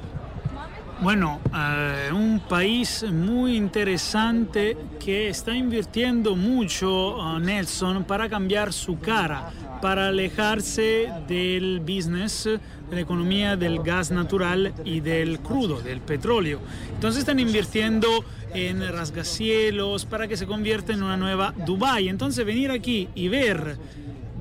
[1.01, 8.99] Bueno, eh, un país muy interesante que está invirtiendo mucho uh, Nelson para cambiar su
[8.99, 9.49] cara,
[9.81, 12.59] para alejarse del business, de
[12.95, 16.59] la economía del gas natural y del crudo, del petróleo.
[16.93, 22.09] Entonces están invirtiendo en rasgacielos para que se convierta en una nueva Dubai.
[22.09, 23.77] Entonces venir aquí y ver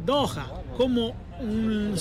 [0.04, 1.96] Doha como un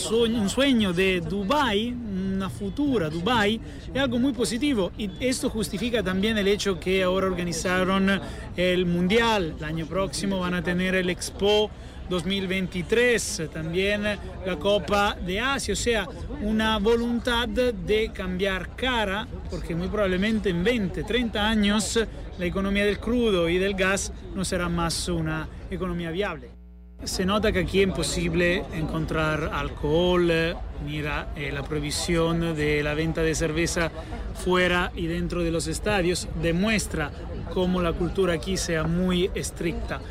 [0.49, 3.59] sueño, de Dubai, una futura Dubai,
[3.93, 4.91] es algo muy positivo.
[4.97, 8.19] Y esto justifica también el hecho que ahora organizaron
[8.55, 11.69] el Mundial, el año próximo van a tener el Expo
[12.09, 16.07] 2023, también la Copa de Asia, o sea,
[16.41, 21.99] una voluntad de cambiar cara, porque muy probablemente en 20, 30 años
[22.39, 26.56] la economía del crudo y del gas no será más una economía viable.
[27.03, 30.31] Se nota que aquí es imposible encontrar alcohol,
[30.85, 33.91] mira eh, la prohibición de la venta de cerveza
[34.33, 37.11] fuera y dentro de los estadios demuestra
[37.53, 40.01] cómo la cultura aquí sea muy estricta.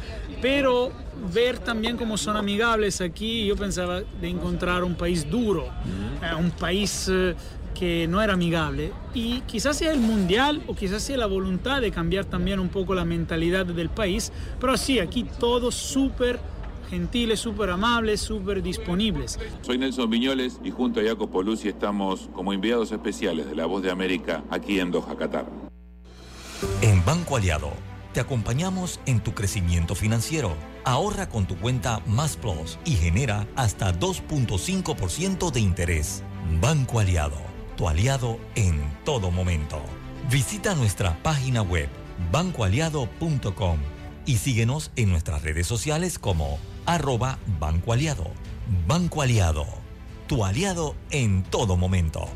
[0.40, 0.92] Pero
[1.34, 5.66] ver también cómo son amigables aquí, yo pensaba de encontrar un país duro,
[6.22, 7.34] eh, un país eh,
[7.78, 8.92] que no era amigable.
[9.12, 12.94] Y quizás sea el mundial o quizás sea la voluntad de cambiar también un poco
[12.94, 16.38] la mentalidad del país, pero sí, aquí todo súper
[16.86, 19.38] gentiles, súper amables, súper disponibles.
[19.62, 23.82] Soy Nelson Viñoles y junto a Jacopo Poluzzi estamos como enviados especiales de La Voz
[23.82, 25.46] de América aquí en Doha, Qatar.
[26.80, 27.72] En Banco Aliado
[28.12, 30.54] te acompañamos en tu crecimiento financiero.
[30.84, 36.22] Ahorra con tu cuenta Más Plus y genera hasta 2.5% de interés.
[36.60, 37.36] Banco Aliado,
[37.76, 39.82] tu aliado en todo momento.
[40.30, 41.90] Visita nuestra página web
[42.32, 43.78] bancoaliado.com
[44.24, 48.30] y síguenos en nuestras redes sociales como arroba Banco Aliado.
[48.86, 49.66] Banco Aliado,
[50.26, 52.28] tu aliado en todo momento.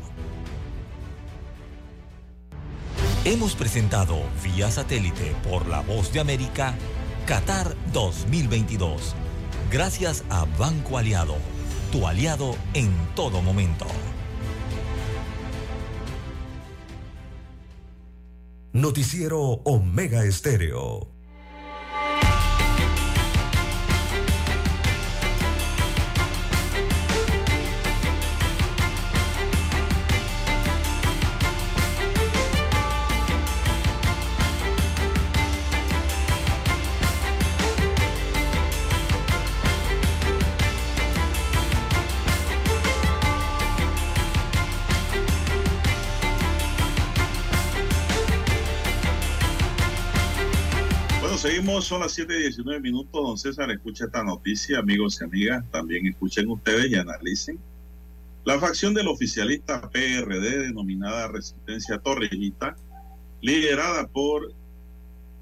[3.25, 6.75] Hemos presentado vía satélite por la voz de América
[7.25, 9.15] Qatar 2022.
[9.71, 11.35] Gracias a Banco Aliado,
[11.91, 13.85] tu aliado en todo momento.
[18.73, 21.10] Noticiero Omega Estéreo.
[51.81, 53.11] Son las 7 y 19 minutos.
[53.13, 55.63] Don César, escucha esta noticia, amigos y amigas.
[55.71, 57.59] También escuchen ustedes y analicen.
[58.43, 62.75] La facción del oficialista PRD, denominada Resistencia Torrejita,
[63.41, 64.51] liderada por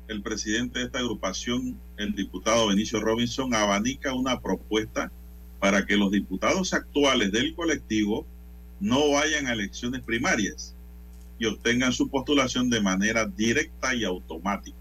[0.10, 5.12] el presidente de esta agrupación, el diputado Benicio Robinson, abanica una propuesta
[5.60, 8.26] para que los diputados actuales del colectivo
[8.80, 10.76] no vayan a elecciones primarias.
[11.42, 14.79] y obtengan su postulación de manera directa y automática.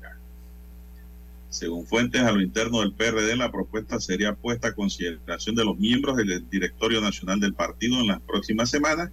[1.50, 5.78] Según fuentes a lo interno del PRD, la propuesta sería puesta a consideración de los
[5.78, 9.10] miembros del directorio nacional del partido en las próximas semanas,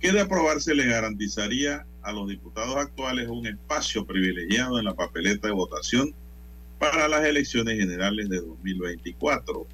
[0.00, 5.46] que de aprobarse le garantizaría a los diputados actuales un espacio privilegiado en la papeleta
[5.46, 6.14] de votación
[6.78, 9.66] para las elecciones generales de 2024.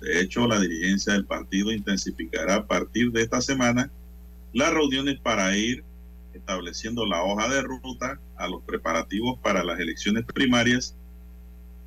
[0.00, 3.90] De hecho, la dirigencia del partido intensificará a partir de esta semana
[4.52, 5.84] las reuniones para ir
[6.36, 10.94] estableciendo la hoja de ruta a los preparativos para las elecciones primarias,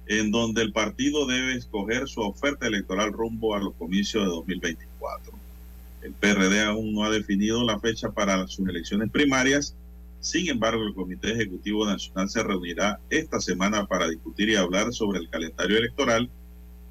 [0.08, 5.34] en donde el partido debe escoger su oferta electoral rumbo a los comicios de 2024.
[6.02, 9.76] El PRD aún no ha definido la fecha para sus elecciones primarias,
[10.20, 15.20] sin embargo, el Comité Ejecutivo Nacional se reunirá esta semana para discutir y hablar sobre
[15.20, 16.30] el calendario electoral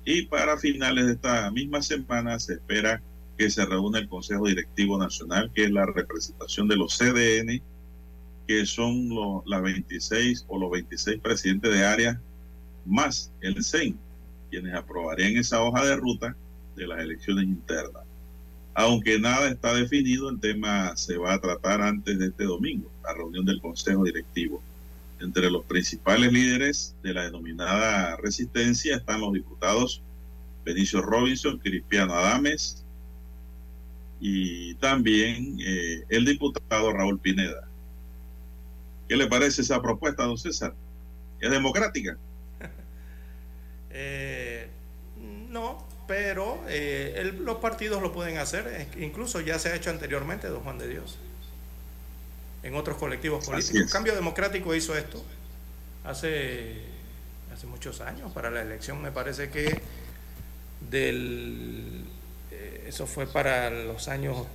[0.04, 3.02] y para finales de esta misma semana se espera
[3.38, 7.62] que se reúna el Consejo Directivo Nacional, que es la representación de los CDN,
[8.48, 9.08] que son
[9.46, 12.20] las 26 o los 26 presidentes de área,
[12.84, 13.96] más el CEN,
[14.50, 16.36] quienes aprobarían esa hoja de ruta
[16.74, 18.02] de las elecciones internas.
[18.74, 23.14] Aunque nada está definido, el tema se va a tratar antes de este domingo, la
[23.14, 24.60] reunión del Consejo Directivo.
[25.20, 30.02] Entre los principales líderes de la denominada resistencia están los diputados
[30.64, 32.84] Benicio Robinson, Cristiano Adames,
[34.20, 37.68] y también eh, el diputado Raúl Pineda.
[39.08, 40.74] ¿Qué le parece esa propuesta, don César?
[41.40, 42.16] ¿Es democrática?
[43.90, 44.68] eh,
[45.48, 50.48] no, pero eh, el, los partidos lo pueden hacer, incluso ya se ha hecho anteriormente,
[50.48, 51.18] don Juan de Dios,
[52.62, 53.92] en otros colectivos políticos.
[53.92, 55.22] Cambio Democrático hizo esto
[56.04, 56.82] hace,
[57.54, 59.80] hace muchos años, para la elección me parece que
[60.90, 62.04] del
[62.88, 64.46] eso fue para los años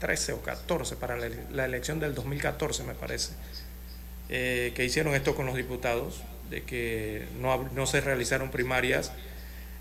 [0.00, 3.32] 13 o 14, para la, elección del 2014 me parece,
[4.28, 6.20] eh, que hicieron esto con los diputados,
[6.50, 9.12] de que no, no se realizaron primarias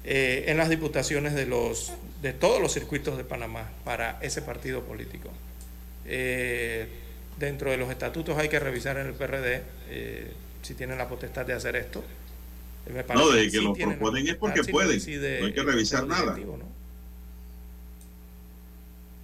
[0.04, 1.92] eh, en las diputaciones de, los,
[2.22, 5.30] de todos los circuitos de Panamá para ese partido político.
[6.06, 6.88] Eh,
[7.40, 9.64] dentro de los estatutos hay que revisar en el PRD
[10.62, 12.04] si tienen la potestad de hacer esto.
[13.16, 15.00] no, de que, lo proponen es porque pueden,
[15.40, 16.38] no hay que revisar nada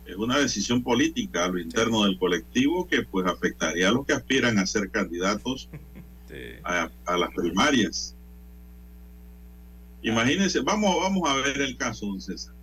[0.07, 4.13] es una decisión política a lo interno del colectivo que pues afectaría a los que
[4.13, 5.69] aspiran a ser candidatos
[6.63, 8.15] a, las primarias.
[10.01, 12.53] Imagínense, vamos, vamos a ver el caso, don César.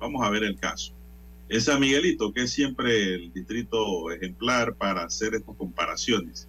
[0.00, 0.92] Vamos a ver el caso.
[1.48, 6.48] Es San Miguelito, que es siempre el distrito ejemplar para hacer estas comparaciones.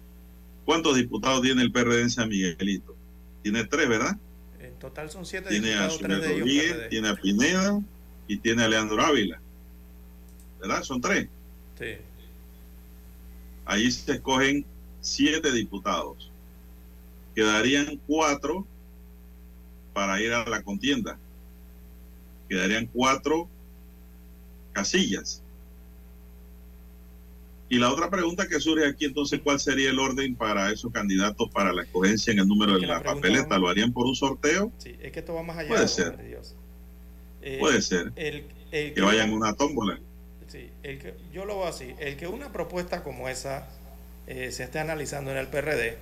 [0.64, 2.96] ¿Cuántos diputados tiene el PRD en San Miguelito?
[3.42, 4.16] Tiene tres, ¿verdad?
[4.60, 7.80] En total son siete tiene a Rodríguez, tiene a Pineda
[8.26, 9.40] y tiene a Leandro Ávila.
[10.62, 10.82] ¿Verdad?
[10.82, 11.28] Son tres.
[11.78, 11.96] Sí.
[13.66, 14.64] Allí se escogen
[15.00, 16.30] siete diputados.
[17.34, 18.66] Quedarían cuatro
[19.92, 21.18] para ir a la contienda.
[22.48, 23.48] Quedarían cuatro
[24.72, 25.42] casillas.
[27.68, 31.48] Y la otra pregunta que surge aquí, entonces, ¿cuál sería el orden para esos candidatos
[31.50, 33.58] para la escogencia en el número de la, papeleta?
[33.58, 34.70] ¿Lo harían por un sorteo?
[34.76, 35.68] Sí, es que esto va más allá.
[35.68, 36.44] Puede ser.
[37.58, 38.12] Puede ser.
[38.12, 39.98] que vayan una tómbola.
[40.82, 43.68] El que, yo lo veo así, el que una propuesta como esa
[44.26, 45.96] eh, se esté analizando en el PRD,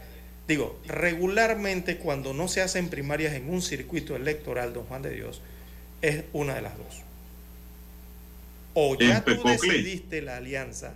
[0.48, 5.42] digo, regularmente cuando no se hacen primarias en un circuito electoral, don Juan de Dios,
[6.02, 7.02] es una de las dos.
[8.74, 10.94] O ya tú decidiste la alianza.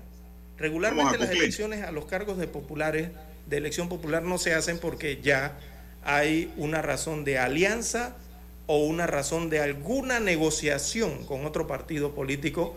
[0.56, 3.09] Regularmente las elecciones a los cargos de populares,
[3.47, 5.59] de elección popular, no se hacen porque ya
[6.05, 8.16] hay una razón de alianza
[8.66, 12.77] o una razón de alguna negociación con otro partido político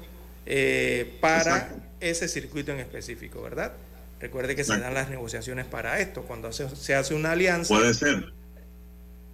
[0.49, 3.73] eh, para ese circuito en específico, ¿verdad?
[4.19, 7.75] Recuerde que se dan las negociaciones para esto, cuando se, hace una alianza.
[7.75, 8.33] Puede ser.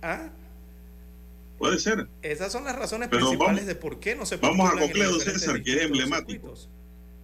[0.01, 0.29] ¿Ah?
[1.57, 2.07] Puede ser.
[2.21, 5.73] Esas son las razones principales de por qué no se Vamos a Cocleo César, que
[5.75, 6.53] es emblemático.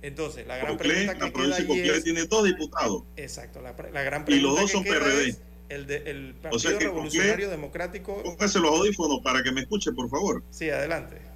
[0.01, 3.03] Entonces, la gran pregunta que la provincia de es, tiene dos diputados.
[3.17, 5.35] Exacto, la, la gran pregunta Y los dos son PRD.
[5.67, 8.23] el, de, el Partido Revolucionario Democrático.
[8.23, 10.43] Póngase los audífonos para que me escuche, por favor.
[10.51, 11.28] Sí, adelante.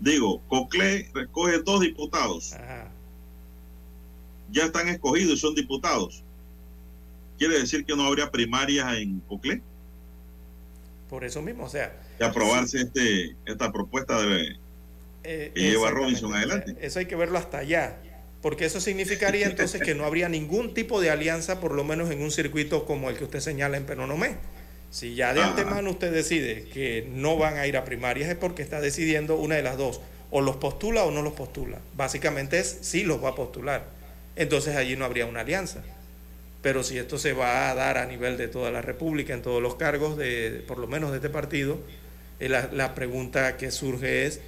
[0.00, 2.54] Digo, Cocle recoge dos diputados.
[4.50, 6.24] Ya están escogidos y son diputados.
[7.38, 9.62] ¿Quiere decir que no habría primarias en Cocle?
[11.08, 11.94] Por eso mismo, o sea.
[12.18, 14.56] De aprobarse este, esta propuesta de,
[15.24, 16.76] eh, que lleva Robinson adelante.
[16.80, 17.98] Eso hay que verlo hasta allá.
[18.42, 22.22] Porque eso significaría entonces que no habría ningún tipo de alianza, por lo menos en
[22.22, 24.38] un circuito como el que usted señala en Penonomé.
[24.90, 28.62] Si ya de antemano usted decide que no van a ir a primarias es porque
[28.62, 30.00] está decidiendo una de las dos.
[30.32, 31.78] o los postula o no los postula.
[31.96, 33.84] Básicamente es si los va a postular.
[34.36, 35.82] Entonces allí no habría una alianza.
[36.62, 39.62] Pero si esto se va a dar a nivel de toda la República, en todos
[39.62, 41.78] los cargos, de, por lo menos de este partido,
[42.38, 44.40] eh, la, la pregunta que surge es,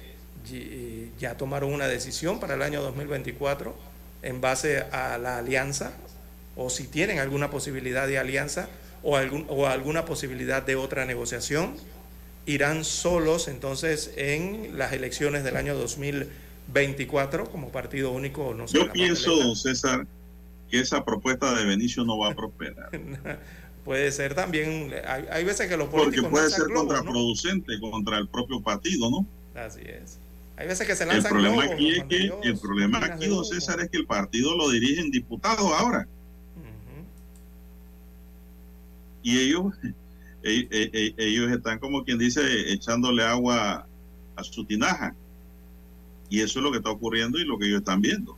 [1.19, 3.75] ¿ya tomaron una decisión para el año 2024
[4.21, 5.93] en base a la alianza?
[6.55, 8.69] ¿O si tienen alguna posibilidad de alianza
[9.03, 11.75] o, algún, o alguna posibilidad de otra negociación?
[12.45, 18.53] irán solos entonces en las elecciones del año 2024 como partido único.
[18.53, 20.05] No Yo pienso, don César,
[20.69, 22.89] que esa propuesta de Benicio no va a prosperar.
[23.85, 26.29] puede ser también, hay, hay, veces que los políticos...
[26.29, 27.91] Porque puede ser contraproducente ¿no?
[27.91, 29.25] contra el propio partido, ¿no?
[29.55, 30.19] Así es.
[30.55, 33.79] Hay veces que se lanzan El problema aquí es que, el problema aquí, don César,
[33.81, 36.07] es que el partido lo dirigen diputados ahora.
[36.55, 37.03] Uh -huh.
[39.23, 39.73] Y ellos
[40.43, 42.41] ellos están como quien dice
[42.71, 43.87] echándole agua
[44.35, 45.15] a su tinaja.
[46.29, 48.35] Y eso es lo que está ocurriendo y lo que ellos están viendo.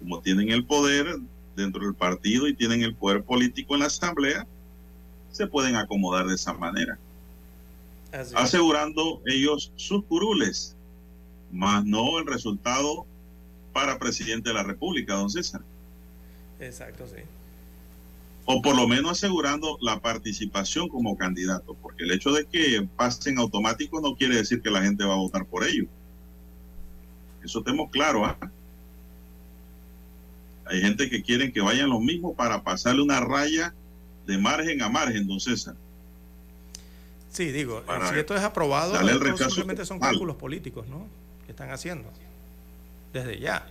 [0.00, 1.18] Como tienen el poder
[1.56, 4.46] dentro del partido y tienen el poder político en la asamblea,
[5.30, 6.98] se pueden acomodar de esa manera.
[8.12, 10.76] Así asegurando ellos sus curules,
[11.50, 13.06] más no el resultado
[13.72, 15.62] para presidente de la República, don César.
[16.60, 17.22] Exacto, sí
[18.46, 23.38] o por lo menos asegurando la participación como candidato, porque el hecho de que pasen
[23.38, 25.86] automático no quiere decir que la gente va a votar por ellos.
[27.42, 28.26] Eso tenemos claro.
[28.26, 28.34] ¿eh?
[30.66, 33.74] Hay gente que quieren que vayan los mismos para pasarle una raya
[34.26, 35.76] de margen a margen, don César.
[37.30, 38.94] Sí, digo, para si esto es aprobado,
[39.36, 41.06] simplemente son cálculos políticos, ¿no?
[41.46, 42.08] Que están haciendo
[43.12, 43.66] desde ya.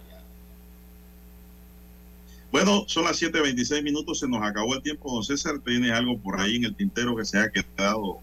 [2.53, 5.11] Bueno, son las 7.26 minutos, se nos acabó el tiempo.
[5.11, 8.19] Don César, ¿tiene algo por ahí en el tintero que se ha quedado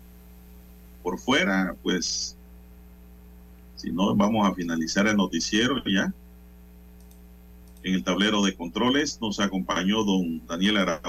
[1.03, 1.75] por fuera?
[1.83, 2.37] Pues,
[3.75, 6.15] si no, vamos a finalizar el noticiero ya.
[7.83, 11.01] En el tablero de controles nos acompañó don Daniel Arau.